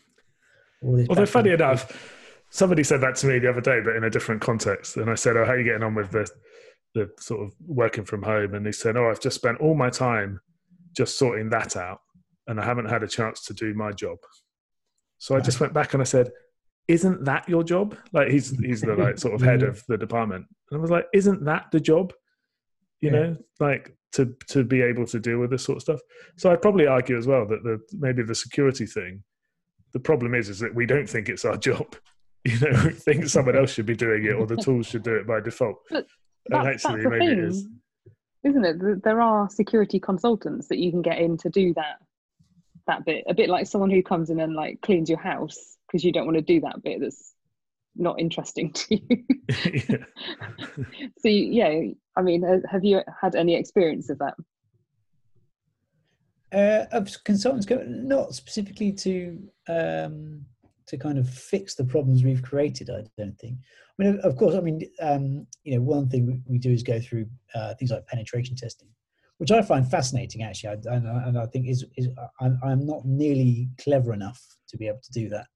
all 0.82 0.96
this? 0.96 1.08
Although 1.10 1.26
funny 1.26 1.52
enough, 1.52 2.18
somebody 2.52 2.84
said 2.84 3.02
that 3.02 3.16
to 3.16 3.28
me 3.28 3.40
the 3.40 3.50
other 3.50 3.62
day, 3.62 3.80
but 3.84 3.96
in 3.96 4.04
a 4.04 4.10
different 4.10 4.42
context. 4.42 4.98
And 4.98 5.10
I 5.10 5.16
said, 5.16 5.36
"Oh, 5.38 5.46
how 5.46 5.54
are 5.54 5.58
you 5.58 5.64
getting 5.64 5.84
on 5.84 5.96
with 5.96 6.12
the 6.12 6.30
the 6.94 7.10
sort 7.20 7.42
of 7.42 7.54
working 7.66 8.04
from 8.04 8.22
home?" 8.22 8.54
And 8.54 8.66
he 8.66 8.72
said, 8.72 8.96
"Oh, 8.98 9.10
I've 9.10 9.20
just 9.22 9.36
spent 9.36 9.60
all 9.60 9.74
my 9.74 9.90
time 9.90 10.40
just 10.96 11.18
sorting 11.18 11.50
that 11.50 11.76
out, 11.76 12.02
and 12.48 12.60
I 12.60 12.66
haven't 12.66 12.90
had 12.90 13.02
a 13.04 13.08
chance 13.08 13.46
to 13.46 13.54
do 13.54 13.74
my 13.74 13.92
job." 13.92 14.20
So 15.18 15.36
I 15.36 15.40
just 15.40 15.60
went 15.60 15.74
back 15.74 15.94
and 15.94 16.02
I 16.02 16.06
said, 16.06 16.32
"Isn't 16.88 17.24
that 17.26 17.48
your 17.50 17.64
job?" 17.64 17.96
Like 18.12 18.30
he's 18.30 18.52
he's 18.60 18.82
the 18.82 18.96
like 18.96 19.18
sort 19.18 19.34
of 19.34 19.42
head 19.42 19.64
of 19.70 19.84
the 19.88 19.98
department, 19.98 20.46
and 20.70 20.78
I 20.78 20.82
was 20.82 20.92
like, 20.92 21.08
"Isn't 21.14 21.44
that 21.46 21.72
the 21.72 21.80
job?" 21.80 22.14
You 23.00 23.10
Yeah. 23.10 23.18
know, 23.18 23.38
like 23.60 23.96
to 24.14 24.36
to 24.50 24.64
be 24.64 24.82
able 24.82 25.06
to 25.08 25.20
deal 25.20 25.40
with 25.40 25.50
this 25.52 25.64
sort 25.64 25.78
of 25.78 25.82
stuff. 25.84 26.02
So 26.38 26.52
I'd 26.52 26.62
probably 26.62 26.86
argue 26.86 27.18
as 27.18 27.26
well 27.28 27.48
that 27.48 27.64
the 27.64 27.80
maybe 27.98 28.24
the 28.24 28.36
security 28.36 28.86
thing 28.86 29.24
the 29.94 30.00
problem 30.00 30.34
is 30.36 30.48
is 30.48 30.60
that 30.60 30.74
we 30.74 30.86
don't 30.86 31.10
think 31.10 31.28
it's 31.28 31.44
our 31.44 31.58
job 31.70 31.96
you 32.46 32.60
know 32.60 32.84
we 32.86 32.92
think 33.08 33.28
someone 33.28 33.56
else 33.56 33.72
should 33.72 33.86
be 33.86 33.96
doing 33.96 34.26
it 34.26 34.34
or 34.34 34.46
the 34.48 34.58
tools 34.58 34.88
should 34.88 35.04
do 35.04 35.16
it 35.16 35.28
by 35.28 35.40
default 35.40 35.78
But 35.90 36.08
and 36.50 36.66
That's, 36.66 36.86
actually 36.86 37.04
that's 37.04 37.04
the 37.04 37.10
maybe 37.10 37.28
thing, 37.28 37.40
it 37.40 37.46
is 37.46 37.68
isn't 38.44 38.66
it? 38.66 38.80
Th- 38.80 38.98
There 39.04 39.22
are 39.22 39.50
security 39.50 40.00
consultants 40.00 40.68
that 40.70 40.80
you 40.80 40.92
can 40.92 41.02
get 41.02 41.20
in 41.20 41.38
to 41.38 41.50
do 41.50 41.74
that 41.76 41.98
that 42.88 43.06
bit. 43.06 43.24
A 43.30 43.34
bit 43.34 43.50
like 43.50 43.68
someone 43.68 43.92
who 43.92 44.02
comes 44.02 44.30
in 44.30 44.40
and 44.40 44.56
like 44.56 44.82
cleans 44.82 45.10
your 45.10 45.20
house 45.20 45.78
because 45.88 46.04
you 46.04 46.12
don't 46.12 46.26
want 46.26 46.38
to 46.38 46.42
do 46.42 46.60
that 46.62 46.82
bit 46.82 47.00
that's 47.00 47.36
not 47.96 48.20
interesting 48.20 48.72
to 48.74 48.96
you. 48.96 49.26
yeah. 49.74 49.98
so 51.20 51.28
yeah, 51.28 51.82
I 52.16 52.22
mean, 52.22 52.44
have 52.70 52.84
you 52.84 53.02
had 53.22 53.36
any 53.36 53.56
experience 53.56 54.10
of 54.10 54.18
that? 54.20 54.34
uh, 56.54 56.86
of 56.92 57.10
consultants 57.24 57.68
not 57.88 58.34
specifically 58.34 58.92
to 58.92 59.40
um, 59.70 60.46
to 60.92 60.98
kind 60.98 61.18
of 61.18 61.28
fix 61.30 61.76
the 61.76 61.84
problems 61.84 62.24
we've 62.24 62.44
created. 62.44 62.90
I 62.90 63.04
don't 63.18 63.38
think. 63.40 63.58
I 64.00 64.04
mean, 64.04 64.20
of- 64.20 64.36
course, 64.38 64.56
I 64.56 64.60
mean, 64.62 64.82
um, 65.02 65.48
you 65.64 65.76
know, 65.76 65.82
one 65.82 66.08
thing 66.10 66.26
we, 66.26 66.40
we 66.46 66.60
do 66.60 66.72
is 66.72 66.84
go 66.84 67.00
through 67.00 67.26
uh, 67.56 67.74
things 67.76 67.92
like 67.92 68.06
penetration 68.08 68.56
testing, 68.56 68.90
which 69.38 69.52
I 69.52 69.62
find 69.62 69.90
fascinating. 69.90 70.44
Actually, 70.44 70.70
I, 70.70 70.96
and, 70.96 71.08
I- 71.08 71.24
and 71.28 71.38
I 71.40 71.46
think 71.48 71.68
is 71.68 71.86
is 71.98 72.08
I'm, 72.40 72.60
I'm 72.64 72.86
not 72.86 73.06
nearly 73.06 73.70
clever 73.80 74.14
enough 74.14 74.42
to 74.70 74.78
be 74.78 74.88
able 74.88 75.02
to 75.04 75.12
do 75.12 75.28
that 75.30 75.48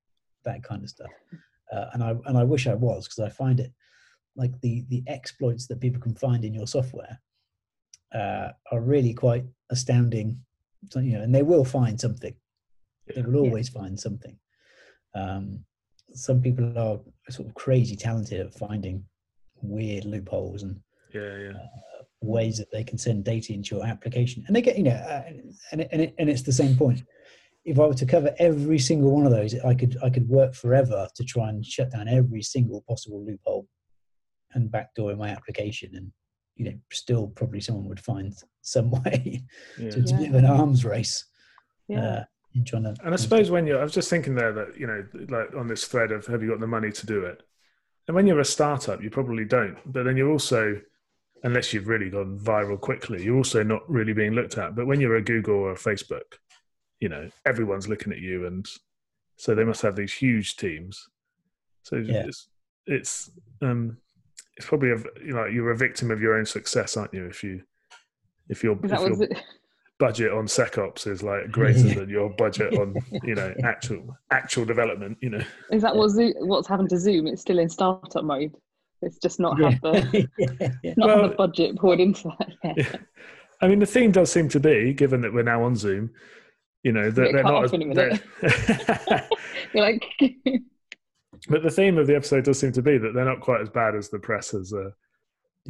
that 0.45 0.63
kind 0.63 0.83
of 0.83 0.89
stuff, 0.89 1.11
uh, 1.71 1.85
and 1.93 2.03
I 2.03 2.15
and 2.25 2.37
I 2.37 2.43
wish 2.43 2.67
I 2.67 2.75
was 2.75 3.07
because 3.07 3.19
I 3.19 3.29
find 3.29 3.59
it 3.59 3.71
like 4.35 4.59
the 4.61 4.83
the 4.89 5.03
exploits 5.07 5.67
that 5.67 5.79
people 5.81 6.01
can 6.01 6.15
find 6.15 6.43
in 6.43 6.53
your 6.53 6.67
software 6.67 7.19
uh, 8.13 8.49
are 8.71 8.81
really 8.81 9.13
quite 9.13 9.45
astounding 9.69 10.39
so, 10.91 10.99
you 10.99 11.13
know, 11.13 11.21
and 11.23 11.33
they 11.33 11.41
will 11.43 11.65
find 11.65 11.99
something. 11.99 12.35
They 13.13 13.21
will 13.21 13.37
always 13.37 13.69
find 13.69 13.99
something. 13.99 14.37
Um, 15.15 15.63
some 16.13 16.41
people 16.41 16.77
are 16.77 16.99
sort 17.29 17.47
of 17.47 17.55
crazy 17.55 17.95
talented 17.95 18.39
at 18.39 18.53
finding 18.53 19.03
weird 19.61 20.05
loopholes 20.05 20.63
and 20.63 20.79
yeah 21.13 21.37
yeah 21.37 21.53
ways 22.21 22.57
that 22.57 22.71
they 22.71 22.83
can 22.83 22.97
send 22.97 23.23
data 23.23 23.53
into 23.53 23.75
your 23.75 23.85
application, 23.85 24.43
and 24.47 24.55
they 24.55 24.61
get 24.61 24.77
you 24.77 24.83
know, 24.83 24.91
uh, 24.91 25.23
and 25.71 25.87
and 25.91 26.01
it, 26.01 26.15
and 26.17 26.29
it's 26.29 26.41
the 26.41 26.51
same 26.51 26.75
point. 26.75 27.03
If 27.65 27.79
I 27.79 27.85
were 27.87 27.93
to 27.95 28.05
cover 28.05 28.33
every 28.39 28.79
single 28.79 29.11
one 29.11 29.25
of 29.25 29.31
those, 29.31 29.53
I 29.63 29.73
could 29.75 29.97
I 30.03 30.09
could 30.09 30.27
work 30.27 30.53
forever 30.53 31.07
to 31.15 31.23
try 31.23 31.49
and 31.49 31.65
shut 31.65 31.91
down 31.91 32.07
every 32.07 32.41
single 32.41 32.83
possible 32.87 33.23
loophole 33.25 33.67
and 34.53 34.71
backdoor 34.71 35.11
in 35.11 35.17
my 35.17 35.29
application, 35.29 35.95
and 35.95 36.11
you 36.55 36.65
know, 36.65 36.77
still 36.91 37.27
probably 37.27 37.59
someone 37.61 37.87
would 37.87 37.99
find 37.99 38.33
some 38.61 38.91
way. 39.03 39.43
yeah 39.77 39.89
So 39.91 39.99
it's 39.99 40.11
a 40.11 40.15
bit 40.15 40.23
Yeah. 40.23 40.29
of 40.29 40.35
an 40.35 40.45
arms 40.45 40.83
race. 40.85 41.25
Yeah. 41.87 41.99
Uh, 42.01 42.23
in 42.55 42.63
trying. 42.63 42.85
And 42.85 43.13
I 43.13 43.17
suppose 43.17 43.51
when 43.51 43.67
you're, 43.67 43.79
I 43.79 43.83
was 43.83 43.93
just 43.93 44.09
thinking 44.09 44.35
there 44.35 44.53
that, 44.53 44.79
you 44.79 44.87
know, 44.87 45.05
like 45.29 45.55
on 45.55 45.67
this 45.67 45.85
thread 45.85 46.11
of 46.11 46.25
have 46.27 46.41
you 46.41 46.49
got 46.49 46.59
the 46.59 46.67
money 46.67 46.91
to 46.91 47.05
do 47.05 47.25
it? 47.25 47.43
And 48.07 48.15
when 48.15 48.27
you're 48.27 48.39
a 48.39 48.45
startup, 48.45 49.01
you 49.01 49.09
probably 49.09 49.45
don't. 49.45 49.77
But 49.85 50.03
then 50.03 50.15
you're 50.15 50.31
also, 50.31 50.79
unless 51.43 51.73
you've 51.73 51.87
really 51.87 52.09
gone 52.09 52.39
viral 52.39 52.79
quickly, 52.79 53.23
you're 53.23 53.37
also 53.37 53.63
not 53.63 53.89
really 53.89 54.13
being 54.13 54.33
looked 54.33 54.57
at. 54.57 54.75
But 54.75 54.87
when 54.87 55.01
you're 55.01 55.15
a 55.15 55.23
Google 55.23 55.55
or 55.55 55.71
a 55.71 55.75
Facebook, 55.75 56.39
you 56.99 57.09
know, 57.09 57.29
everyone's 57.45 57.87
looking 57.87 58.13
at 58.13 58.19
you. 58.19 58.45
And 58.47 58.65
so 59.37 59.53
they 59.55 59.63
must 59.63 59.81
have 59.81 59.95
these 59.95 60.13
huge 60.13 60.55
teams. 60.55 61.07
So 61.83 61.97
Yeah. 61.97 62.25
it's, 62.27 62.47
it's, 62.85 63.31
um, 63.61 63.97
it's 64.55 64.67
probably 64.67 64.91
a, 64.91 64.97
you 65.23 65.33
know, 65.33 65.45
you're 65.45 65.71
a 65.71 65.77
victim 65.77 66.11
of 66.11 66.21
your 66.21 66.37
own 66.37 66.45
success, 66.45 66.95
aren't 66.95 67.13
you? 67.13 67.25
If 67.25 67.43
you, 67.43 67.63
if 68.47 68.63
you're, 68.63 68.77
if 68.83 68.91
was 68.91 68.91
your 68.91 69.23
it? 69.23 69.43
Budget 69.99 70.31
on 70.31 70.45
SecOps 70.45 71.07
is 71.07 71.23
like 71.23 71.51
greater 71.51 71.93
than 71.93 72.09
your 72.09 72.29
budget 72.31 72.73
on, 72.77 72.95
you 73.23 73.35
know, 73.35 73.53
actual, 73.63 74.15
actual 74.31 74.65
development, 74.65 75.17
you 75.21 75.29
know. 75.29 75.41
Is 75.71 75.81
that 75.83 75.95
what 75.95 76.09
Zoom, 76.09 76.33
what's 76.41 76.67
happened 76.67 76.89
to 76.89 76.97
Zoom? 76.99 77.27
It's 77.27 77.41
still 77.41 77.59
in 77.59 77.69
startup 77.69 78.23
mode. 78.23 78.53
It's 79.01 79.17
just 79.19 79.39
not 79.39 79.57
Yeah. 79.59 79.69
had 79.71 79.81
the 79.81 80.29
yeah, 80.37 80.69
yeah. 80.83 80.93
not 80.97 81.07
Well- 81.07 81.21
had 81.23 81.31
the 81.31 81.35
budget 81.35 81.77
poured 81.77 81.99
into 81.99 82.29
that 82.39 82.49
yet. 82.63 82.77
Yeah. 82.77 82.95
I 83.61 83.67
mean, 83.69 83.79
the 83.79 83.85
theme 83.85 84.11
does 84.11 84.31
seem 84.31 84.49
to 84.49 84.59
be, 84.59 84.93
given 84.93 85.21
that 85.21 85.33
we're 85.33 85.43
now 85.43 85.63
on 85.63 85.75
Zoom, 85.77 86.09
you 86.83 86.91
know, 86.91 87.09
that 87.09 87.23
Get 87.23 87.33
they're 87.33 87.43
not 87.43 87.63
as. 87.63 87.73
in 87.73 87.81
a 87.81 87.85
minute. 87.85 88.21
they're- 88.41 89.27
You're 89.73 89.83
like, 89.83 90.05
but 91.49 91.63
the 91.63 91.71
theme 91.71 91.97
of 91.97 92.05
the 92.07 92.15
episode 92.15 92.43
does 92.43 92.59
seem 92.59 92.71
to 92.73 92.81
be 92.81 92.97
that 92.97 93.13
they're 93.13 93.23
not 93.25 93.39
quite 93.41 93.61
as 93.61 93.69
bad 93.69 93.95
as 93.95 94.09
the 94.09 94.19
press 94.19 94.51
has 94.51 94.73
uh, 94.73 94.89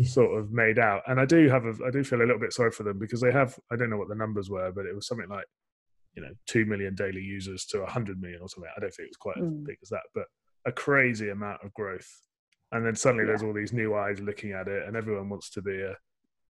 sort 0.04 0.38
of 0.38 0.52
made 0.52 0.78
out. 0.78 1.04
And 1.08 1.20
I 1.20 1.26
do 1.26 1.48
have, 1.50 1.66
a, 1.66 1.74
I 1.88 1.92
do 1.92 2.04
feel 2.04 2.20
a 2.20 2.28
little 2.28 2.40
bit 2.40 2.54
sorry 2.54 2.72
for 2.72 2.84
them 2.84 3.00
because 3.00 3.22
they 3.22 3.32
have, 3.32 3.58
I 3.72 3.76
don't 3.78 3.90
know 3.90 3.98
what 3.98 4.10
the 4.10 4.16
numbers 4.16 4.50
were, 4.50 4.72
but 4.72 4.86
it 4.86 4.94
was 4.96 5.08
something 5.08 5.30
like, 5.30 5.46
you 6.16 6.22
know, 6.22 6.32
two 6.48 6.66
million 6.66 6.96
daily 6.96 7.22
users 7.22 7.66
to 7.68 7.82
a 7.84 7.90
hundred 7.90 8.22
million 8.22 8.42
or 8.42 8.50
something. 8.50 8.70
I 8.76 8.80
don't 8.80 8.94
think 8.94 9.08
it 9.08 9.12
was 9.12 9.18
quite 9.18 9.38
as 9.38 9.44
Mm. 9.44 9.66
big 9.66 9.78
as 9.82 9.90
that, 9.90 10.04
but 10.14 10.26
a 10.66 10.72
crazy 10.72 11.30
amount 11.30 11.64
of 11.64 11.74
growth. 11.74 12.10
And 12.72 12.86
then 12.86 12.96
suddenly 12.96 13.24
Yeah. 13.24 13.28
there's 13.32 13.44
all 13.44 13.54
these 13.54 13.74
new 13.74 13.96
eyes 13.96 14.20
looking 14.20 14.52
at 14.52 14.68
it, 14.68 14.88
and 14.88 14.96
everyone 14.98 15.30
wants 15.30 15.50
to 15.52 15.62
be 15.62 15.80
a, 15.82 15.96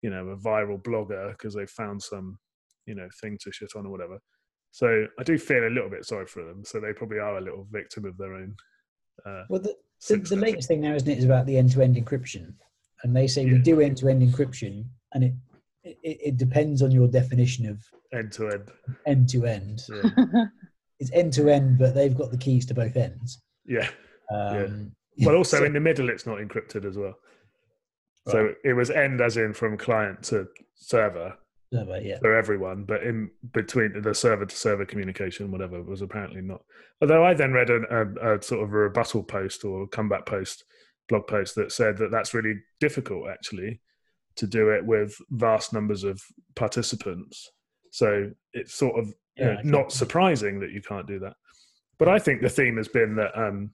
you 0.01 0.09
know, 0.09 0.29
a 0.29 0.37
viral 0.37 0.81
blogger 0.81 1.31
because 1.31 1.53
they 1.55 1.65
found 1.65 2.01
some, 2.01 2.37
you 2.85 2.95
know, 2.95 3.07
thing 3.21 3.37
to 3.41 3.51
shit 3.51 3.75
on 3.75 3.85
or 3.85 3.89
whatever. 3.91 4.19
So 4.71 5.05
I 5.19 5.23
do 5.23 5.37
feel 5.37 5.67
a 5.67 5.69
little 5.69 5.89
bit 5.89 6.05
sorry 6.05 6.25
for 6.27 6.43
them. 6.43 6.63
So 6.63 6.79
they 6.79 6.93
probably 6.93 7.19
are 7.19 7.37
a 7.37 7.41
little 7.41 7.67
victim 7.71 8.05
of 8.05 8.17
their 8.17 8.33
own. 8.33 8.55
Uh, 9.25 9.43
Well, 9.49 9.61
the, 9.61 9.75
the, 10.07 10.17
the 10.17 10.35
latest 10.35 10.67
thing 10.67 10.81
now, 10.81 10.95
isn't 10.95 11.09
it, 11.09 11.17
is 11.17 11.25
about 11.25 11.45
the 11.45 11.57
end-to-end 11.57 11.95
encryption, 11.97 12.53
and 13.03 13.15
they 13.15 13.27
say 13.27 13.45
we 13.45 13.57
do 13.57 13.81
end-to-end 13.81 14.21
encryption, 14.21 14.85
and 15.13 15.23
it, 15.23 15.33
it 15.83 15.97
it 16.03 16.37
depends 16.37 16.81
on 16.81 16.91
your 16.91 17.07
definition 17.07 17.67
of 17.67 17.79
end 18.13 18.31
to 18.33 18.49
end. 18.49 18.69
end-to-end. 19.07 19.81
Yeah. 19.89 20.45
It's 20.99 21.11
end-to-end, 21.13 21.79
but 21.79 21.95
they've 21.95 22.15
got 22.15 22.29
the 22.29 22.37
keys 22.37 22.63
to 22.67 22.75
both 22.75 22.95
ends. 22.95 23.41
yeah. 23.65 23.89
Um, 24.31 24.91
Well, 25.17 25.35
also 25.35 25.57
so- 25.57 25.63
in 25.65 25.73
the 25.73 25.79
middle, 25.79 26.09
it's 26.11 26.27
not 26.27 26.37
encrypted 26.37 26.85
as 26.85 26.95
well. 26.95 27.15
So 28.27 28.43
Right. 28.43 28.55
it 28.63 28.73
was 28.73 28.91
end 28.91 29.19
as 29.19 29.35
in 29.35 29.51
from 29.53 29.77
client 29.77 30.21
to 30.25 30.47
server 30.75 31.35
no, 31.71 31.85
but 31.85 32.05
yeah, 32.05 32.19
for 32.19 32.35
everyone, 32.35 32.83
but 32.83 33.01
in 33.01 33.31
between 33.51 33.99
the 33.99 34.13
server 34.13 34.45
to 34.45 34.55
server 34.55 34.85
communication, 34.85 35.49
whatever, 35.51 35.81
was 35.81 36.03
apparently 36.03 36.41
not. 36.41 36.61
Although 37.01 37.23
I 37.25 37.33
then 37.33 37.51
read 37.53 37.71
a, 37.71 37.79
a, 37.89 38.35
a 38.37 38.41
sort 38.43 38.61
of 38.61 38.69
a 38.71 38.77
rebuttal 38.77 39.23
post 39.23 39.63
or 39.65 39.87
comeback 39.87 40.27
post, 40.27 40.65
blog 41.12 41.28
post 41.28 41.53
that 41.55 41.72
said 41.72 41.97
that 41.97 42.09
that's 42.09 42.34
really 42.34 42.55
difficult 42.80 43.30
actually 43.30 43.80
to 44.38 44.47
do 44.47 44.70
it 44.70 44.84
with 44.86 45.16
vast 45.30 45.74
numbers 45.74 46.03
of 46.03 46.20
participants. 46.55 47.51
So 47.91 48.32
it's 48.53 48.74
sort 48.74 48.97
of 48.97 49.14
you 49.38 49.45
know, 49.45 49.57
not 49.64 49.91
surprising 49.91 50.59
that 50.62 50.72
you 50.72 50.82
can't 50.82 51.05
do 51.07 51.20
that. 51.20 51.34
But 51.99 52.07
I 52.07 52.18
think 52.18 52.41
the 52.41 52.49
theme 52.49 52.78
has 52.78 52.88
been 52.88 53.16
that 53.18 53.38
um, 53.38 53.72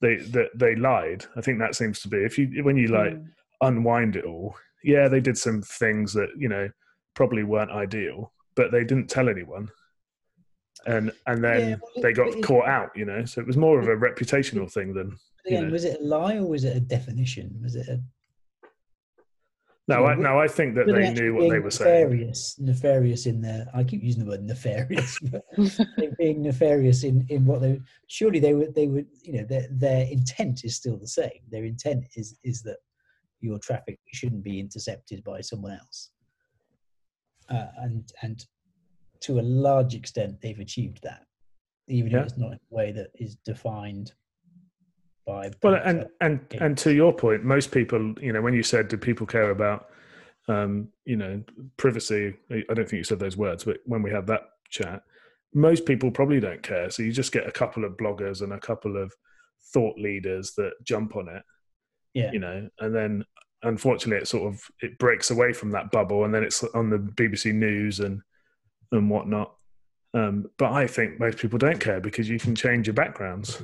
they 0.00 0.16
that 0.16 0.48
they 0.56 0.74
lied. 0.74 1.24
I 1.36 1.40
think 1.42 1.58
that 1.58 1.74
seems 1.76 2.00
to 2.00 2.08
be 2.08 2.18
if 2.18 2.38
you 2.38 2.64
when 2.64 2.76
you 2.76 2.88
like 2.88 3.12
Mm. 3.14 3.26
unwind 3.60 4.16
it 4.16 4.24
all. 4.24 4.56
Yeah, 4.82 5.06
they 5.08 5.20
did 5.20 5.38
some 5.38 5.62
things 5.62 6.12
that 6.14 6.30
you 6.36 6.48
know 6.48 6.68
probably 7.14 7.44
weren't 7.44 7.70
ideal, 7.70 8.32
but 8.56 8.72
they 8.72 8.84
didn't 8.84 9.08
tell 9.10 9.28
anyone, 9.28 9.68
and 10.86 11.12
and 11.26 11.42
then 11.44 11.60
Yeah, 11.70 11.76
well, 11.80 12.02
they 12.02 12.12
got 12.12 12.28
it- 12.28 12.42
caught 12.42 12.66
out. 12.68 12.90
You 12.96 13.04
know, 13.04 13.24
so 13.24 13.40
it 13.40 13.46
was 13.46 13.56
more 13.56 13.78
of 13.80 13.88
a 13.88 13.96
reputational 13.96 14.70
thing 14.70 14.94
than. 14.94 15.16
Again, 15.46 15.60
you 15.62 15.66
know. 15.66 15.72
was 15.72 15.84
it 15.84 16.00
a 16.00 16.04
lie 16.04 16.36
or 16.36 16.46
was 16.46 16.64
it 16.64 16.76
a 16.76 16.80
definition? 16.80 17.58
Was 17.62 17.74
it 17.74 17.88
a 17.88 18.00
No, 19.88 20.02
Yeah, 20.02 20.06
I, 20.06 20.14
no, 20.14 20.38
I 20.38 20.46
think 20.46 20.76
that 20.76 20.86
they 20.86 21.12
knew 21.12 21.34
what 21.34 21.42
they 21.42 21.50
being 21.50 21.62
were 21.64 21.70
saying. 21.72 22.10
Nefarious, 22.10 22.58
nefarious 22.60 23.26
in 23.26 23.40
their. 23.40 23.66
I 23.74 23.82
keep 23.82 24.04
using 24.04 24.24
the 24.24 24.30
word 24.30 24.44
nefarious. 24.44 25.18
But 25.18 25.42
being 26.18 26.42
nefarious 26.42 27.02
in 27.02 27.26
in 27.28 27.44
what 27.44 27.60
they 27.60 27.80
surely 28.06 28.38
they 28.38 28.54
would 28.54 28.74
they 28.76 28.86
would 28.86 29.06
you 29.24 29.32
know 29.38 29.44
their 29.44 29.66
their 29.70 30.06
intent 30.06 30.64
is 30.64 30.76
still 30.76 30.96
the 30.96 31.08
same. 31.08 31.40
Their 31.50 31.64
intent 31.64 32.04
is 32.14 32.38
is 32.44 32.62
that 32.62 32.78
your 33.40 33.58
traffic 33.58 33.98
shouldn't 34.12 34.44
be 34.44 34.60
intercepted 34.60 35.24
by 35.24 35.40
someone 35.40 35.72
else, 35.72 36.10
uh, 37.50 37.66
and 37.78 38.04
and 38.22 38.46
to 39.22 39.38
a 39.38 39.42
large 39.42 39.94
extent 39.94 40.40
they've 40.40 40.58
achieved 40.58 41.02
that, 41.02 41.26
even 41.88 42.12
Yeah. 42.12 42.20
if 42.20 42.26
it's 42.26 42.38
not 42.38 42.52
in 42.52 42.58
a 42.70 42.74
way 42.74 42.92
that 42.92 43.10
is 43.14 43.36
defined 43.36 44.12
by. 45.26 45.50
Well, 45.62 45.80
and 45.84 46.08
and 46.20 46.40
and 46.60 46.76
to 46.78 46.92
your 46.92 47.12
point, 47.12 47.44
most 47.44 47.70
people, 47.70 48.14
you 48.20 48.32
know, 48.32 48.42
when 48.42 48.54
you 48.54 48.62
said, 48.62 48.88
"Do 48.88 48.96
people 48.96 49.26
care 49.26 49.50
about, 49.50 49.90
um, 50.48 50.92
you 51.04 51.16
know, 51.16 51.42
privacy?" 51.76 52.34
I 52.50 52.62
don't 52.74 52.88
think 52.88 52.92
you 52.92 53.04
said 53.04 53.20
those 53.20 53.36
words, 53.36 53.64
but 53.64 53.78
when 53.84 54.02
we 54.02 54.10
had 54.10 54.26
that 54.26 54.42
chat, 54.68 55.02
most 55.54 55.86
people 55.86 56.10
probably 56.10 56.40
don't 56.40 56.62
care. 56.62 56.90
So 56.90 57.02
you 57.02 57.12
just 57.12 57.32
get 57.32 57.46
a 57.46 57.52
couple 57.52 57.84
of 57.84 57.96
bloggers 57.96 58.42
and 58.42 58.52
a 58.52 58.60
couple 58.60 58.96
of 58.96 59.14
thought 59.72 59.96
leaders 59.98 60.54
that 60.54 60.72
jump 60.82 61.14
on 61.14 61.28
it, 61.28 61.42
yeah, 62.14 62.32
you 62.32 62.40
know, 62.40 62.68
and 62.80 62.94
then 62.94 63.24
unfortunately, 63.62 64.20
it 64.20 64.26
sort 64.26 64.52
of 64.52 64.60
it 64.80 64.98
breaks 64.98 65.30
away 65.30 65.52
from 65.52 65.70
that 65.70 65.92
bubble, 65.92 66.24
and 66.24 66.34
then 66.34 66.42
it's 66.42 66.64
on 66.74 66.90
the 66.90 66.98
BBC 66.98 67.52
News 67.54 68.00
and 68.00 68.20
and 68.92 69.10
whatnot. 69.10 69.54
Um, 70.14 70.46
but 70.58 70.72
I 70.72 70.86
think 70.86 71.18
most 71.18 71.38
people 71.38 71.58
don't 71.58 71.80
care 71.80 72.00
because 72.00 72.28
you 72.28 72.38
can 72.38 72.54
change 72.54 72.86
your 72.86 72.94
backgrounds 72.94 73.62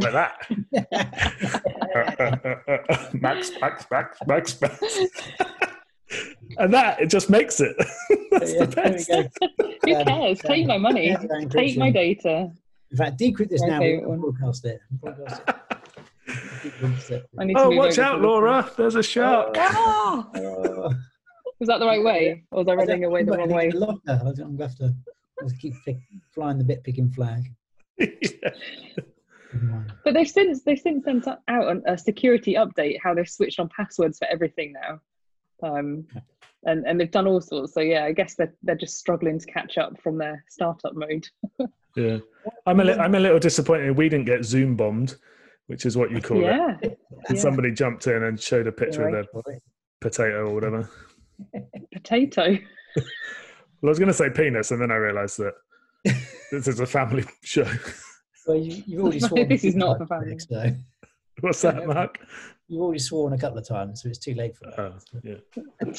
like 0.00 0.12
that. 0.12 0.46
Max, 3.14 3.50
Max, 3.60 3.86
Max, 3.90 4.18
Max, 4.26 4.60
Max. 4.60 4.82
and 6.58 6.72
that, 6.72 7.00
it 7.00 7.06
just 7.06 7.30
makes 7.30 7.60
it. 7.60 7.76
That's 8.30 8.52
Yeah, 8.54 8.64
the 8.64 8.76
best. 8.76 9.10
Who 9.84 9.94
Um, 9.94 10.04
cares? 10.04 10.38
Take 10.40 10.66
my 10.66 10.78
money. 10.78 11.16
Take 11.50 11.76
my 11.78 11.90
data. 11.90 12.50
In 12.90 12.96
fact, 12.96 13.18
decrypt 13.18 13.50
this 13.50 13.60
My 13.62 13.68
now. 13.68 13.78
favourite 13.80 14.08
We'll 14.08 14.18
broadcast 14.32 14.64
it. 14.64 14.80
Broadcast 14.92 15.42
it. 17.10 17.26
I 17.38 17.44
need 17.44 17.54
to 17.54 17.60
Oh, 17.60 17.70
watch 17.70 17.98
out, 17.98 18.20
Laura. 18.20 18.70
There's 18.76 18.94
a 18.96 19.02
shark. 19.02 19.54
Ah! 19.58 20.28
Oh, 20.34 20.92
Was 21.60 21.66
that 21.68 21.78
the 21.80 21.86
right 21.86 22.02
way? 22.02 22.44
Or 22.50 22.58
was 22.58 22.68
I 22.68 22.74
running 22.74 23.04
away 23.04 23.24
the 23.24 23.32
wrong 23.36 23.48
way? 23.50 23.70
Locker. 23.70 24.00
I'm 24.06 24.56
going 24.56 24.56
to 24.58 24.62
have 24.62 24.76
to 24.76 24.94
keep 25.60 25.74
pick, 25.84 25.98
flying 26.32 26.58
the 26.58 26.64
bit 26.64 26.84
picking 26.84 27.10
flag. 27.10 27.44
Yeah. 27.98 28.06
Never 29.52 29.64
mind. 29.64 29.92
But 30.04 30.14
they've 30.14 30.28
since 30.28 30.62
they've 30.62 30.78
since 30.78 31.04
sent 31.04 31.26
out 31.26 31.76
a 31.86 31.96
security 31.96 32.54
update 32.54 32.98
how 33.02 33.14
they've 33.14 33.28
switched 33.28 33.58
on 33.58 33.68
passwords 33.74 34.18
for 34.18 34.26
everything 34.30 34.74
now, 34.74 35.00
um, 35.68 36.06
and 36.64 36.86
and 36.86 37.00
they've 37.00 37.10
done 37.10 37.26
all 37.26 37.40
sorts. 37.40 37.72
So 37.72 37.80
yeah, 37.80 38.04
I 38.04 38.12
guess 38.12 38.34
they're 38.34 38.52
they're 38.62 38.76
just 38.76 38.98
struggling 38.98 39.38
to 39.38 39.46
catch 39.46 39.78
up 39.78 39.98
from 40.02 40.18
their 40.18 40.44
startup 40.48 40.94
mode. 40.94 41.26
yeah. 41.96 42.18
I'm 42.66 42.78
a, 42.80 42.84
li- 42.84 42.92
I'm 42.92 43.14
a 43.14 43.20
little 43.20 43.38
disappointed 43.38 43.96
we 43.96 44.08
didn't 44.10 44.26
get 44.26 44.44
Zoom 44.44 44.76
bombed, 44.76 45.16
which 45.66 45.86
is 45.86 45.96
what 45.96 46.10
you 46.10 46.20
call 46.20 46.38
it. 46.38 46.42
yeah, 46.44 46.76
And 46.82 46.96
yeah. 47.30 47.36
somebody 47.40 47.72
jumped 47.72 48.06
in 48.06 48.22
and 48.24 48.38
showed 48.38 48.66
a 48.66 48.72
picture 48.72 49.04
Right. 49.04 49.14
of 49.14 49.28
their 49.46 49.58
potato 50.00 50.46
or 50.48 50.54
whatever. 50.54 50.90
Potato. 51.92 52.58
Well, 52.96 53.04
I 53.84 53.88
was 53.88 53.98
going 53.98 54.08
to 54.08 54.14
say 54.14 54.28
penis, 54.30 54.70
and 54.70 54.80
then 54.80 54.90
I 54.90 54.96
realised 54.96 55.38
that 55.38 55.54
this 56.50 56.66
is 56.68 56.80
a 56.80 56.86
family 56.86 57.24
show. 57.42 57.66
Well, 58.46 58.56
you, 58.56 58.82
you've 58.86 59.02
already 59.02 59.20
sworn. 59.20 59.48
This 59.48 59.64
is 59.64 59.74
not 59.76 59.98
few 59.98 60.06
for 60.06 60.14
family. 60.14 60.36
Greg, 60.48 60.48
So 60.50 60.74
What's 61.40 61.60
that, 61.62 61.86
Mark? 61.86 62.18
you've 62.66 62.80
already 62.82 62.98
sworn 62.98 63.32
a 63.34 63.38
couple 63.38 63.58
of 63.58 63.66
times, 63.68 64.02
so 64.02 64.08
it's 64.08 64.18
too 64.18 64.34
late 64.34 64.56
for 64.56 64.66
that. 64.70 64.78
Oh, 64.80 64.94
yeah. 65.22 65.36
Um, 65.82 65.94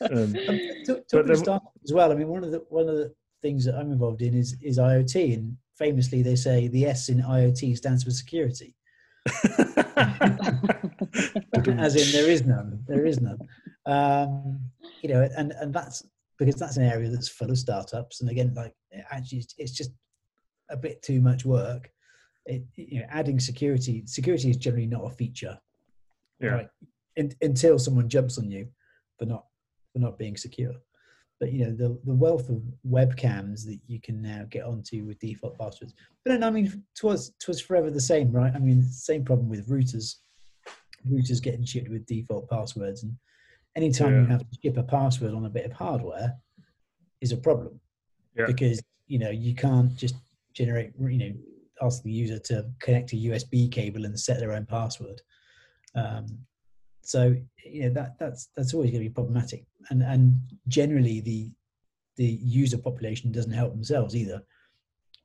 Um, 0.00 0.32
But 0.32 1.08
Talking 1.08 1.26
there- 1.26 1.32
of 1.32 1.38
startups 1.38 1.78
as 1.84 1.92
well, 1.92 2.12
I 2.12 2.14
mean, 2.14 2.28
one 2.28 2.44
of 2.44 2.50
the 2.52 2.64
one 2.70 2.88
of 2.88 2.96
the 2.96 3.12
things 3.42 3.64
that 3.66 3.74
I'm 3.74 3.90
involved 3.92 4.22
in 4.22 4.34
is 4.34 4.56
is 4.62 4.78
IoT, 4.78 5.34
and 5.34 5.56
famously 5.76 6.22
they 6.22 6.36
say 6.36 6.68
the 6.68 6.86
S 6.86 7.08
in 7.10 7.18
IoT 7.20 7.76
stands 7.76 8.04
for 8.04 8.10
security, 8.10 8.74
as 11.66 11.96
in 11.96 12.12
there 12.12 12.30
is 12.30 12.44
none, 12.44 12.82
there 12.86 13.04
is 13.06 13.20
none. 13.20 13.38
Um, 13.86 14.60
you 15.02 15.08
know, 15.08 15.28
and 15.36 15.52
and 15.52 15.72
that's 15.72 16.04
because 16.38 16.56
that's 16.56 16.76
an 16.76 16.84
area 16.84 17.08
that's 17.08 17.28
full 17.28 17.50
of 17.50 17.58
startups, 17.58 18.20
and 18.20 18.30
again, 18.30 18.52
like 18.54 18.74
actually, 19.10 19.46
it's, 19.58 19.72
just 19.72 19.92
a 20.70 20.76
bit 20.76 21.02
too 21.02 21.20
much 21.20 21.44
work. 21.44 21.90
It, 22.46 22.64
you 22.76 23.00
know, 23.00 23.06
adding 23.10 23.40
security, 23.40 24.02
security 24.06 24.50
is 24.50 24.56
generally 24.56 24.86
not 24.86 25.04
a 25.04 25.10
feature, 25.10 25.58
yeah. 26.40 26.50
right? 26.50 26.68
Un 27.18 27.32
until 27.42 27.78
someone 27.78 28.08
jumps 28.08 28.38
on 28.38 28.50
you 28.50 28.68
for 29.18 29.26
not 29.26 29.46
for 29.92 30.00
not 30.00 30.18
being 30.18 30.36
secure. 30.36 30.74
but 31.38 31.52
you 31.52 31.64
know 31.64 31.72
the 31.72 31.98
the 32.04 32.14
wealth 32.14 32.48
of 32.48 32.62
webcams 32.88 33.64
that 33.64 33.78
you 33.86 34.00
can 34.00 34.22
now 34.22 34.44
get 34.50 34.64
onto 34.64 35.04
with 35.04 35.18
default 35.18 35.58
passwords. 35.58 35.94
But 36.24 36.32
then 36.32 36.44
I 36.44 36.50
mean, 36.50 36.84
twas 36.94 37.32
twas 37.40 37.60
forever 37.60 37.90
the 37.90 38.00
same, 38.00 38.32
right? 38.32 38.52
I 38.54 38.58
mean, 38.58 38.82
same 38.82 39.24
problem 39.24 39.48
with 39.48 39.68
routers. 39.68 40.16
Routers 41.08 41.42
getting 41.42 41.64
shipped 41.64 41.90
with 41.90 42.06
default 42.06 42.48
passwords, 42.48 43.02
and 43.02 43.16
anytime 43.76 44.22
you 44.22 44.26
have 44.26 44.40
to 44.40 44.58
ship 44.62 44.76
a 44.76 44.82
password 44.82 45.34
on 45.34 45.44
a 45.44 45.50
bit 45.50 45.66
of 45.66 45.72
hardware, 45.72 46.34
is 47.20 47.32
a 47.32 47.36
problem 47.36 47.80
Yeah. 48.34 48.46
because 48.46 48.82
you 49.06 49.18
know 49.18 49.30
you 49.30 49.54
can't 49.54 49.94
just 49.96 50.16
generate 50.52 50.92
you 50.98 51.18
know 51.18 51.32
ask 51.82 52.02
the 52.02 52.10
user 52.10 52.38
to 52.38 52.66
connect 52.80 53.12
a 53.12 53.16
USB 53.16 53.70
cable 53.70 54.04
and 54.06 54.18
set 54.18 54.38
their 54.40 54.52
own 54.52 54.66
password. 54.66 55.20
Um, 55.94 56.26
so 57.02 57.36
you 57.64 57.82
know 57.84 57.90
that 57.94 58.18
that's 58.18 58.48
that's 58.56 58.74
always 58.74 58.90
going 58.90 59.02
to 59.04 59.08
be 59.10 59.14
problematic, 59.14 59.66
and 59.90 60.02
and 60.02 60.40
generally 60.68 61.20
the 61.20 61.50
the 62.16 62.24
user 62.42 62.78
population 62.78 63.30
doesn't 63.30 63.52
help 63.52 63.72
themselves 63.72 64.16
either 64.16 64.42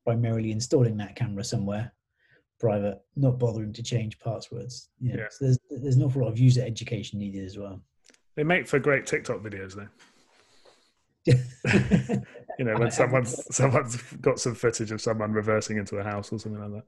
by 0.05 0.15
merely 0.15 0.51
installing 0.51 0.97
that 0.97 1.15
camera 1.15 1.43
somewhere 1.43 1.93
private, 2.59 2.99
not 3.15 3.39
bothering 3.39 3.73
to 3.73 3.81
change 3.81 4.19
passwords. 4.19 4.89
You 4.99 5.13
know, 5.13 5.19
Yeah. 5.19 5.27
so 5.31 5.45
there's 5.45 5.57
there's 5.69 5.95
an 5.95 6.03
awful 6.03 6.21
lot 6.23 6.27
of 6.31 6.37
user 6.39 6.61
education 6.61 7.17
needed 7.19 7.43
as 7.45 7.57
well. 7.57 7.81
They 8.35 8.43
make 8.43 8.67
for 8.67 8.79
great 8.79 9.05
TikTok 9.05 9.39
videos, 9.41 9.75
though. 9.75 9.87
You 12.59 12.65
know, 12.65 12.73
I- 12.73 12.75
I- 12.75 12.79
when 12.79 12.91
someone's 12.91 13.55
someone's 13.55 13.95
got 14.21 14.37
some 14.39 14.53
footage 14.55 14.91
of 14.91 14.99
someone 15.01 15.31
reversing 15.31 15.77
into 15.77 15.95
a 15.97 16.03
house 16.03 16.31
or 16.33 16.37
something 16.39 16.61
like 16.61 16.83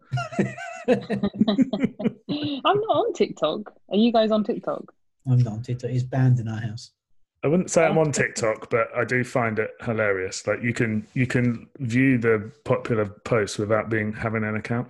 that. 0.88 1.04
I'm 2.30 2.80
not 2.82 2.96
on 2.96 3.14
TikTok. 3.14 3.74
Are 3.90 3.96
you 3.96 4.12
guys 4.12 4.30
on 4.32 4.44
TikTok? 4.44 4.94
I'm 5.30 5.40
not 5.40 5.54
on 5.54 5.62
TikTok. 5.64 5.90
It's 5.90 6.04
banned 6.04 6.40
in 6.40 6.48
our 6.50 6.60
house. 6.60 6.92
I 7.44 7.48
wouldn't 7.48 7.72
say 7.72 7.86
I'm 7.86 7.98
on 7.98 8.12
TikTok, 8.12 8.70
but 8.70 8.88
I 8.96 9.04
do 9.06 9.24
find 9.24 9.58
it 9.58 9.72
hilarious. 9.82 10.46
Like 10.46 10.62
you 10.62 10.74
can 10.74 11.08
you 11.14 11.26
can 11.28 11.68
view 11.80 12.18
the 12.18 12.52
popular 12.66 13.06
posts 13.06 13.58
without 13.58 13.90
being 13.90 14.12
having 14.14 14.44
an 14.44 14.56
account, 14.56 14.90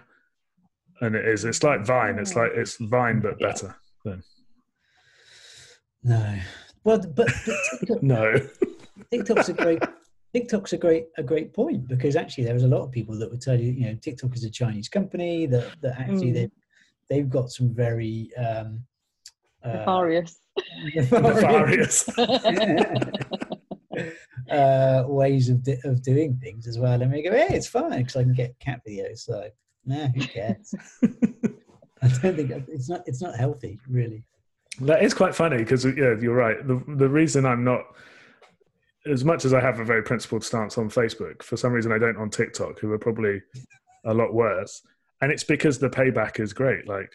and 1.01 1.15
it 1.15 1.25
is 1.27 1.45
it's 1.45 1.63
like 1.63 1.85
Vine. 1.85 2.17
It's 2.19 2.35
like 2.35 2.51
it's 2.55 2.77
Vine 2.77 3.19
but 3.21 3.39
better. 3.39 3.75
Yeah. 4.05 4.15
Better. 6.03 6.19
No, 6.35 6.39
well, 6.83 6.99
but, 6.99 7.13
but 7.15 7.55
TikTok, 7.79 8.03
No, 8.03 8.35
TikTok's 9.11 9.49
a 9.49 9.53
great 9.53 9.81
TikTok's 10.33 10.73
a 10.73 10.77
great 10.77 11.05
a 11.17 11.23
great 11.23 11.53
point 11.53 11.87
because 11.87 12.15
actually 12.15 12.43
there 12.45 12.53
was 12.55 12.63
a 12.63 12.67
lot 12.67 12.81
of 12.83 12.91
people 12.91 13.17
that 13.19 13.29
would 13.29 13.41
tell 13.41 13.59
you 13.59 13.71
you 13.71 13.85
know 13.85 13.95
TikTok 14.01 14.35
is 14.35 14.43
a 14.43 14.49
Chinese 14.49 14.89
company 14.89 15.45
that 15.47 15.67
that 15.81 15.99
actually 15.99 16.31
Mm. 16.31 16.33
they 16.33 16.49
they've 17.09 17.29
got 17.29 17.51
some 17.51 17.73
very 17.73 18.29
um, 18.35 18.83
uh, 19.63 19.73
Nefarious. 19.85 20.39
nefarious. 21.11 22.09
uh, 24.51 25.03
ways 25.07 25.49
of 25.49 25.63
di- 25.63 25.79
of 25.83 26.01
doing 26.01 26.35
things 26.41 26.67
as 26.67 26.77
well. 26.79 27.01
And 27.01 27.11
we 27.11 27.21
go, 27.23 27.31
hey, 27.31 27.47
it's 27.55 27.67
fine 27.67 27.97
because 27.99 28.15
I 28.15 28.23
can 28.23 28.33
get 28.33 28.57
cat 28.59 28.81
videos. 28.87 29.19
So, 29.19 29.49
nah, 29.85 30.07
who 30.07 30.21
cares? 30.27 30.73
I 32.01 32.07
don't 32.21 32.35
think 32.35 32.51
it's 32.67 32.89
not 32.89 33.03
it's 33.05 33.21
not 33.21 33.35
healthy, 33.35 33.79
really. 33.87 34.23
That 34.81 35.03
is 35.03 35.13
quite 35.13 35.35
funny 35.35 35.57
because 35.57 35.85
yeah, 35.85 36.15
you're 36.19 36.35
right. 36.35 36.65
The 36.67 36.81
the 36.95 37.09
reason 37.09 37.45
I'm 37.45 37.63
not 37.63 37.83
as 39.05 39.25
much 39.25 39.45
as 39.45 39.53
I 39.53 39.59
have 39.59 39.79
a 39.79 39.85
very 39.85 40.01
principled 40.01 40.43
stance 40.43 40.77
on 40.77 40.89
Facebook, 40.89 41.43
for 41.43 41.57
some 41.57 41.73
reason 41.73 41.91
I 41.91 41.97
don't 41.97 42.17
on 42.17 42.29
TikTok, 42.29 42.79
who 42.79 42.91
are 42.93 42.99
probably 42.99 43.41
a 44.05 44.13
lot 44.13 44.33
worse. 44.33 44.81
And 45.21 45.31
it's 45.31 45.43
because 45.43 45.79
the 45.79 45.89
payback 45.89 46.39
is 46.39 46.53
great. 46.53 46.87
Like 46.87 47.11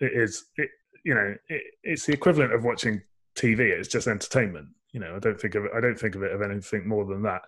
it 0.00 0.12
is, 0.12 0.44
it 0.56 0.68
you 1.04 1.14
know, 1.14 1.34
it, 1.48 1.62
it's 1.82 2.06
the 2.06 2.12
equivalent 2.12 2.52
of 2.52 2.64
watching 2.64 3.00
TV. 3.36 3.60
It's 3.60 3.88
just 3.88 4.06
entertainment. 4.06 4.68
You 4.92 5.00
know, 5.00 5.16
I 5.16 5.18
don't 5.18 5.40
think 5.40 5.54
of 5.54 5.64
it. 5.64 5.70
I 5.76 5.80
don't 5.80 5.98
think 5.98 6.14
of 6.14 6.22
it 6.22 6.32
of 6.32 6.42
anything 6.42 6.88
more 6.88 7.04
than 7.04 7.22
that. 7.22 7.42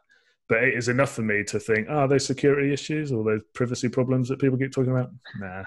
But 0.49 0.65
it 0.65 0.75
is 0.75 0.89
enough 0.89 1.13
for 1.13 1.23
me 1.23 1.45
to 1.45 1.61
think, 1.61 1.89
oh, 1.91 2.07
those 2.07 2.25
security 2.25 2.73
issues 2.73 3.13
or 3.13 3.23
those 3.23 3.43
privacy 3.55 3.89
problems 3.89 4.29
that 4.29 4.39
people 4.39 4.57
keep 4.57 4.73
talking 4.73 4.93
about. 4.93 5.11
Nah, 5.39 5.65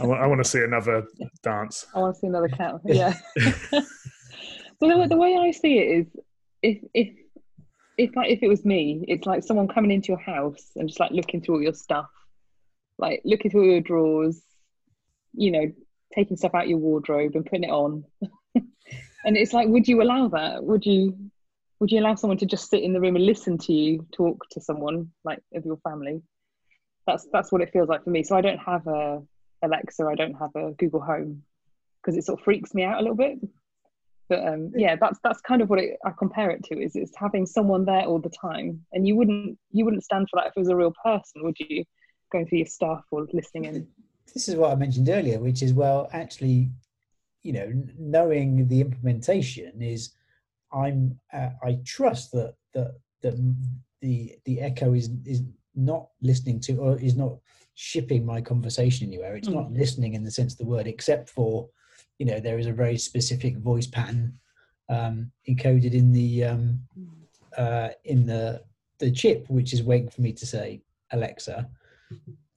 I 0.00 0.06
want, 0.06 0.22
I 0.22 0.26
want 0.26 0.42
to 0.42 0.48
see 0.48 0.62
another 0.62 1.06
dance. 1.42 1.86
I 1.94 1.98
want 1.98 2.14
to 2.14 2.20
see 2.20 2.26
another 2.26 2.48
cat. 2.48 2.76
Yeah. 2.84 3.14
well, 4.80 5.00
the, 5.02 5.06
the 5.10 5.16
way 5.16 5.36
I 5.36 5.50
see 5.50 5.78
it 5.78 6.00
is, 6.00 6.06
if 6.62 6.78
if 6.94 7.08
if 7.98 8.16
like 8.16 8.30
if 8.30 8.42
it 8.42 8.48
was 8.48 8.64
me, 8.64 9.04
it's 9.06 9.26
like 9.26 9.42
someone 9.42 9.68
coming 9.68 9.90
into 9.90 10.08
your 10.08 10.18
house 10.18 10.70
and 10.76 10.88
just 10.88 11.00
like 11.00 11.12
looking 11.12 11.40
through 11.40 11.56
all 11.56 11.62
your 11.62 11.74
stuff, 11.74 12.08
like 12.98 13.20
looking 13.24 13.50
through 13.50 13.62
all 13.62 13.70
your 13.70 13.80
drawers, 13.80 14.42
you 15.34 15.50
know, 15.50 15.72
taking 16.14 16.36
stuff 16.36 16.54
out 16.54 16.68
your 16.68 16.78
wardrobe 16.78 17.34
and 17.34 17.44
putting 17.44 17.64
it 17.64 17.70
on. 17.70 18.04
and 18.54 19.36
it's 19.36 19.52
like, 19.52 19.68
would 19.68 19.88
you 19.88 20.02
allow 20.02 20.28
that? 20.28 20.64
Would 20.64 20.86
you? 20.86 21.16
Would 21.78 21.90
you 21.90 22.00
allow 22.00 22.14
someone 22.14 22.38
to 22.38 22.46
just 22.46 22.70
sit 22.70 22.82
in 22.82 22.94
the 22.94 23.00
room 23.02 23.16
and 23.16 23.26
listen 23.26 23.58
to 23.58 23.72
you 23.74 24.06
talk 24.10 24.42
to 24.52 24.62
someone 24.62 25.10
like 25.24 25.40
of 25.54 25.66
your 25.66 25.76
family? 25.86 26.22
That's 27.06 27.26
that's 27.30 27.52
what 27.52 27.60
it 27.60 27.70
feels 27.70 27.90
like 27.90 28.02
for 28.02 28.08
me. 28.08 28.22
So 28.22 28.34
I 28.34 28.40
don't 28.40 28.58
have 28.58 28.86
a 28.86 29.22
Alexa, 29.66 30.04
I 30.04 30.14
don't 30.14 30.34
have 30.34 30.54
a 30.56 30.72
Google 30.72 31.00
Home 31.00 31.42
because 32.00 32.16
it 32.16 32.24
sort 32.24 32.38
of 32.38 32.44
freaks 32.44 32.74
me 32.74 32.84
out 32.84 32.98
a 32.98 33.02
little 33.02 33.16
bit. 33.16 33.38
But 34.28 34.46
um, 34.46 34.72
yeah, 34.74 34.96
that's 34.96 35.18
that's 35.22 35.40
kind 35.40 35.62
of 35.62 35.70
what 35.70 35.78
it, 35.78 35.98
I 36.04 36.10
compare 36.18 36.50
it 36.50 36.64
to. 36.64 36.80
Is 36.80 36.96
it's 36.96 37.16
having 37.16 37.46
someone 37.46 37.84
there 37.84 38.02
all 38.02 38.18
the 38.18 38.30
time, 38.30 38.84
and 38.92 39.06
you 39.06 39.14
wouldn't 39.14 39.58
you 39.70 39.84
wouldn't 39.84 40.04
stand 40.04 40.28
for 40.30 40.40
that 40.40 40.48
if 40.48 40.52
it 40.56 40.60
was 40.60 40.68
a 40.68 40.76
real 40.76 40.92
person, 41.04 41.44
would 41.44 41.56
you? 41.60 41.84
Going 42.32 42.46
through 42.46 42.58
your 42.58 42.66
stuff 42.66 43.04
or 43.12 43.26
listening 43.32 43.66
in. 43.66 43.88
This 44.34 44.48
is 44.48 44.56
what 44.56 44.72
I 44.72 44.74
mentioned 44.74 45.08
earlier, 45.08 45.38
which 45.38 45.62
is 45.62 45.72
well, 45.72 46.08
actually, 46.12 46.70
you 47.44 47.52
know, 47.52 47.72
knowing 47.96 48.66
the 48.66 48.80
implementation 48.80 49.80
is, 49.80 50.10
I'm 50.72 51.20
uh, 51.32 51.50
I 51.62 51.78
trust 51.84 52.32
that 52.32 52.54
that 52.74 52.96
that 53.22 53.36
the 54.00 54.36
the 54.44 54.60
Echo 54.60 54.92
is 54.92 55.10
is 55.24 55.42
not 55.76 56.08
listening 56.20 56.58
to 56.60 56.78
or 56.78 56.98
is 56.98 57.16
not 57.16 57.36
shipping 57.76 58.24
my 58.24 58.40
conversation 58.40 59.06
anywhere. 59.06 59.36
It's 59.36 59.48
not 59.48 59.70
listening 59.70 60.14
in 60.14 60.24
the 60.24 60.30
sense 60.30 60.54
of 60.54 60.58
the 60.58 60.64
word, 60.64 60.86
except 60.86 61.28
for, 61.28 61.68
you 62.18 62.26
know, 62.26 62.40
there 62.40 62.58
is 62.58 62.66
a 62.66 62.72
very 62.72 62.96
specific 62.96 63.58
voice 63.58 63.86
pattern 63.86 64.38
um, 64.88 65.30
encoded 65.48 65.92
in 65.92 66.10
the 66.10 66.44
um, 66.44 66.80
uh, 67.56 67.90
in 68.04 68.26
the 68.26 68.62
the 68.98 69.10
chip, 69.10 69.48
which 69.48 69.72
is 69.74 69.82
waiting 69.82 70.08
for 70.08 70.22
me 70.22 70.32
to 70.32 70.46
say 70.46 70.80
Alexa. 71.12 71.68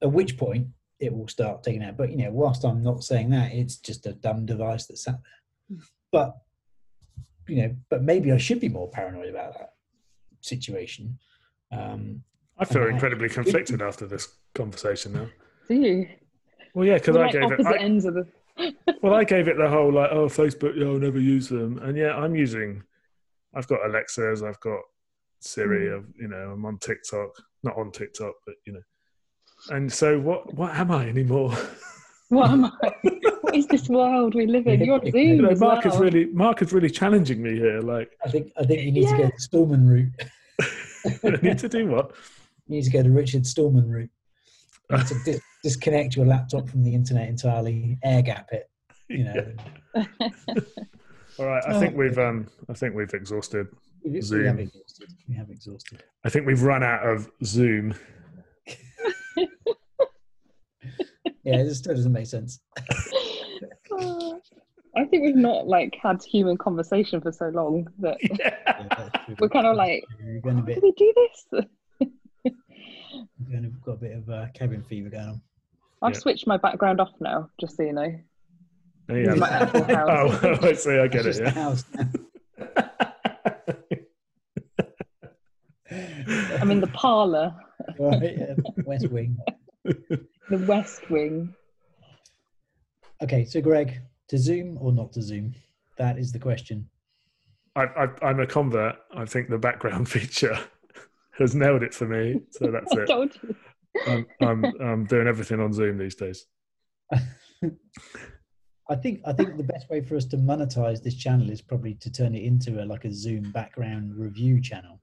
At 0.02 0.12
which 0.12 0.38
point 0.38 0.68
it 1.00 1.14
will 1.14 1.28
start 1.28 1.64
taking 1.64 1.84
out. 1.84 1.98
But 1.98 2.12
you 2.12 2.18
know, 2.18 2.32
whilst 2.32 2.64
I'm 2.64 2.82
not 2.82 3.04
saying 3.04 3.30
that, 3.32 3.52
it's 3.52 3.76
just 3.76 4.06
a 4.06 4.14
dumb 4.14 4.46
device 4.46 4.86
that's 4.86 5.04
sat 5.04 5.20
there. 5.22 5.78
But 6.14 6.38
you 7.48 7.58
know, 7.58 7.76
but 7.90 8.04
maybe 8.04 8.32
I 8.32 8.38
should 8.38 8.62
be 8.62 8.70
more 8.70 8.90
paranoid 8.90 9.30
about 9.30 9.58
that 9.58 9.74
situation. 10.40 11.20
Um, 11.72 12.24
I 12.60 12.66
feel 12.66 12.82
Right. 12.84 12.94
incredibly 12.94 13.30
conflicted 13.30 13.82
after 13.82 14.06
this 14.06 14.28
conversation 14.54 15.14
now. 15.14 15.28
Do 15.68 15.76
you? 15.76 16.08
Well, 16.74 16.86
yeah, 16.86 16.96
because 16.96 17.16
We're 17.16 17.22
I 17.22 17.26
like 17.26 17.34
gave 17.34 17.52
it. 17.60 17.66
I, 17.66 17.78
ends 17.78 18.06
of 18.06 18.14
the. 18.16 18.28
well, 19.02 19.14
I 19.14 19.24
gave 19.24 19.48
it 19.48 19.58
the 19.58 19.70
whole 19.70 19.92
like, 19.94 20.12
oh, 20.12 20.28
Facebook, 20.28 20.76
yeah, 20.76 20.88
I'll 20.88 21.00
never 21.00 21.20
use 21.20 21.48
them, 21.48 21.78
and 21.80 21.98
yeah, 21.98 22.16
I'm 22.16 22.36
using. 22.36 22.84
I've 23.56 23.68
got 23.68 23.80
Alexas, 23.86 24.44
I've 24.44 24.60
got 24.60 24.82
Siri, 25.40 25.88
Mm. 25.88 25.98
I've, 25.98 26.06
you 26.20 26.28
know, 26.28 26.52
I'm 26.54 26.66
on 26.66 26.78
TikTok, 26.80 27.30
not 27.64 27.78
on 27.78 27.92
TikTok, 27.92 28.34
but 28.46 28.56
you 28.68 28.74
know, 28.74 28.82
and 29.70 29.92
so 29.92 30.20
what? 30.20 30.54
What 30.54 30.76
am 30.76 30.92
I 30.92 31.08
anymore? 31.08 31.54
What 32.32 32.52
am 32.52 32.66
I? 32.66 32.72
what 33.42 33.56
is 33.56 33.66
this 33.66 33.90
world 33.90 34.36
we 34.36 34.46
live 34.46 34.68
in? 34.68 34.82
You're 34.82 35.02
Zoom 35.12 35.16
you 35.16 35.42
know, 35.42 35.56
Mark 35.56 35.84
well. 35.86 35.94
is 35.96 36.00
really 36.00 36.26
Mark 36.28 36.62
is 36.62 36.72
really 36.72 36.92
challenging 36.92 37.42
me 37.42 37.56
here. 37.58 37.82
Like, 37.82 38.12
I 38.24 38.30
think 38.30 38.52
I 38.56 38.66
think 38.66 38.84
you 38.84 38.92
need 38.92 39.08
to 39.08 39.18
go 39.18 39.24
Yeah. 39.24 39.30
the 39.36 39.42
Stallman 39.42 39.88
route. 39.90 40.12
I 41.24 41.40
need 41.42 41.58
to 41.58 41.68
do 41.70 41.88
what? 41.88 42.12
You 42.70 42.76
need 42.76 42.84
to 42.86 42.92
go 42.92 43.02
the 43.04 43.10
Richard 43.10 43.46
Stallman 43.48 43.90
route. 43.90 44.12
You 44.92 44.98
need 44.98 45.08
to 45.08 45.16
dis- 45.26 45.42
disconnect 45.64 46.16
your 46.16 46.26
laptop 46.28 46.70
from 46.70 46.84
the 46.84 46.94
internet 46.94 47.28
entirely, 47.28 47.98
air 48.04 48.22
gap 48.22 48.50
it. 48.52 48.70
You 49.10 49.24
know, 49.24 49.54
All 51.40 51.46
right, 51.48 51.64
I 51.68 51.74
Oh, 51.74 51.80
think 51.80 51.98
we've 51.98 52.18
um, 52.20 52.48
I 52.70 52.74
think 52.74 52.94
we've 52.96 53.14
exhausted. 53.14 53.68
we, 54.06 54.12
we 54.22 54.46
have 54.46 54.60
exhausted. 54.60 55.10
We 55.28 55.36
have 55.36 55.50
exhausted. 55.50 56.04
I 56.24 56.30
think 56.30 56.46
we've 56.46 56.62
run 56.62 56.84
out 56.84 57.06
of 57.06 57.30
Zoom. 57.44 57.96
Yeah, 61.44 61.56
it 61.56 61.74
still 61.74 61.96
doesn't 61.96 62.12
make 62.12 62.28
sense. 62.28 62.60
I 63.92 65.06
think 65.10 65.24
we've 65.24 65.36
not 65.36 65.68
like 65.68 65.98
had 66.02 66.22
human 66.24 66.58
conversation 66.58 67.22
for 67.22 67.32
so 67.32 67.48
long 67.50 67.88
that 68.00 68.18
Yeah. 68.22 68.36
Yeah, 68.68 68.86
that's 68.90 69.26
true. 69.26 69.36
we're 69.40 69.50
kind 69.50 69.66
of 69.68 69.76
like, 69.78 70.04
We're 70.22 70.42
going 70.42 70.58
a 70.58 70.62
how 70.62 70.66
do 70.66 70.80
we 70.84 70.92
do 70.92 71.14
this? 71.16 71.66
We're 73.50 73.60
going 73.60 73.72
to, 73.72 73.78
got 73.80 73.92
a 73.94 73.96
bit 73.98 74.12
of 74.16 74.30
uh, 74.30 74.46
cabin 74.54 74.84
fever 74.84 75.10
going 75.10 75.28
on. 75.28 75.42
I've 76.04 76.14
Yeah. 76.14 76.20
switched 76.20 76.46
my 76.48 76.58
background 76.58 77.02
off 77.02 77.10
now, 77.20 77.50
just 77.60 77.76
so 77.78 77.84
you 77.84 77.94
know. 77.94 78.14
Oh, 79.10 79.16
yeah. 79.16 79.34
My 79.34 79.48
house. 79.52 79.72
Oh, 79.76 80.60
I 80.62 80.74
see. 80.74 80.98
I 81.00 81.08
get 81.08 81.26
It's 81.26 81.40
it. 81.40 81.44
just 81.46 81.56
the 81.56 81.62
house 81.62 81.84
now. 81.96 82.10
I'm 86.62 86.70
in 86.72 86.80
the 86.82 86.88
parlour, 86.88 87.56
Right, 88.00 88.38
yeah, 88.38 88.54
West 88.86 89.10
Wing. 89.10 89.38
the 89.84 90.58
west 90.68 91.10
wing. 91.10 91.54
Okay, 93.24 93.46
so 93.46 93.60
Greg, 93.62 94.00
to 94.28 94.38
Zoom 94.38 94.78
or 94.80 94.92
not 94.92 95.12
to 95.14 95.22
Zoom? 95.22 95.56
That 95.98 96.20
is 96.20 96.32
the 96.32 96.40
question. 96.40 96.88
I, 97.76 97.84
I, 97.86 98.08
I'm 98.22 98.40
a 98.40 98.46
convert. 98.48 98.96
I 99.16 99.26
think 99.26 99.50
the 99.50 99.58
background 99.58 100.08
feature 100.10 100.58
has 101.40 101.56
nailed 101.56 101.84
it 101.84 101.94
for 101.94 102.08
me. 102.08 102.42
So 102.52 102.72
that's 102.72 102.94
it. 102.96 103.08
told 103.08 103.32
you. 103.42 103.56
I'm, 104.08 104.26
I'm, 104.42 104.66
I'm 104.82 105.06
doing 105.06 105.28
everything 105.28 105.60
on 105.60 105.74
Zoom 105.74 105.98
these 105.98 106.16
days. 106.16 106.46
I 108.90 108.96
think 108.96 109.22
I 109.26 109.34
think 109.34 109.56
the 109.56 109.64
best 109.64 109.88
way 109.90 110.02
for 110.02 110.16
us 110.16 110.26
to 110.26 110.38
monetize 110.38 111.04
this 111.04 111.16
channel 111.16 111.50
is 111.52 111.62
probably 111.62 111.94
to 111.96 112.12
turn 112.12 112.34
it 112.34 112.44
into 112.44 112.84
a 112.84 112.86
like 112.86 113.06
a 113.06 113.14
Zoom 113.14 113.52
background 113.52 114.16
review 114.16 114.60
channel. 114.62 115.00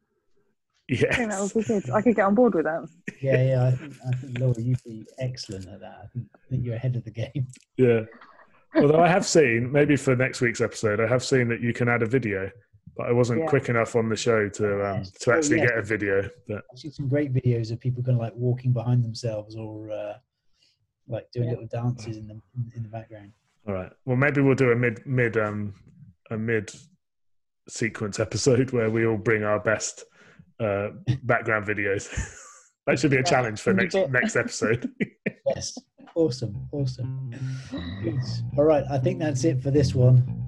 I 0.91 1.27
that 1.27 1.41
would 1.41 1.55
be 1.55 1.63
good. 1.63 1.91
I 1.91 2.01
could 2.01 2.17
get 2.17 2.25
on 2.25 2.35
board 2.35 2.55
with 2.55 2.65
that. 2.65 2.89
Yeah, 3.21 3.43
yeah. 3.43 3.67
I 3.67 3.71
think 3.73 3.95
I 4.07 4.17
think 4.17 4.39
Laura, 4.39 4.61
you'd 4.61 4.83
be 4.85 5.05
excellent 5.19 5.67
at 5.67 5.81
that. 5.81 6.01
I 6.05 6.07
think, 6.13 6.27
I 6.35 6.39
think 6.49 6.65
you're 6.65 6.75
ahead 6.75 6.97
of 6.97 7.05
the 7.05 7.11
game. 7.11 7.47
Yeah. 7.77 8.03
Although 8.75 9.01
I 9.01 9.09
have 9.09 9.25
seen, 9.25 9.73
maybe 9.73 9.97
for 9.97 10.15
next 10.15 10.41
week's 10.41 10.61
episode, 10.61 11.01
I 11.01 11.07
have 11.07 11.25
seen 11.25 11.49
that 11.49 11.61
you 11.61 11.73
can 11.73 11.89
add 11.89 12.03
a 12.03 12.07
video, 12.07 12.51
but 12.97 13.07
I 13.09 13.13
wasn't 13.13 13.41
Yeah. 13.41 13.47
quick 13.49 13.69
enough 13.69 13.95
on 13.97 14.09
the 14.09 14.17
show 14.17 14.49
to 14.49 14.87
um, 14.87 15.03
to 15.21 15.33
Oh, 15.33 15.37
actually 15.37 15.59
get 15.61 15.77
a 15.79 15.83
video. 15.83 16.29
But 16.49 16.65
I've 16.73 16.79
seen 16.79 16.93
some 16.93 17.09
great 17.09 17.33
videos 17.33 17.71
of 17.73 17.81
people 17.81 18.03
kind 18.03 18.17
of 18.17 18.21
like 18.23 18.35
walking 18.35 18.73
behind 18.73 19.05
themselves 19.05 19.55
or 19.57 19.91
uh, 19.91 20.15
like 21.09 21.31
doing 21.33 21.47
Yeah. 21.47 21.53
little 21.53 21.67
dances 21.69 22.17
in 22.17 22.27
the 22.29 22.41
in 22.77 22.83
the 22.83 22.89
background. 22.89 23.33
all 23.69 23.75
right, 23.75 23.93
well, 24.05 24.17
maybe 24.17 24.41
we'll 24.41 24.55
do 24.55 24.71
a 24.73 24.77
mid 24.77 25.05
mid 25.07 25.37
um 25.37 25.75
a 26.31 26.37
mid 26.37 26.73
sequence 27.69 28.19
episode 28.21 28.71
where 28.73 28.91
we 28.91 29.05
all 29.07 29.17
bring 29.17 29.43
our 29.43 29.59
best 29.61 30.05
uh, 30.61 30.89
background 31.25 31.67
videos. 31.67 32.09
that 32.87 32.99
should 32.99 33.11
be 33.11 33.17
a 33.19 33.23
challenge 33.23 33.61
for 33.61 33.73
next 33.73 33.95
next 34.11 34.37
episode. 34.37 34.91
Yes, 35.55 35.79
awesome, 36.17 36.69
awesome. 36.73 37.31
All 38.59 38.65
right, 38.65 38.83
I 38.91 38.99
think 38.99 39.21
that's 39.21 39.45
it 39.45 39.63
for 39.63 39.71
this 39.71 39.95
one. 39.95 40.46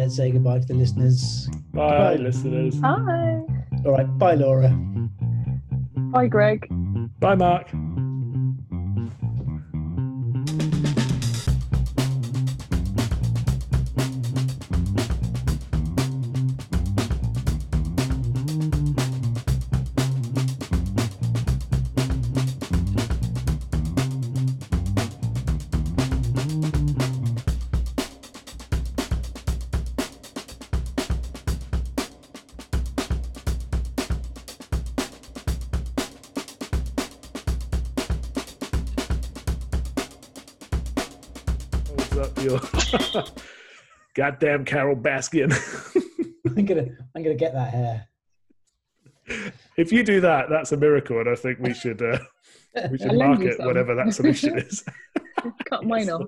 Let's 0.00 0.16
say 0.16 0.30
goodbye 0.30 0.60
to 0.60 0.66
the 0.66 0.72
listeners. 0.72 1.46
Bye, 1.74 1.98
Bye. 1.98 2.16
listeners. 2.16 2.80
Hi. 2.80 3.42
All 3.84 3.92
right, 3.92 4.18
bye, 4.18 4.32
Laura. 4.34 4.70
Bye, 6.10 6.26
Greg. 6.26 6.66
Bye, 7.20 7.34
Mark. 7.34 7.68
Goddamn 44.40 44.64
Carole 44.64 44.96
Baskin. 44.96 45.52
I'm 46.56 46.64
gonna 46.64 46.86
I'm 47.14 47.22
gonna 47.22 47.34
get 47.34 47.52
that 47.52 47.72
hair. 47.72 48.06
if 49.76 49.92
you 49.92 50.02
do 50.02 50.20
that, 50.22 50.48
that's 50.48 50.72
a 50.72 50.76
miracle, 50.78 51.20
and 51.20 51.28
I 51.28 51.34
think 51.34 51.58
we 51.60 51.74
should 51.74 52.00
uh, 52.00 52.18
we 52.90 52.98
should 52.98 53.10
I'll 53.10 53.18
market 53.18 53.58
whatever 53.58 53.94
that 53.94 54.14
solution 54.14 54.58
is. 54.58 54.82
Cut 55.68 55.84
mine 55.84 56.08
off. 56.08 56.22